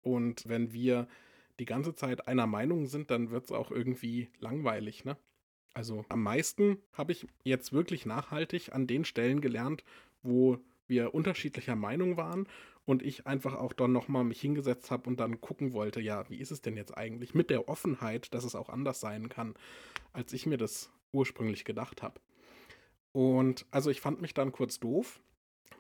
und 0.06 0.48
wenn 0.48 0.72
wir 0.72 1.08
die 1.60 1.66
ganze 1.66 1.96
Zeit 1.96 2.28
einer 2.28 2.46
Meinung 2.46 2.86
sind, 2.86 3.10
dann 3.10 3.32
wird 3.32 3.46
es 3.46 3.52
auch 3.52 3.72
irgendwie 3.72 4.30
langweilig, 4.40 5.04
ne? 5.04 5.18
Also 5.74 6.06
am 6.10 6.24
meisten 6.24 6.78
habe 6.94 7.12
ich 7.12 7.28
jetzt 7.44 7.74
wirklich 7.74 8.06
nachhaltig 8.06 8.74
an 8.74 8.88
den 8.88 9.04
Stellen 9.04 9.42
gelernt, 9.42 9.84
wo 10.22 10.60
wir 10.88 11.14
unterschiedlicher 11.14 11.76
Meinung 11.76 12.18
waren 12.18 12.48
und 12.86 13.02
ich 13.02 13.26
einfach 13.26 13.56
auch 13.56 13.74
dann 13.74 13.92
nochmal 13.92 14.24
mich 14.24 14.40
hingesetzt 14.40 14.92
habe 14.92 15.10
und 15.10 15.20
dann 15.20 15.42
gucken 15.42 15.74
wollte, 15.74 16.00
ja, 16.00 16.30
wie 16.30 16.38
ist 16.38 16.52
es 16.52 16.62
denn 16.62 16.78
jetzt 16.78 16.96
eigentlich 16.96 17.34
mit 17.34 17.50
der 17.50 17.68
Offenheit, 17.68 18.34
dass 18.34 18.46
es 18.46 18.56
auch 18.56 18.70
anders 18.70 19.00
sein 19.00 19.28
kann, 19.28 19.56
als 20.14 20.32
ich 20.34 20.46
mir 20.46 20.58
das 20.58 20.92
ursprünglich 21.12 21.66
gedacht 21.66 22.04
habe. 22.04 22.22
Und 23.12 23.66
also 23.72 23.90
ich 23.90 24.02
fand 24.02 24.22
mich 24.22 24.34
dann 24.36 24.52
kurz 24.52 24.80
doof. 24.80 25.20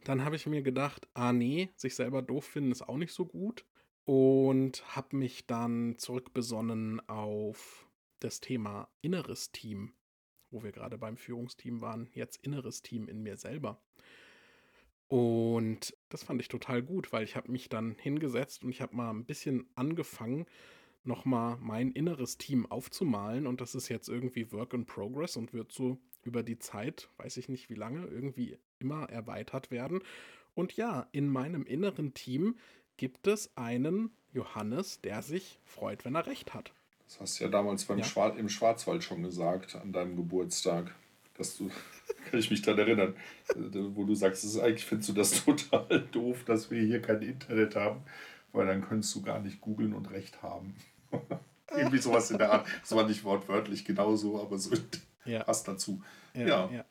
Dann 0.03 0.25
habe 0.25 0.35
ich 0.35 0.47
mir 0.47 0.61
gedacht, 0.61 1.07
ah 1.13 1.31
nee, 1.31 1.69
sich 1.75 1.95
selber 1.95 2.21
doof 2.21 2.45
finden 2.45 2.71
ist 2.71 2.81
auch 2.81 2.97
nicht 2.97 3.13
so 3.13 3.25
gut. 3.25 3.65
Und 4.05 4.95
habe 4.95 5.15
mich 5.15 5.47
dann 5.47 5.97
zurückbesonnen 5.97 7.07
auf 7.09 7.87
das 8.19 8.39
Thema 8.39 8.87
inneres 9.01 9.51
Team, 9.51 9.93
wo 10.51 10.63
wir 10.63 10.71
gerade 10.71 10.97
beim 10.97 11.17
Führungsteam 11.17 11.81
waren, 11.81 12.09
jetzt 12.13 12.37
inneres 12.43 12.81
Team 12.81 13.07
in 13.07 13.23
mir 13.23 13.37
selber. 13.37 13.81
Und 15.07 15.95
das 16.09 16.23
fand 16.23 16.41
ich 16.41 16.47
total 16.47 16.81
gut, 16.81 17.11
weil 17.11 17.23
ich 17.23 17.35
habe 17.35 17.51
mich 17.51 17.69
dann 17.69 17.95
hingesetzt 17.99 18.63
und 18.63 18.69
ich 18.69 18.81
habe 18.81 18.95
mal 18.95 19.11
ein 19.11 19.25
bisschen 19.25 19.69
angefangen, 19.75 20.45
nochmal 21.03 21.57
mein 21.61 21.91
inneres 21.91 22.37
Team 22.37 22.65
aufzumalen. 22.65 23.45
Und 23.47 23.61
das 23.61 23.75
ist 23.75 23.89
jetzt 23.89 24.09
irgendwie 24.09 24.51
Work 24.51 24.73
in 24.73 24.85
Progress 24.85 25.37
und 25.37 25.53
wird 25.53 25.71
so 25.71 25.99
über 26.23 26.41
die 26.41 26.57
Zeit, 26.57 27.09
weiß 27.17 27.37
ich 27.37 27.49
nicht 27.49 27.69
wie 27.69 27.75
lange, 27.75 28.07
irgendwie 28.07 28.57
immer 28.79 29.09
erweitert 29.09 29.69
werden. 29.69 30.01
Und 30.55 30.73
ja, 30.73 31.07
in 31.11 31.29
meinem 31.29 31.65
inneren 31.65 32.13
Team 32.13 32.57
gibt 32.97 33.27
es 33.27 33.49
einen 33.55 34.11
Johannes, 34.33 35.01
der 35.01 35.21
sich 35.21 35.59
freut, 35.63 36.05
wenn 36.05 36.15
er 36.15 36.27
recht 36.27 36.53
hat. 36.53 36.71
Das 37.05 37.19
hast 37.19 37.39
du 37.39 37.45
ja 37.45 37.49
damals 37.49 37.85
beim 37.85 37.99
ja. 37.99 38.03
Schwar 38.03 38.35
im 38.37 38.49
Schwarzwald 38.49 39.03
schon 39.03 39.23
gesagt, 39.23 39.75
an 39.75 39.91
deinem 39.93 40.15
Geburtstag 40.15 40.93
dass 41.37 41.57
du, 41.57 41.69
kann 42.29 42.39
ich 42.39 42.49
mich 42.49 42.61
daran 42.61 42.79
erinnern, 42.79 43.15
wo 43.93 44.03
du 44.05 44.15
sagst, 44.15 44.43
ist, 44.43 44.59
eigentlich 44.59 44.85
findest 44.85 45.09
du 45.09 45.13
das 45.13 45.31
total 45.45 46.01
doof, 46.11 46.43
dass 46.45 46.71
wir 46.71 46.81
hier 46.81 47.01
kein 47.01 47.21
Internet 47.21 47.75
haben, 47.75 48.01
weil 48.51 48.67
dann 48.67 48.81
könntest 48.81 49.13
du 49.15 49.21
gar 49.21 49.39
nicht 49.39 49.61
googeln 49.61 49.93
und 49.93 50.11
recht 50.11 50.41
haben. 50.41 50.75
Irgendwie 51.75 51.97
sowas 51.97 52.31
in 52.31 52.37
der 52.37 52.51
Art. 52.51 52.67
Das 52.81 52.95
war 52.95 53.07
nicht 53.07 53.23
wortwörtlich 53.23 53.83
genauso, 53.85 54.39
aber 54.39 54.57
so 54.57 54.71
ja. 55.25 55.43
passt 55.43 55.67
dazu. 55.67 56.01
Ja, 56.33 56.47
ja. 56.47 56.69
ja. 56.71 56.85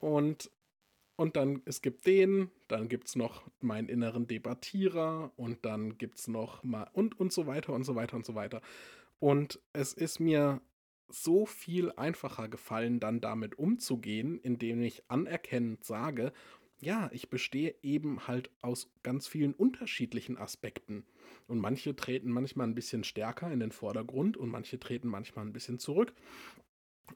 Und, 0.00 0.50
und 1.16 1.36
dann, 1.36 1.62
es 1.64 1.80
gibt 1.80 2.06
den, 2.06 2.50
dann 2.68 2.88
gibt 2.88 3.08
es 3.08 3.16
noch 3.16 3.50
meinen 3.60 3.88
inneren 3.88 4.26
Debattierer 4.26 5.32
und 5.36 5.64
dann 5.64 5.96
gibt 5.96 6.18
es 6.18 6.28
noch 6.28 6.62
mal 6.62 6.88
und, 6.92 7.18
und 7.18 7.32
so 7.32 7.46
weiter 7.46 7.72
und 7.72 7.84
so 7.84 7.94
weiter 7.94 8.16
und 8.16 8.26
so 8.26 8.34
weiter. 8.34 8.60
Und 9.18 9.60
es 9.72 9.94
ist 9.94 10.20
mir 10.20 10.60
so 11.08 11.46
viel 11.46 11.92
einfacher 11.92 12.48
gefallen, 12.48 13.00
dann 13.00 13.20
damit 13.20 13.58
umzugehen, 13.58 14.38
indem 14.38 14.82
ich 14.82 15.04
anerkennend 15.08 15.84
sage, 15.84 16.32
ja, 16.78 17.08
ich 17.12 17.30
bestehe 17.30 17.74
eben 17.82 18.26
halt 18.26 18.50
aus 18.60 18.90
ganz 19.02 19.26
vielen 19.26 19.54
unterschiedlichen 19.54 20.36
Aspekten. 20.36 21.06
Und 21.46 21.58
manche 21.58 21.96
treten 21.96 22.30
manchmal 22.30 22.66
ein 22.66 22.74
bisschen 22.74 23.04
stärker 23.04 23.50
in 23.50 23.60
den 23.60 23.72
Vordergrund 23.72 24.36
und 24.36 24.50
manche 24.50 24.78
treten 24.78 25.08
manchmal 25.08 25.46
ein 25.46 25.54
bisschen 25.54 25.78
zurück. 25.78 26.12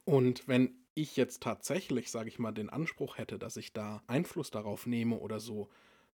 Und 0.04 0.48
wenn 0.48 0.79
ich 0.94 1.16
jetzt 1.16 1.42
tatsächlich, 1.42 2.10
sage 2.10 2.28
ich 2.28 2.38
mal, 2.38 2.52
den 2.52 2.70
Anspruch 2.70 3.18
hätte, 3.18 3.38
dass 3.38 3.56
ich 3.56 3.72
da 3.72 4.02
Einfluss 4.06 4.50
darauf 4.50 4.86
nehme 4.86 5.16
oder 5.18 5.40
so, 5.40 5.68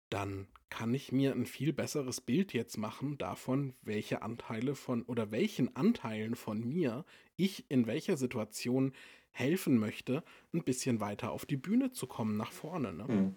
dann 0.09 0.47
kann 0.69 0.93
ich 0.93 1.11
mir 1.11 1.31
ein 1.31 1.45
viel 1.45 1.71
besseres 1.71 2.19
Bild 2.19 2.53
jetzt 2.53 2.77
machen 2.77 3.17
davon, 3.17 3.73
welche 3.81 4.21
Anteile 4.21 4.75
von 4.75 5.03
oder 5.03 5.31
welchen 5.31 5.75
Anteilen 5.75 6.35
von 6.35 6.67
mir 6.67 7.05
ich 7.37 7.69
in 7.69 7.87
welcher 7.87 8.17
Situation 8.17 8.93
helfen 9.31 9.77
möchte, 9.77 10.23
ein 10.53 10.63
bisschen 10.63 10.99
weiter 10.99 11.31
auf 11.31 11.45
die 11.45 11.57
Bühne 11.57 11.91
zu 11.91 12.07
kommen, 12.07 12.35
nach 12.35 12.51
vorne. 12.51 12.93
Ne? 12.93 13.05
Mhm. 13.07 13.35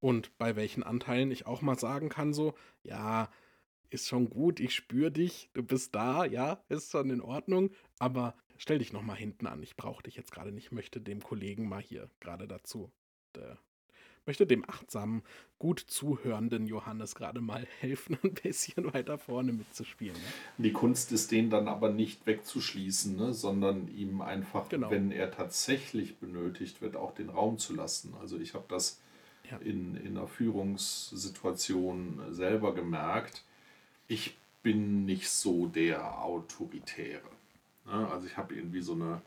Und 0.00 0.36
bei 0.38 0.56
welchen 0.56 0.82
Anteilen 0.82 1.30
ich 1.30 1.46
auch 1.46 1.60
mal 1.60 1.78
sagen 1.78 2.08
kann, 2.08 2.32
so, 2.32 2.54
ja, 2.82 3.30
ist 3.90 4.08
schon 4.08 4.30
gut, 4.30 4.60
ich 4.60 4.74
spüre 4.74 5.10
dich, 5.10 5.50
du 5.54 5.62
bist 5.62 5.94
da, 5.94 6.24
ja, 6.24 6.62
ist 6.68 6.90
schon 6.90 7.10
in 7.10 7.20
Ordnung, 7.20 7.70
aber 7.98 8.34
stell 8.58 8.78
dich 8.78 8.92
noch 8.92 9.02
mal 9.02 9.16
hinten 9.16 9.46
an, 9.46 9.62
ich 9.62 9.76
brauche 9.76 10.02
dich 10.02 10.16
jetzt 10.16 10.32
gerade 10.32 10.52
nicht, 10.52 10.72
möchte 10.72 11.00
dem 11.00 11.22
Kollegen 11.22 11.68
mal 11.68 11.80
hier 11.80 12.10
gerade 12.20 12.46
dazu 12.46 12.92
äh, 13.36 13.56
möchte 14.26 14.46
dem 14.46 14.68
achtsamen, 14.68 15.22
gut 15.58 15.80
zuhörenden 15.80 16.66
Johannes 16.66 17.14
gerade 17.14 17.40
mal 17.40 17.66
helfen, 17.80 18.18
ein 18.22 18.34
bisschen 18.34 18.92
weiter 18.92 19.16
vorne 19.18 19.52
mitzuspielen. 19.52 20.14
Ne? 20.14 20.64
Die 20.64 20.72
Kunst 20.72 21.10
ist, 21.12 21.32
den 21.32 21.48
dann 21.48 21.66
aber 21.66 21.90
nicht 21.90 22.26
wegzuschließen, 22.26 23.16
ne? 23.16 23.32
sondern 23.32 23.88
ihm 23.88 24.20
einfach, 24.20 24.68
genau. 24.68 24.90
wenn 24.90 25.10
er 25.10 25.30
tatsächlich 25.30 26.18
benötigt 26.18 26.82
wird, 26.82 26.94
auch 26.94 27.14
den 27.14 27.30
Raum 27.30 27.58
zu 27.58 27.74
lassen. 27.74 28.14
Also 28.20 28.38
ich 28.38 28.52
habe 28.52 28.66
das 28.68 29.00
ja. 29.50 29.56
in, 29.58 29.96
in 29.96 30.18
einer 30.18 30.28
Führungssituation 30.28 32.20
selber 32.30 32.74
gemerkt. 32.74 33.44
Ich 34.08 34.36
bin 34.62 35.06
nicht 35.06 35.30
so 35.30 35.66
der 35.66 36.22
Autoritäre. 36.22 37.30
Ne? 37.88 38.08
Also 38.08 38.26
ich 38.26 38.36
habe 38.36 38.54
irgendwie 38.54 38.80
so 38.80 38.92
eine, 38.92 39.20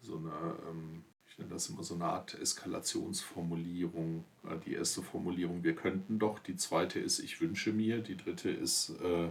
so 0.00 0.16
eine 0.16 0.56
ähm, 0.68 1.04
ich 1.36 1.38
nenne 1.38 1.52
das 1.52 1.68
immer 1.68 1.82
so 1.82 1.94
eine 1.94 2.04
Art 2.04 2.34
Eskalationsformulierung. 2.40 4.24
Die 4.64 4.72
erste 4.72 5.02
Formulierung, 5.02 5.62
wir 5.64 5.74
könnten 5.74 6.18
doch, 6.18 6.38
die 6.38 6.56
zweite 6.56 6.98
ist, 6.98 7.18
ich 7.18 7.40
wünsche 7.42 7.72
mir, 7.72 8.00
die 8.00 8.16
dritte 8.16 8.50
ist, 8.50 8.90
äh, 9.02 9.28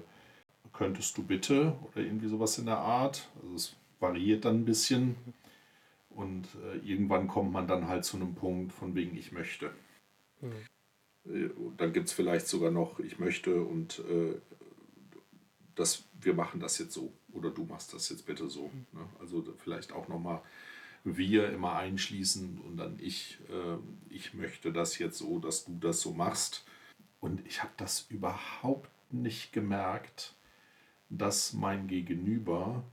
könntest 0.72 1.18
du 1.18 1.24
bitte 1.24 1.76
oder 1.82 2.06
irgendwie 2.06 2.28
sowas 2.28 2.60
in 2.60 2.68
der 2.68 2.78
Art. 2.78 3.30
Also 3.42 3.56
es 3.56 3.76
variiert 4.00 4.46
dann 4.46 4.58
ein 4.58 4.66
bisschen 4.66 5.16
und 6.10 6.48
äh, 6.64 6.78
irgendwann 6.88 7.28
kommt 7.28 7.52
man 7.52 7.68
dann 7.68 7.88
halt 7.88 8.06
zu 8.06 8.18
einem 8.18 8.36
Punkt 8.36 8.72
von 8.72 8.94
wegen, 8.94 9.18
ich 9.18 9.32
möchte. 9.32 9.72
Mhm. 10.42 11.74
Dann 11.78 11.92
gibt 11.92 12.08
es 12.08 12.14
vielleicht 12.14 12.48
sogar 12.48 12.70
noch, 12.70 13.00
ich 13.00 13.18
möchte 13.18 13.64
und 13.64 14.00
äh, 14.08 14.36
das, 15.74 16.04
wir 16.22 16.36
machen 16.36 16.60
das 16.60 16.78
jetzt 16.78 16.94
so 16.94 17.12
oder 17.36 17.52
du 17.52 17.66
machst 17.66 17.94
das 17.94 18.10
jetzt 18.10 18.26
bitte 18.26 18.50
so. 18.50 18.72
Ne? 18.92 19.08
Also 19.20 19.44
vielleicht 19.58 19.92
auch 19.92 20.08
nochmal 20.08 20.42
wir 21.04 21.52
immer 21.52 21.76
einschließen 21.76 22.60
und 22.62 22.78
dann 22.78 22.98
ich, 23.00 23.38
äh, 23.50 23.78
ich 24.14 24.34
möchte 24.34 24.74
das 24.74 24.98
jetzt 24.98 25.20
so, 25.20 25.40
dass 25.40 25.66
du 25.66 25.78
das 25.80 26.02
so 26.02 26.12
machst. 26.12 26.66
Und 27.20 27.46
ich 27.48 27.62
habe 27.62 27.74
das 27.78 28.08
überhaupt 28.10 28.90
nicht 29.12 29.54
gemerkt, 29.54 30.36
dass 31.10 31.54
mein 31.54 31.88
Gegenüber, 31.88 32.84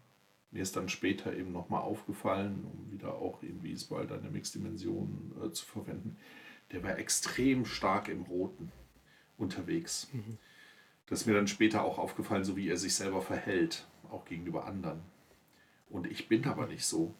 mir 0.51 0.63
ist 0.63 0.77
dann 0.77 0.91
später 0.91 1.35
eben 1.35 1.53
nochmal 1.53 1.81
aufgefallen, 1.81 2.65
um 2.65 2.93
wieder 2.93 3.15
auch 3.15 3.43
irgendwie 3.43 3.73
Visual 3.73 4.07
Dynamics 4.07 4.53
Dimensionen 4.53 5.33
äh, 5.43 5.51
zu 5.51 5.65
verwenden, 5.65 6.17
der 6.71 6.83
war 6.83 6.99
extrem 6.99 7.65
stark 7.65 8.09
im 8.09 8.23
Roten 8.23 8.71
unterwegs. 9.39 10.09
Mhm. 10.13 10.39
Das 11.13 11.21
ist 11.21 11.27
mir 11.27 11.35
dann 11.35 11.47
später 11.47 11.85
auch 11.85 11.99
aufgefallen, 11.99 12.43
so 12.43 12.57
wie 12.57 12.71
er 12.71 12.79
sich 12.79 12.95
selber 12.95 13.21
verhält, 13.21 13.87
auch 14.11 14.25
gegenüber 14.25 14.65
anderen. 14.65 15.03
Und 15.91 16.11
ich 16.11 16.27
bin 16.27 16.47
aber 16.47 16.67
nicht 16.67 16.87
so 16.87 17.15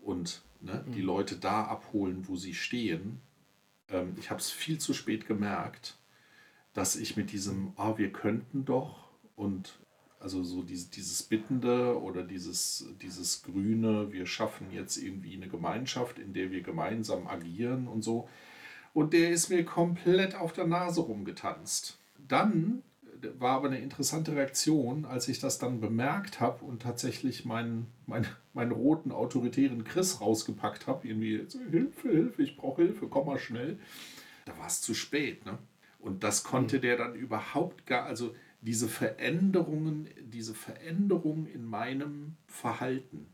und 0.00 0.42
ne, 0.60 0.84
mhm. 0.86 0.92
die 0.92 1.02
Leute 1.02 1.34
da 1.34 1.64
abholen, 1.64 2.28
wo 2.28 2.36
sie 2.36 2.54
stehen. 2.54 3.20
Ähm, 3.88 4.14
ich 4.16 4.30
habe 4.30 4.38
es 4.38 4.52
viel 4.52 4.78
zu 4.78 4.94
spät 4.94 5.26
gemerkt, 5.26 5.98
dass 6.72 6.94
ich 6.94 7.16
mit 7.16 7.32
diesem, 7.32 7.72
ah, 7.74 7.98
wir 7.98 8.12
könnten 8.12 8.64
doch 8.64 9.08
und 9.34 9.80
also 10.20 10.44
so 10.44 10.62
dieses, 10.62 10.90
dieses 10.90 11.24
Bittende 11.24 12.00
oder 12.00 12.22
dieses, 12.22 12.86
dieses 13.02 13.42
Grüne, 13.42 14.12
wir 14.12 14.26
schaffen 14.26 14.70
jetzt 14.70 14.98
irgendwie 14.98 15.34
eine 15.34 15.48
Gemeinschaft, 15.48 16.20
in 16.20 16.32
der 16.32 16.52
wir 16.52 16.62
gemeinsam 16.62 17.26
agieren 17.26 17.88
und 17.88 18.02
so. 18.02 18.28
Und 18.94 19.14
der 19.14 19.30
ist 19.30 19.50
mir 19.50 19.64
komplett 19.64 20.36
auf 20.36 20.52
der 20.52 20.68
Nase 20.68 21.00
rumgetanzt. 21.00 21.98
Dann 22.28 22.84
war 23.38 23.56
aber 23.56 23.68
eine 23.68 23.78
interessante 23.78 24.34
Reaktion, 24.34 25.04
als 25.04 25.28
ich 25.28 25.38
das 25.38 25.58
dann 25.58 25.80
bemerkt 25.80 26.40
habe 26.40 26.64
und 26.64 26.82
tatsächlich 26.82 27.44
meinen, 27.44 27.86
meinen, 28.06 28.26
meinen 28.54 28.72
roten 28.72 29.12
autoritären 29.12 29.84
Chris 29.84 30.20
rausgepackt 30.20 30.86
habe. 30.86 31.06
Irgendwie, 31.06 31.46
Hilfe, 31.70 32.08
Hilfe, 32.08 32.42
ich 32.42 32.56
brauche 32.56 32.82
Hilfe, 32.82 33.08
komm 33.08 33.26
mal 33.26 33.38
schnell. 33.38 33.78
Da 34.44 34.56
war 34.58 34.66
es 34.66 34.80
zu 34.80 34.94
spät. 34.94 35.44
Ne? 35.44 35.58
Und 35.98 36.22
das 36.22 36.44
konnte 36.44 36.78
mhm. 36.78 36.80
der 36.82 36.96
dann 36.96 37.14
überhaupt 37.14 37.86
gar, 37.86 38.04
also 38.06 38.34
diese 38.60 38.88
Veränderungen, 38.88 40.08
diese 40.20 40.54
Veränderung 40.54 41.46
in 41.46 41.64
meinem 41.64 42.36
Verhalten, 42.46 43.26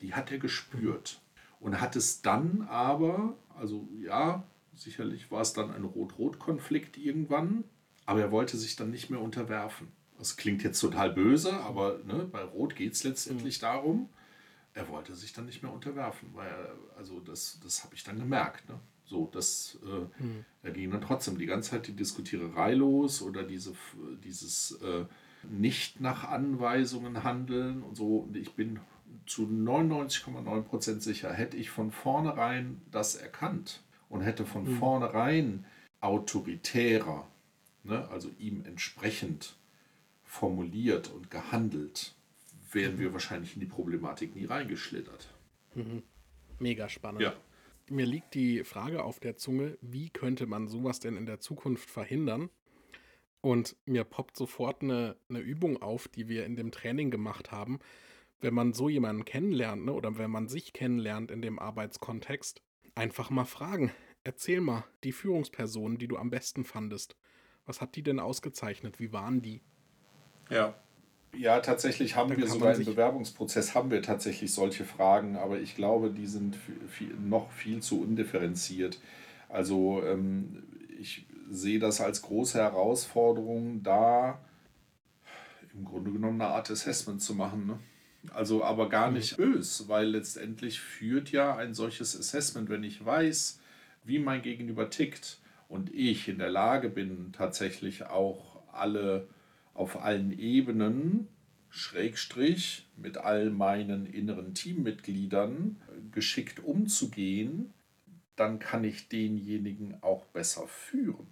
die 0.00 0.14
hat 0.14 0.30
er 0.30 0.38
gespürt. 0.38 1.20
Und 1.60 1.80
hat 1.80 1.94
es 1.94 2.22
dann 2.22 2.62
aber, 2.68 3.36
also 3.56 3.88
ja, 4.00 4.42
sicherlich 4.74 5.30
war 5.30 5.42
es 5.42 5.52
dann 5.52 5.70
ein 5.70 5.84
Rot-Rot-Konflikt 5.84 6.98
irgendwann, 6.98 7.64
aber 8.06 8.20
er 8.20 8.30
wollte 8.30 8.56
sich 8.56 8.76
dann 8.76 8.90
nicht 8.90 9.10
mehr 9.10 9.20
unterwerfen. 9.20 9.88
Das 10.18 10.36
klingt 10.36 10.62
jetzt 10.62 10.80
total 10.80 11.10
böse, 11.10 11.52
aber 11.52 11.98
ne, 12.04 12.28
bei 12.30 12.42
Rot 12.42 12.76
geht 12.76 12.92
es 12.92 13.04
letztendlich 13.04 13.58
mhm. 13.58 13.62
darum, 13.62 14.08
er 14.74 14.88
wollte 14.88 15.14
sich 15.14 15.32
dann 15.32 15.46
nicht 15.46 15.62
mehr 15.62 15.72
unterwerfen, 15.72 16.30
weil 16.32 16.48
er, 16.48 16.74
also 16.96 17.20
das, 17.20 17.60
das 17.62 17.84
habe 17.84 17.94
ich 17.94 18.04
dann 18.04 18.18
gemerkt. 18.18 18.68
Ne? 18.68 18.78
So, 19.04 19.28
das, 19.32 19.78
äh, 19.84 20.22
mhm. 20.22 20.44
da 20.62 20.70
ging 20.70 20.90
dann 20.90 21.02
trotzdem 21.02 21.38
die 21.38 21.46
ganze 21.46 21.70
Zeit 21.70 21.86
die 21.86 21.96
Diskutiererei 21.96 22.74
los 22.74 23.20
oder 23.20 23.42
diese, 23.42 23.74
dieses 24.24 24.72
äh, 24.82 25.04
nicht 25.50 26.00
nach 26.00 26.24
Anweisungen 26.28 27.24
handeln 27.24 27.82
und 27.82 27.96
so. 27.96 28.18
Und 28.18 28.36
ich 28.36 28.54
bin 28.54 28.80
zu 29.26 29.42
99,9% 29.42 31.00
sicher, 31.00 31.32
hätte 31.32 31.56
ich 31.56 31.70
von 31.70 31.90
vornherein 31.90 32.80
das 32.90 33.14
erkannt 33.14 33.82
und 34.08 34.22
hätte 34.22 34.46
von 34.46 34.64
mhm. 34.64 34.78
vornherein 34.78 35.66
autoritärer 36.00 37.26
ne, 37.84 38.08
also 38.08 38.30
ihm 38.38 38.64
entsprechend 38.64 39.56
formuliert 40.24 41.10
und 41.10 41.30
gehandelt, 41.30 42.14
wären 42.72 42.98
wir 42.98 43.12
wahrscheinlich 43.12 43.54
in 43.54 43.60
die 43.60 43.66
Problematik 43.66 44.34
nie 44.34 44.46
reingeschlittert. 44.46 45.28
Mhm. 45.74 46.02
Mega 46.58 46.88
spannend. 46.88 47.22
Ja. 47.22 47.34
Mir 47.90 48.06
liegt 48.06 48.34
die 48.34 48.64
Frage 48.64 49.02
auf 49.02 49.20
der 49.20 49.36
Zunge, 49.36 49.76
wie 49.80 50.08
könnte 50.08 50.46
man 50.46 50.68
sowas 50.68 51.00
denn 51.00 51.16
in 51.16 51.26
der 51.26 51.40
Zukunft 51.40 51.90
verhindern? 51.90 52.48
Und 53.40 53.76
mir 53.86 54.04
poppt 54.04 54.36
sofort 54.36 54.82
eine, 54.82 55.16
eine 55.28 55.40
Übung 55.40 55.82
auf, 55.82 56.06
die 56.06 56.28
wir 56.28 56.46
in 56.46 56.54
dem 56.56 56.70
Training 56.70 57.10
gemacht 57.10 57.50
haben. 57.50 57.80
Wenn 58.40 58.54
man 58.54 58.72
so 58.72 58.88
jemanden 58.88 59.24
kennenlernt, 59.24 59.84
ne, 59.84 59.92
oder 59.92 60.16
wenn 60.16 60.30
man 60.30 60.48
sich 60.48 60.72
kennenlernt 60.72 61.30
in 61.30 61.42
dem 61.42 61.58
Arbeitskontext, 61.58 62.62
einfach 62.94 63.30
mal 63.30 63.44
fragen. 63.44 63.90
Erzähl 64.24 64.60
mal 64.60 64.84
die 65.02 65.12
Führungsperson, 65.12 65.98
die 65.98 66.06
du 66.06 66.16
am 66.16 66.30
besten 66.30 66.64
fandest. 66.64 67.16
Was 67.66 67.80
hat 67.80 67.96
die 67.96 68.02
denn 68.02 68.20
ausgezeichnet? 68.20 68.98
Wie 68.98 69.12
waren 69.12 69.42
die? 69.42 69.60
Ja. 70.50 70.74
Ja, 71.34 71.60
tatsächlich 71.60 72.14
haben 72.14 72.30
da 72.30 72.36
wir 72.36 72.46
sogar 72.46 72.74
im 72.74 72.84
Bewerbungsprozess 72.84 73.74
haben 73.74 73.90
wir 73.90 74.02
tatsächlich 74.02 74.52
solche 74.52 74.84
Fragen, 74.84 75.36
aber 75.36 75.60
ich 75.60 75.74
glaube, 75.74 76.10
die 76.10 76.26
sind 76.26 76.58
viel, 76.88 77.14
noch 77.14 77.50
viel 77.52 77.80
zu 77.80 78.02
undifferenziert. 78.02 79.00
Also 79.48 80.02
ähm, 80.04 80.62
ich 81.00 81.26
sehe 81.50 81.78
das 81.78 82.02
als 82.02 82.20
große 82.22 82.58
Herausforderung, 82.58 83.82
da 83.82 84.40
im 85.72 85.84
Grunde 85.84 86.12
genommen 86.12 86.40
eine 86.40 86.50
Art 86.50 86.70
Assessment 86.70 87.22
zu 87.22 87.34
machen. 87.34 87.66
Ne? 87.66 87.78
Also 88.32 88.62
aber 88.62 88.88
gar 88.88 89.08
mhm. 89.08 89.14
nicht 89.16 89.36
bös, 89.36 89.88
weil 89.88 90.08
letztendlich 90.08 90.80
führt 90.80 91.30
ja 91.32 91.56
ein 91.56 91.74
solches 91.74 92.18
Assessment, 92.18 92.68
wenn 92.68 92.84
ich 92.84 93.04
weiß, 93.04 93.60
wie 94.04 94.18
mein 94.18 94.42
Gegenüber 94.42 94.90
tickt, 94.90 95.40
und 95.72 95.92
ich 95.94 96.28
in 96.28 96.36
der 96.36 96.50
Lage 96.50 96.90
bin, 96.90 97.32
tatsächlich 97.32 98.04
auch 98.04 98.62
alle 98.72 99.26
auf 99.72 100.02
allen 100.02 100.38
Ebenen, 100.38 101.28
Schrägstrich, 101.70 102.86
mit 102.98 103.16
all 103.16 103.48
meinen 103.48 104.04
inneren 104.04 104.52
Teammitgliedern 104.52 105.80
geschickt 106.12 106.62
umzugehen, 106.62 107.72
dann 108.36 108.58
kann 108.58 108.84
ich 108.84 109.08
denjenigen 109.08 109.96
auch 110.02 110.26
besser 110.26 110.68
führen. 110.68 111.28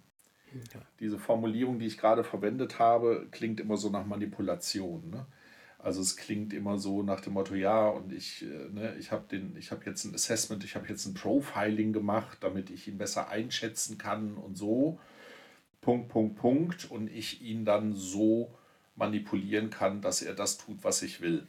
Ja. 0.73 0.81
Diese 0.99 1.19
Formulierung, 1.19 1.77
die 1.77 1.85
ich 1.85 1.99
gerade 1.99 2.23
verwendet 2.23 2.79
habe, 2.79 3.27
klingt 3.29 3.59
immer 3.59 3.77
so 3.77 3.91
nach 3.91 4.07
Manipulation. 4.07 5.11
Ne? 5.11 5.27
Also 5.83 6.01
es 6.01 6.15
klingt 6.15 6.53
immer 6.53 6.77
so 6.77 7.01
nach 7.01 7.21
dem 7.21 7.33
Motto, 7.33 7.55
ja, 7.55 7.87
und 7.87 8.13
ich, 8.13 8.43
äh, 8.43 8.69
ne, 8.71 8.95
ich 8.99 9.11
habe 9.11 9.25
hab 9.35 9.85
jetzt 9.85 10.05
ein 10.05 10.13
Assessment, 10.13 10.63
ich 10.63 10.75
habe 10.75 10.87
jetzt 10.87 11.07
ein 11.07 11.15
Profiling 11.15 11.91
gemacht, 11.91 12.37
damit 12.41 12.69
ich 12.69 12.87
ihn 12.87 12.99
besser 12.99 13.29
einschätzen 13.29 13.97
kann 13.97 14.35
und 14.35 14.55
so. 14.55 14.99
Punkt, 15.81 16.09
Punkt, 16.09 16.35
Punkt. 16.37 16.91
Und 16.91 17.09
ich 17.09 17.41
ihn 17.41 17.65
dann 17.65 17.93
so 17.93 18.53
manipulieren 18.95 19.71
kann, 19.71 20.01
dass 20.01 20.21
er 20.21 20.35
das 20.35 20.59
tut, 20.59 20.83
was 20.83 21.01
ich 21.01 21.21
will. 21.21 21.47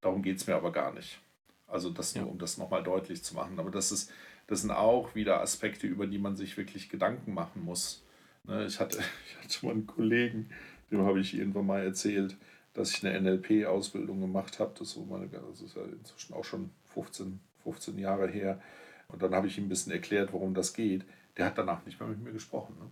Darum 0.00 0.22
geht 0.22 0.36
es 0.36 0.46
mir 0.46 0.54
aber 0.54 0.70
gar 0.70 0.94
nicht. 0.94 1.20
Also 1.66 1.90
das 1.90 2.14
nur, 2.14 2.28
um 2.30 2.38
das 2.38 2.58
nochmal 2.58 2.84
deutlich 2.84 3.24
zu 3.24 3.34
machen. 3.34 3.58
Aber 3.58 3.72
das, 3.72 3.90
ist, 3.90 4.12
das 4.46 4.60
sind 4.60 4.70
auch 4.70 5.16
wieder 5.16 5.40
Aspekte, 5.40 5.88
über 5.88 6.06
die 6.06 6.18
man 6.18 6.36
sich 6.36 6.56
wirklich 6.56 6.88
Gedanken 6.88 7.34
machen 7.34 7.64
muss. 7.64 8.04
Ne, 8.44 8.66
ich, 8.66 8.78
hatte, 8.78 8.98
ich 9.28 9.44
hatte 9.44 9.66
mal 9.66 9.72
einen 9.72 9.86
Kollegen, 9.88 10.50
dem 10.92 11.04
habe 11.04 11.18
ich 11.18 11.34
irgendwann 11.34 11.66
mal 11.66 11.82
erzählt, 11.82 12.36
dass 12.74 12.90
ich 12.90 13.04
eine 13.04 13.20
NLP-Ausbildung 13.20 14.20
gemacht 14.20 14.58
habe. 14.58 14.72
Das, 14.78 14.90
so 14.90 15.04
meine, 15.04 15.28
das 15.28 15.60
ist 15.60 15.76
ja 15.76 15.82
inzwischen 15.82 16.34
auch 16.34 16.44
schon 16.44 16.70
15, 16.94 17.40
15 17.62 17.98
Jahre 17.98 18.28
her. 18.28 18.60
Und 19.08 19.22
dann 19.22 19.34
habe 19.34 19.46
ich 19.46 19.58
ihm 19.58 19.64
ein 19.64 19.68
bisschen 19.68 19.92
erklärt, 19.92 20.32
worum 20.32 20.54
das 20.54 20.74
geht. 20.74 21.04
Der 21.36 21.46
hat 21.46 21.58
danach 21.58 21.84
nicht 21.86 21.98
mehr 21.98 22.08
mit 22.08 22.22
mir 22.22 22.32
gesprochen. 22.32 22.76
Ne? 22.78 22.90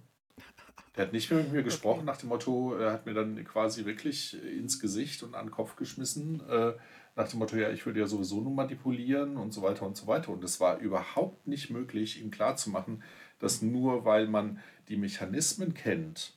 Der 0.97 1.07
hat 1.07 1.13
nicht 1.13 1.31
mehr 1.31 1.43
mit 1.43 1.53
mir 1.53 1.63
gesprochen, 1.63 2.01
okay. 2.01 2.07
nach 2.07 2.17
dem 2.17 2.31
Motto, 2.31 2.75
er 2.75 2.93
hat 2.93 3.05
mir 3.05 3.13
dann 3.13 3.45
quasi 3.45 3.85
wirklich 3.85 4.43
ins 4.43 4.81
Gesicht 4.81 5.23
und 5.23 5.35
an 5.35 5.47
den 5.47 5.51
Kopf 5.51 5.77
geschmissen, 5.77 6.41
äh, 6.49 6.73
nach 7.17 7.29
dem 7.29 7.39
Motto, 7.39 7.57
ja, 7.57 7.71
ich 7.71 7.85
würde 7.85 8.01
ja 8.01 8.07
sowieso 8.07 8.41
nur 8.41 8.53
manipulieren 8.53 9.37
und 9.37 9.53
so 9.53 9.63
weiter 9.63 9.87
und 9.87 9.97
so 9.97 10.07
weiter. 10.07 10.31
Und 10.31 10.45
es 10.45 10.61
war 10.61 10.79
überhaupt 10.79 11.47
nicht 11.47 11.71
möglich, 11.71 12.21
ihm 12.21 12.31
klarzumachen, 12.31 13.03
dass 13.39 13.63
nur 13.63 14.05
weil 14.05 14.27
man 14.27 14.61
die 14.89 14.97
Mechanismen 14.97 15.75
kennt, 15.75 16.35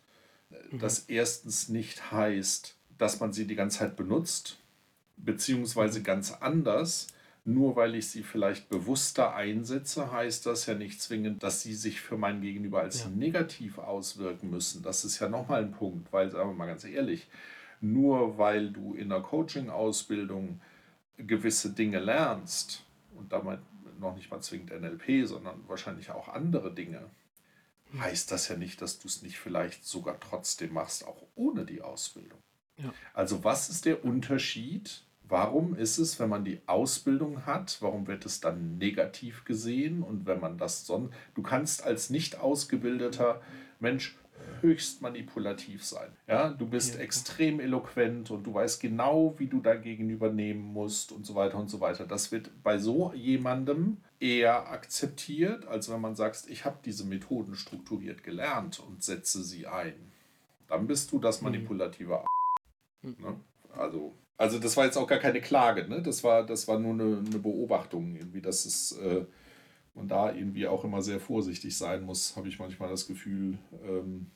mhm. 0.72 0.80
das 0.80 1.00
erstens 1.00 1.70
nicht 1.70 2.12
heißt, 2.12 2.79
dass 3.00 3.20
man 3.20 3.34
sie 3.34 3.48
die 3.48 3.56
ganze 3.56 3.80
Zeit 3.80 3.96
benutzt, 3.96 4.58
beziehungsweise 5.18 6.04
ganz 6.04 6.32
anders. 6.32 7.08
Nur 7.46 7.76
weil 7.76 7.96
ich 7.96 8.10
sie 8.10 8.22
vielleicht 8.22 8.70
bewusster 8.70 9.34
einsetze, 9.34 10.12
heißt 10.12 10.46
das 10.46 10.68
ja 10.68 10.76
nicht 10.76 11.02
zwingend, 11.02 11.42
dass 11.42 11.64
sie 11.64 11.74
sich 11.74 12.00
für 12.02 12.18
mein 12.18 12.42
Gegenüber 12.42 12.82
als 12.82 13.06
ja. 13.06 13.10
negativ 13.10 13.80
auswirken 13.80 14.52
müssen. 14.52 14.84
Das 14.84 15.04
ist 15.04 15.20
ja 15.20 15.30
nochmal 15.30 15.64
ein 15.64 15.72
Punkt, 15.72 16.14
weil, 16.14 16.30
sagen 16.30 16.50
wir 16.52 16.54
mal 16.54 16.68
ganz 16.68 16.84
ehrlich, 16.84 17.28
nur 17.82 18.38
weil 18.38 18.70
du 18.70 18.94
in 18.94 19.10
der 19.10 19.22
Coaching-Ausbildung 19.22 20.60
gewisse 21.18 21.72
Dinge 21.72 22.00
lernst, 22.00 22.84
und 23.20 23.32
damit 23.32 23.60
noch 24.00 24.16
nicht 24.16 24.32
mal 24.32 24.42
zwingend 24.42 24.72
NLP, 24.72 25.28
sondern 25.28 25.68
wahrscheinlich 25.68 26.12
auch 26.12 26.30
andere 26.30 26.74
Dinge, 26.74 27.10
heißt 27.98 28.32
das 28.32 28.48
ja 28.48 28.56
nicht, 28.56 28.82
dass 28.82 29.00
du 29.00 29.08
es 29.08 29.22
nicht 29.22 29.38
vielleicht 29.38 29.86
sogar 29.86 30.20
trotzdem 30.20 30.74
machst, 30.74 31.06
auch 31.06 31.22
ohne 31.36 31.66
die 31.66 31.82
Ausbildung. 31.82 32.40
Ja. 32.82 32.94
Also 33.14 33.44
was 33.44 33.70
ist 33.70 33.86
der 33.86 34.04
Unterschied? 34.04 35.04
Warum 35.28 35.76
ist 35.76 36.00
es, 36.00 36.20
wenn 36.20 36.30
man 36.30 36.44
die 36.44 36.60
Ausbildung 36.66 37.46
hat, 37.46 37.78
warum 37.82 38.08
wird 38.08 38.26
es 38.26 38.40
dann 38.40 38.80
negativ 38.80 39.46
gesehen? 39.46 40.02
Und 40.02 40.26
wenn 40.26 40.40
man 40.40 40.58
das 40.58 40.88
sonst, 40.88 41.14
du 41.36 41.44
kannst 41.44 41.84
als 41.84 42.10
nicht 42.10 42.40
ausgebildeter 42.40 43.42
Mensch 43.80 44.18
höchst 44.62 45.02
manipulativ 45.02 45.84
sein. 45.84 46.10
Ja, 46.28 46.50
du 46.50 46.68
bist 46.68 46.96
ja. 46.96 47.02
extrem 47.02 47.60
eloquent 47.60 48.32
und 48.32 48.44
du 48.44 48.54
weißt 48.54 48.82
genau, 48.82 49.36
wie 49.38 49.48
du 49.48 49.62
dagegen 49.62 50.10
übernehmen 50.10 50.62
musst 50.62 51.12
und 51.12 51.26
so 51.26 51.36
weiter 51.36 51.58
und 51.58 51.70
so 51.70 51.80
weiter. 51.80 52.06
Das 52.06 52.32
wird 52.32 52.52
bei 52.64 52.78
so 52.78 53.14
jemandem 53.14 53.98
eher 54.20 54.70
akzeptiert, 54.70 55.68
als 55.68 55.90
wenn 55.90 56.02
man 56.02 56.16
sagt, 56.16 56.46
ich 56.48 56.66
habe 56.66 56.78
diese 56.84 57.06
Methoden 57.06 57.56
strukturiert 57.56 58.24
gelernt 58.24 58.80
und 58.80 59.04
setze 59.04 59.44
sie 59.44 59.68
ein. 59.68 59.94
Dann 60.68 60.88
bist 60.88 61.12
du 61.12 61.20
das 61.20 61.42
mhm. 61.42 61.46
manipulative. 61.46 62.16
Mhm. 62.16 62.39
Ne? 63.02 63.40
Also, 63.74 64.16
also 64.38 64.60
das 64.60 64.76
war 64.78 64.86
jetzt 64.86 64.98
auch 64.98 65.08
gar 65.08 65.20
keine 65.20 65.42
Klage, 65.42 65.88
ne? 65.88 66.02
Das 66.02 66.24
war, 66.24 66.46
das 66.46 66.68
war 66.68 66.80
nur 66.80 66.94
eine, 66.94 67.24
eine 67.26 67.40
Beobachtung, 67.40 68.16
irgendwie, 68.16 68.42
dass 68.42 68.66
es 68.66 68.94
äh, 68.94 69.26
man 69.94 70.08
da 70.08 70.34
irgendwie 70.34 70.68
auch 70.68 70.84
immer 70.84 71.02
sehr 71.02 71.20
vorsichtig 71.20 71.78
sein 71.78 72.04
muss, 72.04 72.36
habe 72.36 72.48
ich 72.48 72.60
manchmal 72.60 72.90
das 72.90 73.08
Gefühl, 73.08 73.58
ähm, 73.84 74.32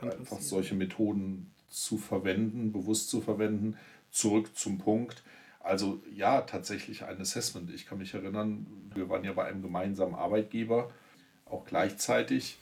einfach 0.00 0.40
solche 0.40 0.74
Methoden 0.74 1.52
zu 1.68 1.98
verwenden, 1.98 2.72
bewusst 2.72 3.08
zu 3.08 3.20
verwenden. 3.20 3.76
Zurück 4.10 4.56
zum 4.56 4.78
Punkt. 4.78 5.22
Also 5.60 6.02
ja, 6.14 6.42
tatsächlich 6.42 7.04
ein 7.04 7.20
Assessment. 7.20 7.70
Ich 7.70 7.86
kann 7.86 7.98
mich 7.98 8.14
erinnern, 8.14 8.66
wir 8.94 9.08
waren 9.08 9.24
ja 9.24 9.32
bei 9.32 9.44
einem 9.44 9.62
gemeinsamen 9.62 10.14
Arbeitgeber, 10.14 10.90
auch 11.46 11.64
gleichzeitig. 11.64 12.58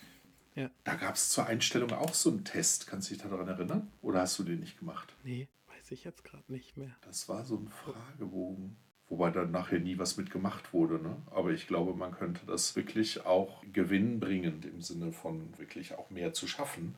Ja. 0.61 0.71
Da 0.85 0.95
gab 0.95 1.15
es 1.15 1.31
zur 1.31 1.47
Einstellung 1.47 1.91
auch 1.93 2.13
so 2.13 2.29
einen 2.29 2.45
Test. 2.45 2.87
Kannst 2.87 3.09
du 3.09 3.15
dich 3.15 3.23
daran 3.23 3.49
erinnern? 3.49 3.91
Oder 4.03 4.21
hast 4.21 4.39
du 4.39 4.43
den 4.43 4.61
nicht 4.61 4.79
gemacht? 4.79 5.15
Nee, 5.25 5.49
weiß 5.69 5.91
ich 5.93 6.05
jetzt 6.05 6.23
gerade 6.23 6.45
nicht 6.53 6.77
mehr. 6.77 6.95
Das 7.01 7.31
war 7.31 7.47
so 7.47 7.57
ein 7.57 7.69
Fragebogen. 7.69 8.77
Wobei 9.09 9.31
dann 9.31 9.51
nachher 9.51 9.81
nie 9.81 9.99
was 9.99 10.19
mitgemacht 10.19 10.75
wurde. 10.75 11.03
Ne? 11.03 11.17
Aber 11.31 11.51
ich 11.51 11.67
glaube, 11.67 11.95
man 11.95 12.13
könnte 12.13 12.45
das 12.47 12.77
wirklich 12.77 13.25
auch 13.25 13.65
gewinnbringend 13.73 14.67
im 14.67 14.83
Sinne 14.83 15.13
von 15.13 15.59
wirklich 15.59 15.95
auch 15.95 16.11
mehr 16.11 16.35
zu 16.35 16.47
schaffen 16.47 16.95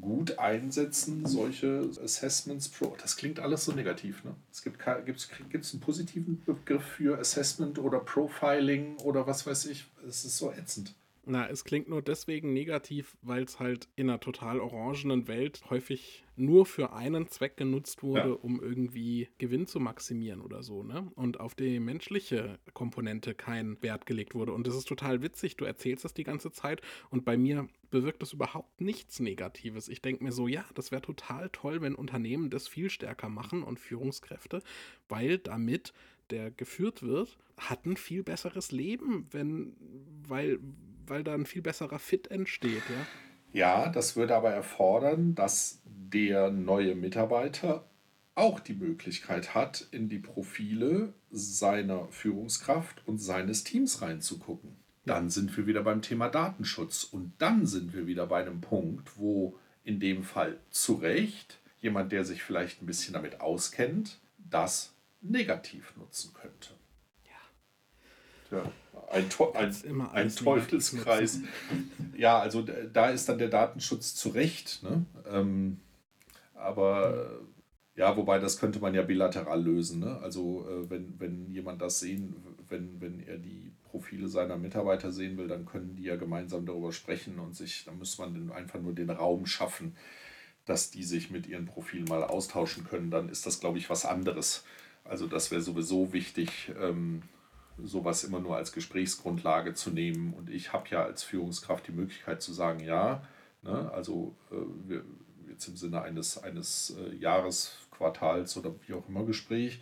gut 0.00 0.38
einsetzen, 0.38 1.24
solche 1.24 1.90
Assessments 2.02 2.68
Pro. 2.68 2.94
Das 3.00 3.16
klingt 3.16 3.40
alles 3.40 3.64
so 3.64 3.72
negativ. 3.72 4.22
Ne? 4.24 4.34
Es 4.52 4.62
gibt 4.62 4.78
gibt's, 5.06 5.30
gibt's 5.48 5.72
einen 5.72 5.80
positiven 5.80 6.42
Begriff 6.44 6.82
für 6.84 7.18
Assessment 7.18 7.78
oder 7.78 8.00
Profiling 8.00 8.96
oder 8.98 9.26
was 9.26 9.46
weiß 9.46 9.64
ich. 9.66 9.86
Es 10.06 10.24
ist 10.24 10.36
so 10.36 10.52
ätzend. 10.52 10.94
Na, 11.28 11.46
es 11.46 11.64
klingt 11.64 11.88
nur 11.88 12.00
deswegen 12.00 12.54
negativ, 12.54 13.16
weil 13.20 13.42
es 13.42 13.60
halt 13.60 13.86
in 13.96 14.08
einer 14.08 14.18
total 14.18 14.60
orangenen 14.60 15.28
Welt 15.28 15.62
häufig 15.68 16.24
nur 16.36 16.64
für 16.64 16.94
einen 16.94 17.28
Zweck 17.28 17.58
genutzt 17.58 18.02
wurde, 18.02 18.30
ja. 18.30 18.34
um 18.34 18.62
irgendwie 18.62 19.28
Gewinn 19.36 19.66
zu 19.66 19.78
maximieren 19.78 20.40
oder 20.40 20.62
so, 20.62 20.82
ne? 20.82 21.12
Und 21.16 21.38
auf 21.38 21.54
die 21.54 21.80
menschliche 21.80 22.58
Komponente 22.72 23.34
kein 23.34 23.76
Wert 23.82 24.06
gelegt 24.06 24.34
wurde. 24.34 24.52
Und 24.52 24.66
das 24.66 24.74
ist 24.74 24.88
total 24.88 25.20
witzig. 25.20 25.56
Du 25.56 25.66
erzählst 25.66 26.04
das 26.04 26.14
die 26.14 26.24
ganze 26.24 26.50
Zeit 26.50 26.80
und 27.10 27.26
bei 27.26 27.36
mir 27.36 27.68
bewirkt 27.90 28.22
das 28.22 28.32
überhaupt 28.32 28.80
nichts 28.80 29.20
Negatives. 29.20 29.88
Ich 29.88 30.00
denke 30.00 30.24
mir 30.24 30.32
so, 30.32 30.48
ja, 30.48 30.64
das 30.74 30.92
wäre 30.92 31.02
total 31.02 31.50
toll, 31.50 31.82
wenn 31.82 31.94
Unternehmen 31.94 32.48
das 32.48 32.68
viel 32.68 32.88
stärker 32.88 33.28
machen 33.28 33.62
und 33.62 33.78
Führungskräfte, 33.78 34.62
weil 35.08 35.36
damit 35.36 35.92
der 36.30 36.50
geführt 36.50 37.02
wird, 37.02 37.38
hat 37.56 37.86
ein 37.86 37.96
viel 37.96 38.22
besseres 38.22 38.70
Leben, 38.72 39.26
wenn, 39.30 39.74
weil, 40.26 40.60
weil 41.10 41.24
da 41.24 41.34
ein 41.34 41.46
viel 41.46 41.62
besserer 41.62 41.98
Fit 41.98 42.30
entsteht, 42.30 42.82
ja. 42.88 43.06
Ja, 43.52 43.88
das 43.88 44.16
würde 44.16 44.36
aber 44.36 44.50
erfordern, 44.50 45.34
dass 45.34 45.80
der 45.84 46.50
neue 46.50 46.94
Mitarbeiter 46.94 47.88
auch 48.34 48.60
die 48.60 48.74
Möglichkeit 48.74 49.54
hat, 49.54 49.86
in 49.90 50.08
die 50.08 50.18
Profile 50.18 51.12
seiner 51.30 52.06
Führungskraft 52.08 53.02
und 53.06 53.18
seines 53.18 53.64
Teams 53.64 54.00
reinzugucken. 54.00 54.76
Dann 55.04 55.30
sind 55.30 55.56
wir 55.56 55.66
wieder 55.66 55.82
beim 55.82 56.02
Thema 56.02 56.28
Datenschutz 56.28 57.04
und 57.04 57.32
dann 57.38 57.66
sind 57.66 57.94
wir 57.94 58.06
wieder 58.06 58.26
bei 58.26 58.42
einem 58.42 58.60
Punkt, 58.60 59.18
wo 59.18 59.58
in 59.82 59.98
dem 59.98 60.22
Fall 60.22 60.58
zu 60.70 60.94
Recht 60.94 61.58
jemand, 61.80 62.12
der 62.12 62.24
sich 62.24 62.42
vielleicht 62.42 62.82
ein 62.82 62.86
bisschen 62.86 63.14
damit 63.14 63.40
auskennt, 63.40 64.18
das 64.36 64.94
negativ 65.20 65.94
nutzen 65.96 66.32
könnte. 66.34 66.77
Ja. 68.50 68.62
ein, 69.10 69.26
ein, 69.54 70.00
ein 70.12 70.34
Teufelskreis. 70.34 71.40
Ja, 72.16 72.38
also 72.38 72.64
da 72.92 73.10
ist 73.10 73.28
dann 73.28 73.38
der 73.38 73.48
Datenschutz 73.48 74.14
zu 74.14 74.30
Recht. 74.30 74.82
Ne? 74.82 75.04
Ähm, 75.30 75.80
aber 76.54 77.40
ja, 77.98 78.16
wobei 78.16 78.38
das 78.38 78.58
könnte 78.58 78.78
man 78.78 78.94
ja 78.94 79.02
bilateral 79.02 79.62
lösen. 79.62 80.00
Ne? 80.00 80.18
Also 80.18 80.66
äh, 80.68 80.88
wenn, 80.88 81.18
wenn 81.18 81.50
jemand 81.50 81.82
das 81.82 82.00
sehen, 82.00 82.36
wenn, 82.68 83.00
wenn 83.00 83.20
er 83.20 83.38
die 83.38 83.72
Profile 83.82 84.28
seiner 84.28 84.56
Mitarbeiter 84.56 85.10
sehen 85.10 85.36
will, 85.36 85.48
dann 85.48 85.66
können 85.66 85.96
die 85.96 86.04
ja 86.04 86.16
gemeinsam 86.16 86.64
darüber 86.64 86.92
sprechen 86.92 87.38
und 87.38 87.56
sich, 87.56 87.84
dann 87.84 87.98
muss 87.98 88.18
man 88.18 88.52
einfach 88.52 88.80
nur 88.80 88.94
den 88.94 89.10
Raum 89.10 89.46
schaffen, 89.46 89.96
dass 90.64 90.90
die 90.90 91.02
sich 91.02 91.30
mit 91.30 91.46
ihren 91.46 91.66
Profilen 91.66 92.04
mal 92.04 92.22
austauschen 92.22 92.84
können. 92.84 93.10
Dann 93.10 93.28
ist 93.28 93.46
das, 93.46 93.58
glaube 93.58 93.78
ich, 93.78 93.90
was 93.90 94.04
anderes. 94.04 94.64
Also 95.04 95.26
das 95.26 95.50
wäre 95.50 95.62
sowieso 95.62 96.12
wichtig, 96.12 96.72
ähm, 96.80 97.22
sowas 97.82 98.24
immer 98.24 98.40
nur 98.40 98.56
als 98.56 98.72
Gesprächsgrundlage 98.72 99.74
zu 99.74 99.90
nehmen. 99.90 100.34
Und 100.34 100.50
ich 100.50 100.72
habe 100.72 100.88
ja 100.90 101.04
als 101.04 101.22
Führungskraft 101.22 101.86
die 101.86 101.92
Möglichkeit 101.92 102.42
zu 102.42 102.52
sagen, 102.52 102.80
ja, 102.80 103.22
ne, 103.62 103.90
also 103.92 104.34
äh, 104.50 104.56
wir, 104.88 105.04
jetzt 105.48 105.68
im 105.68 105.76
Sinne 105.76 106.02
eines, 106.02 106.42
eines 106.42 106.96
äh, 106.98 107.14
Jahresquartals 107.16 108.56
oder 108.56 108.74
wie 108.86 108.94
auch 108.94 109.08
immer 109.08 109.24
Gespräch, 109.24 109.80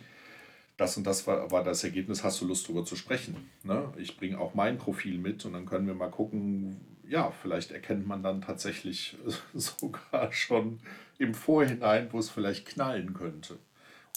das 0.77 0.95
und 0.95 1.05
das 1.05 1.25
war, 1.25 1.49
war 1.51 1.63
das 1.63 1.83
Ergebnis, 1.83 2.23
hast 2.23 2.39
du 2.39 2.45
Lust 2.45 2.65
darüber 2.67 2.85
zu 2.85 2.95
sprechen? 2.95 3.49
Ne? 3.63 3.91
Ich 3.97 4.15
bringe 4.15 4.39
auch 4.39 4.53
mein 4.53 4.77
Profil 4.77 5.17
mit 5.17 5.43
und 5.45 5.53
dann 5.53 5.65
können 5.65 5.87
wir 5.87 5.95
mal 5.95 6.11
gucken, 6.11 6.79
ja, 7.07 7.31
vielleicht 7.31 7.71
erkennt 7.71 8.05
man 8.05 8.21
dann 8.21 8.41
tatsächlich 8.41 9.17
sogar 9.53 10.31
schon 10.31 10.79
im 11.17 11.33
Vorhinein, 11.33 12.09
wo 12.11 12.19
es 12.19 12.29
vielleicht 12.29 12.67
knallen 12.67 13.13
könnte. 13.13 13.57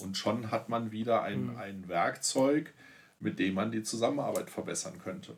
Und 0.03 0.17
schon 0.17 0.51
hat 0.51 0.69
man 0.69 0.93
wieder 0.93 1.23
ein, 1.23 1.53
mhm. 1.53 1.57
ein 1.57 1.89
Werkzeug, 1.89 2.75
mit 3.21 3.39
dem 3.39 3.55
man 3.55 3.71
die 3.71 3.83
Zusammenarbeit 3.83 4.51
verbessern 4.51 4.99
könnte. 5.03 5.37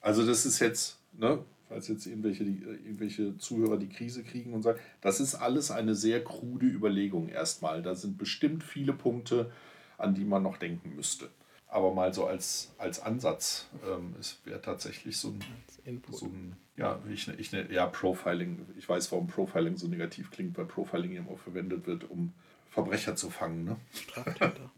Also 0.00 0.26
das 0.26 0.46
ist 0.46 0.58
jetzt, 0.58 0.98
ne, 1.12 1.44
falls 1.68 1.88
jetzt 1.88 2.06
irgendwelche, 2.06 2.44
die, 2.44 2.62
irgendwelche 2.62 3.36
Zuhörer 3.36 3.76
die 3.76 3.88
Krise 3.88 4.24
kriegen 4.24 4.54
und 4.54 4.62
sagen, 4.62 4.80
das 5.00 5.20
ist 5.20 5.34
alles 5.34 5.70
eine 5.70 5.94
sehr 5.94 6.24
krude 6.24 6.66
Überlegung 6.66 7.28
erstmal. 7.28 7.82
Da 7.82 7.94
sind 7.94 8.18
bestimmt 8.18 8.64
viele 8.64 8.92
Punkte, 8.92 9.52
an 9.98 10.14
die 10.14 10.24
man 10.24 10.42
noch 10.42 10.56
denken 10.56 10.96
müsste. 10.96 11.28
Aber 11.68 11.94
mal 11.94 12.12
so 12.12 12.26
als, 12.26 12.72
als 12.78 13.00
Ansatz, 13.00 13.68
ähm, 13.88 14.14
es 14.18 14.40
wäre 14.44 14.60
tatsächlich 14.60 15.18
so 15.18 15.28
ein, 15.28 16.02
so 16.10 16.26
ein 16.26 16.56
ja, 16.76 16.98
ich, 17.12 17.28
ich, 17.28 17.52
ja, 17.52 17.86
Profiling. 17.86 18.66
Ich 18.76 18.88
weiß, 18.88 19.12
warum 19.12 19.28
Profiling 19.28 19.76
so 19.76 19.86
negativ 19.86 20.30
klingt, 20.30 20.58
weil 20.58 20.64
Profiling 20.64 21.12
eben 21.12 21.28
auch 21.28 21.38
verwendet 21.38 21.86
wird, 21.86 22.10
um 22.10 22.32
Verbrecher 22.70 23.14
zu 23.14 23.30
fangen. 23.30 23.64
Ne? 23.64 23.76
Straftäter. 23.92 24.70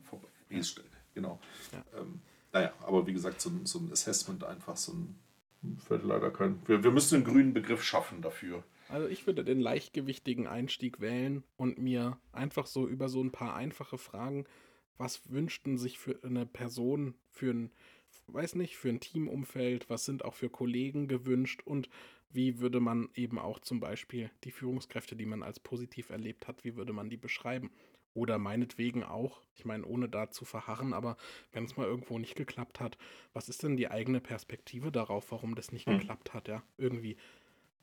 genau. 1.14 1.40
Ja. 1.72 1.81
Aber 2.92 3.06
wie 3.06 3.12
gesagt, 3.12 3.40
so 3.40 3.50
ein, 3.50 3.64
so 3.64 3.78
ein 3.78 3.90
Assessment 3.90 4.44
einfach, 4.44 4.76
so 4.76 4.92
ein 4.92 5.18
fällt 5.78 6.04
leider 6.04 6.30
kein. 6.30 6.60
Wir, 6.66 6.82
wir 6.82 6.90
müssen 6.90 7.16
einen 7.16 7.24
grünen 7.24 7.54
Begriff 7.54 7.82
schaffen 7.82 8.22
dafür. 8.22 8.64
Also 8.88 9.08
ich 9.08 9.26
würde 9.26 9.44
den 9.44 9.60
leichtgewichtigen 9.60 10.46
Einstieg 10.46 11.00
wählen 11.00 11.44
und 11.56 11.78
mir 11.78 12.18
einfach 12.32 12.66
so 12.66 12.86
über 12.86 13.08
so 13.08 13.22
ein 13.22 13.32
paar 13.32 13.54
einfache 13.54 13.96
Fragen, 13.96 14.44
was 14.98 15.30
wünschten 15.30 15.78
sich 15.78 15.98
für 15.98 16.18
eine 16.22 16.44
Person, 16.44 17.14
für 17.30 17.52
ein, 17.52 17.70
weiß 18.26 18.56
nicht, 18.56 18.76
für 18.76 18.90
ein 18.90 19.00
Teamumfeld, 19.00 19.88
was 19.88 20.04
sind 20.04 20.24
auch 20.24 20.34
für 20.34 20.50
Kollegen 20.50 21.08
gewünscht 21.08 21.62
und 21.64 21.88
wie 22.30 22.60
würde 22.60 22.80
man 22.80 23.08
eben 23.14 23.38
auch 23.38 23.60
zum 23.60 23.80
Beispiel 23.80 24.30
die 24.44 24.50
Führungskräfte, 24.50 25.16
die 25.16 25.26
man 25.26 25.42
als 25.42 25.60
positiv 25.60 26.10
erlebt 26.10 26.48
hat, 26.48 26.64
wie 26.64 26.76
würde 26.76 26.92
man 26.92 27.08
die 27.08 27.16
beschreiben? 27.16 27.70
Oder 28.14 28.38
meinetwegen 28.38 29.04
auch, 29.04 29.42
ich 29.54 29.64
meine, 29.64 29.86
ohne 29.86 30.08
da 30.08 30.30
zu 30.30 30.44
verharren, 30.44 30.92
aber 30.92 31.16
wenn 31.52 31.64
es 31.64 31.76
mal 31.76 31.86
irgendwo 31.86 32.18
nicht 32.18 32.34
geklappt 32.34 32.80
hat, 32.80 32.98
was 33.32 33.48
ist 33.48 33.62
denn 33.62 33.76
die 33.76 33.90
eigene 33.90 34.20
Perspektive 34.20 34.92
darauf, 34.92 35.32
warum 35.32 35.54
das 35.54 35.72
nicht 35.72 35.86
hm. 35.86 35.98
geklappt 35.98 36.34
hat? 36.34 36.48
Ja, 36.48 36.62
irgendwie 36.76 37.16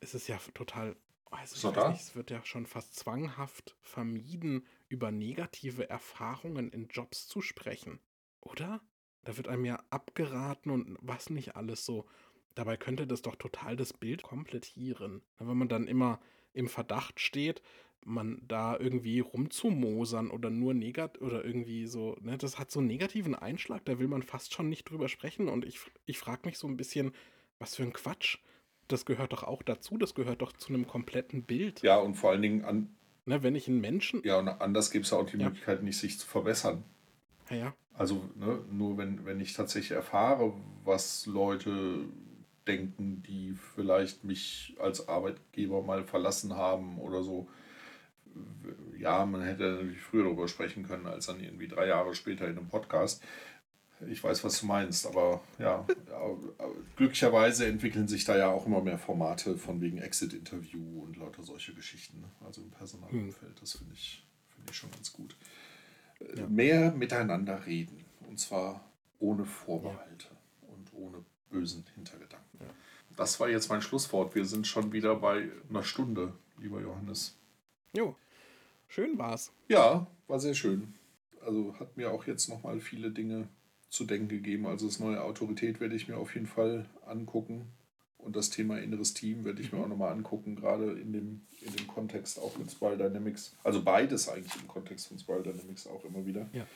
ist 0.01 0.13
es 0.13 0.27
ja 0.27 0.39
total, 0.53 0.95
also 1.31 1.71
nicht, 1.89 2.01
es 2.01 2.15
wird 2.15 2.31
ja 2.31 2.43
schon 2.45 2.65
fast 2.65 2.95
zwanghaft 2.95 3.75
vermieden, 3.81 4.65
über 4.87 5.11
negative 5.11 5.89
Erfahrungen 5.89 6.69
in 6.71 6.87
Jobs 6.87 7.27
zu 7.27 7.41
sprechen, 7.41 7.99
oder? 8.41 8.81
Da 9.23 9.35
wird 9.35 9.47
einem 9.47 9.65
ja 9.65 9.83
abgeraten 9.89 10.71
und 10.71 10.97
was 11.01 11.29
nicht 11.29 11.55
alles 11.55 11.85
so. 11.85 12.07
Dabei 12.55 12.77
könnte 12.77 13.05
das 13.05 13.21
doch 13.21 13.35
total 13.35 13.75
das 13.75 13.93
Bild 13.93 14.23
komplettieren. 14.23 15.21
Wenn 15.37 15.57
man 15.57 15.69
dann 15.69 15.87
immer 15.87 16.19
im 16.53 16.67
Verdacht 16.67 17.19
steht, 17.19 17.61
man 18.05 18.41
da 18.47 18.77
irgendwie 18.77 19.19
rumzumosern 19.19 20.31
oder 20.31 20.49
nur 20.49 20.73
negat 20.73 21.21
oder 21.21 21.43
irgendwie 21.43 21.85
so, 21.87 22.17
ne, 22.21 22.37
das 22.37 22.57
hat 22.57 22.71
so 22.71 22.79
einen 22.79 22.87
negativen 22.87 23.35
Einschlag, 23.35 23.85
da 23.85 23.99
will 23.99 24.07
man 24.07 24.23
fast 24.23 24.53
schon 24.53 24.69
nicht 24.69 24.89
drüber 24.89 25.09
sprechen 25.09 25.49
und 25.49 25.65
ich, 25.65 25.79
ich 26.05 26.17
frage 26.17 26.41
mich 26.45 26.57
so 26.57 26.67
ein 26.67 26.77
bisschen, 26.77 27.11
was 27.59 27.75
für 27.75 27.83
ein 27.83 27.93
Quatsch. 27.93 28.37
Das 28.87 29.05
gehört 29.05 29.33
doch 29.33 29.43
auch 29.43 29.61
dazu, 29.61 29.97
das 29.97 30.15
gehört 30.15 30.41
doch 30.41 30.53
zu 30.53 30.73
einem 30.73 30.87
kompletten 30.87 31.43
Bild. 31.43 31.81
Ja, 31.83 31.97
und 31.97 32.15
vor 32.15 32.31
allen 32.31 32.41
Dingen 32.41 32.65
an. 32.65 32.89
Ne, 33.25 33.43
wenn 33.43 33.53
ich 33.53 33.67
einen 33.67 33.81
Menschen. 33.81 34.23
Ja, 34.23 34.39
und 34.39 34.47
anders 34.47 34.89
gibt 34.89 35.05
es 35.05 35.11
ja 35.11 35.17
auch 35.19 35.29
die 35.29 35.37
ja. 35.37 35.45
Möglichkeit, 35.45 35.83
nicht 35.83 35.97
sich 35.97 36.17
zu 36.17 36.25
verbessern. 36.25 36.83
Ja, 37.49 37.55
ja. 37.55 37.73
Also 37.93 38.23
ne, 38.35 38.61
nur 38.71 38.97
wenn, 38.97 39.25
wenn 39.25 39.39
ich 39.39 39.53
tatsächlich 39.53 39.91
erfahre, 39.91 40.53
was 40.85 41.25
Leute 41.25 42.05
denken, 42.65 43.21
die 43.23 43.53
vielleicht 43.75 44.23
mich 44.23 44.75
als 44.79 45.07
Arbeitgeber 45.07 45.81
mal 45.81 46.03
verlassen 46.03 46.55
haben 46.55 46.97
oder 46.99 47.23
so, 47.23 47.47
ja, 48.97 49.25
man 49.25 49.41
hätte 49.41 49.71
natürlich 49.71 50.01
früher 50.01 50.25
darüber 50.25 50.47
sprechen 50.47 50.83
können, 50.83 51.07
als 51.07 51.27
dann 51.27 51.39
irgendwie 51.39 51.67
drei 51.67 51.87
Jahre 51.87 52.13
später 52.13 52.47
in 52.47 52.57
einem 52.57 52.67
Podcast. 52.67 53.23
Ich 54.07 54.23
weiß, 54.23 54.43
was 54.45 54.61
du 54.61 54.65
meinst, 54.65 55.07
aber 55.07 55.41
ja, 55.57 55.85
glücklicherweise 56.95 57.65
entwickeln 57.65 58.07
sich 58.07 58.23
da 58.23 58.37
ja 58.37 58.47
auch 58.47 58.65
immer 58.65 58.81
mehr 58.81 58.97
Formate 58.97 59.57
von 59.57 59.81
wegen 59.81 59.97
Exit-Interview 59.97 61.01
und 61.03 61.17
lauter 61.17 61.43
solche 61.43 61.73
Geschichten. 61.73 62.21
Ne? 62.21 62.29
Also 62.45 62.61
im 62.61 62.71
Personalumfeld, 62.71 63.61
das 63.61 63.73
finde 63.73 63.93
ich, 63.93 64.25
find 64.55 64.69
ich 64.69 64.77
schon 64.77 64.91
ganz 64.91 65.11
gut. 65.11 65.35
Ja. 66.35 66.47
Mehr 66.47 66.91
miteinander 66.91 67.65
reden 67.65 68.05
und 68.27 68.39
zwar 68.39 68.89
ohne 69.19 69.45
Vorbehalte 69.45 70.27
ja. 70.61 70.73
und 70.73 70.93
ohne 70.93 71.25
bösen 71.49 71.85
Hintergedanken. 71.95 72.59
Ja. 72.61 72.67
Das 73.17 73.39
war 73.41 73.49
jetzt 73.49 73.69
mein 73.69 73.81
Schlusswort. 73.81 74.33
Wir 74.35 74.45
sind 74.45 74.65
schon 74.65 74.93
wieder 74.93 75.15
bei 75.15 75.49
einer 75.69 75.83
Stunde, 75.83 76.33
lieber 76.57 76.79
Johannes. 76.79 77.37
Jo, 77.93 78.15
schön 78.87 79.17
war's. 79.17 79.51
Ja, 79.67 80.07
war 80.27 80.39
sehr 80.39 80.53
schön. 80.53 80.93
Also 81.41 81.75
hat 81.79 81.97
mir 81.97 82.11
auch 82.11 82.27
jetzt 82.27 82.49
nochmal 82.49 82.79
viele 82.79 83.11
Dinge 83.11 83.47
zu 83.89 84.05
denken 84.05 84.29
gegeben. 84.29 84.67
Also 84.67 84.85
das 84.85 84.99
neue 84.99 85.21
Autorität 85.23 85.79
werde 85.79 85.95
ich 85.95 86.07
mir 86.07 86.17
auf 86.17 86.35
jeden 86.35 86.47
Fall 86.47 86.85
angucken. 87.05 87.71
Und 88.17 88.35
das 88.35 88.49
Thema 88.49 88.77
inneres 88.79 89.13
Team 89.13 89.45
werde 89.45 89.61
ich 89.61 89.71
mir 89.71 89.79
mhm. 89.79 89.85
auch 89.85 89.89
nochmal 89.89 90.11
angucken, 90.11 90.55
gerade 90.55 90.91
in 90.91 91.13
dem, 91.13 91.41
in 91.61 91.73
dem 91.73 91.87
Kontext 91.87 92.37
auch 92.37 92.57
mit 92.57 92.69
Spiral 92.69 92.97
Dynamics. 92.97 93.55
Also 93.63 93.81
beides 93.81 94.27
eigentlich 94.27 94.61
im 94.61 94.67
Kontext 94.67 95.07
von 95.07 95.17
Spiral 95.17 95.41
Dynamics 95.41 95.87
auch 95.87 96.03
immer 96.03 96.25
wieder. 96.25 96.49
Ja. 96.51 96.67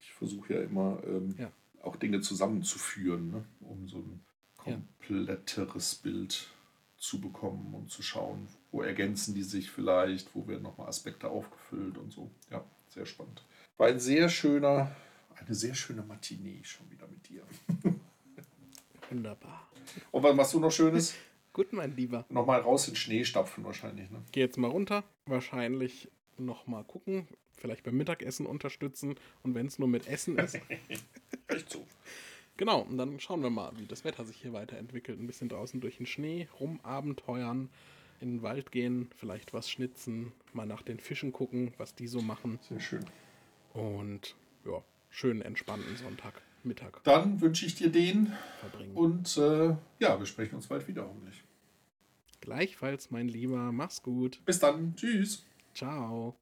Ich 0.00 0.12
versuche 0.12 0.54
ja 0.54 0.60
immer 0.62 1.00
ähm, 1.06 1.36
ja. 1.38 1.50
auch 1.82 1.96
Dinge 1.96 2.20
zusammenzuführen, 2.20 3.30
ne? 3.30 3.44
um 3.60 3.88
so 3.88 3.98
ein 3.98 4.20
kompletteres. 4.56 5.94
Bild 5.94 6.48
zu 6.98 7.20
bekommen 7.20 7.74
und 7.74 7.90
zu 7.90 8.02
schauen, 8.02 8.48
wo 8.72 8.82
ergänzen 8.82 9.34
die 9.34 9.42
sich 9.42 9.70
vielleicht, 9.70 10.34
wo 10.34 10.46
werden 10.48 10.62
nochmal 10.62 10.88
Aspekte 10.88 11.28
aufgefüllt 11.28 11.96
und 11.96 12.12
so. 12.12 12.30
Ja, 12.50 12.64
sehr 12.88 13.06
spannend. 13.06 13.44
War 13.76 13.86
ein 13.88 14.00
sehr 14.00 14.28
schöner, 14.28 14.94
eine 15.36 15.54
sehr 15.54 15.74
schöne 15.74 16.02
Matinee 16.02 16.60
schon 16.64 16.90
wieder 16.90 17.06
mit 17.06 17.28
dir. 17.28 17.42
Wunderbar. 19.10 19.68
Und 20.10 20.22
was 20.22 20.34
machst 20.34 20.54
du 20.54 20.60
noch 20.60 20.72
Schönes? 20.72 21.14
Gut, 21.52 21.72
mein 21.72 21.96
Lieber. 21.96 22.24
Nochmal 22.28 22.60
raus 22.60 22.88
in 22.88 22.96
Schnee 22.96 23.24
stapfen 23.24 23.64
wahrscheinlich, 23.64 24.10
ne? 24.10 24.22
Geh 24.32 24.40
jetzt 24.40 24.58
mal 24.58 24.70
runter. 24.70 25.02
Wahrscheinlich 25.26 26.08
nochmal 26.36 26.84
gucken. 26.84 27.26
Vielleicht 27.56 27.82
beim 27.84 27.96
Mittagessen 27.96 28.46
unterstützen. 28.46 29.16
Und 29.42 29.54
wenn 29.54 29.66
es 29.66 29.78
nur 29.78 29.88
mit 29.88 30.06
Essen 30.06 30.38
ist. 30.38 30.60
Echt 31.48 31.70
so. 31.70 31.84
Genau, 32.58 32.80
und 32.80 32.98
dann 32.98 33.18
schauen 33.20 33.42
wir 33.42 33.50
mal, 33.50 33.72
wie 33.78 33.86
das 33.86 34.04
Wetter 34.04 34.24
sich 34.24 34.36
hier 34.36 34.52
weiterentwickelt. 34.52 35.18
Ein 35.18 35.28
bisschen 35.28 35.48
draußen 35.48 35.80
durch 35.80 35.96
den 35.96 36.06
Schnee 36.06 36.48
rumabenteuern, 36.58 37.70
in 38.20 38.32
den 38.34 38.42
Wald 38.42 38.72
gehen, 38.72 39.08
vielleicht 39.16 39.54
was 39.54 39.70
schnitzen, 39.70 40.32
mal 40.52 40.66
nach 40.66 40.82
den 40.82 40.98
Fischen 40.98 41.32
gucken, 41.32 41.72
was 41.78 41.94
die 41.94 42.08
so 42.08 42.20
machen. 42.20 42.58
Sehr 42.68 42.80
schön. 42.80 43.04
Und 43.74 44.34
ja, 44.66 44.82
schönen 45.08 45.40
entspannten 45.40 45.96
Sonntag. 45.96 46.42
Mittag. 46.64 47.02
Dann 47.04 47.40
wünsche 47.40 47.64
ich 47.64 47.76
dir 47.76 47.88
den. 47.88 48.32
Verbringen. 48.58 48.96
Und 48.96 49.36
äh, 49.36 49.76
ja, 50.00 50.18
wir 50.18 50.26
sprechen 50.26 50.56
uns 50.56 50.66
bald 50.66 50.88
wieder 50.88 51.06
hoffentlich. 51.06 51.44
Gleichfalls, 52.40 53.12
mein 53.12 53.28
Lieber. 53.28 53.70
Mach's 53.70 54.02
gut. 54.02 54.44
Bis 54.44 54.58
dann. 54.58 54.96
Tschüss. 54.96 55.46
Ciao. 55.72 56.34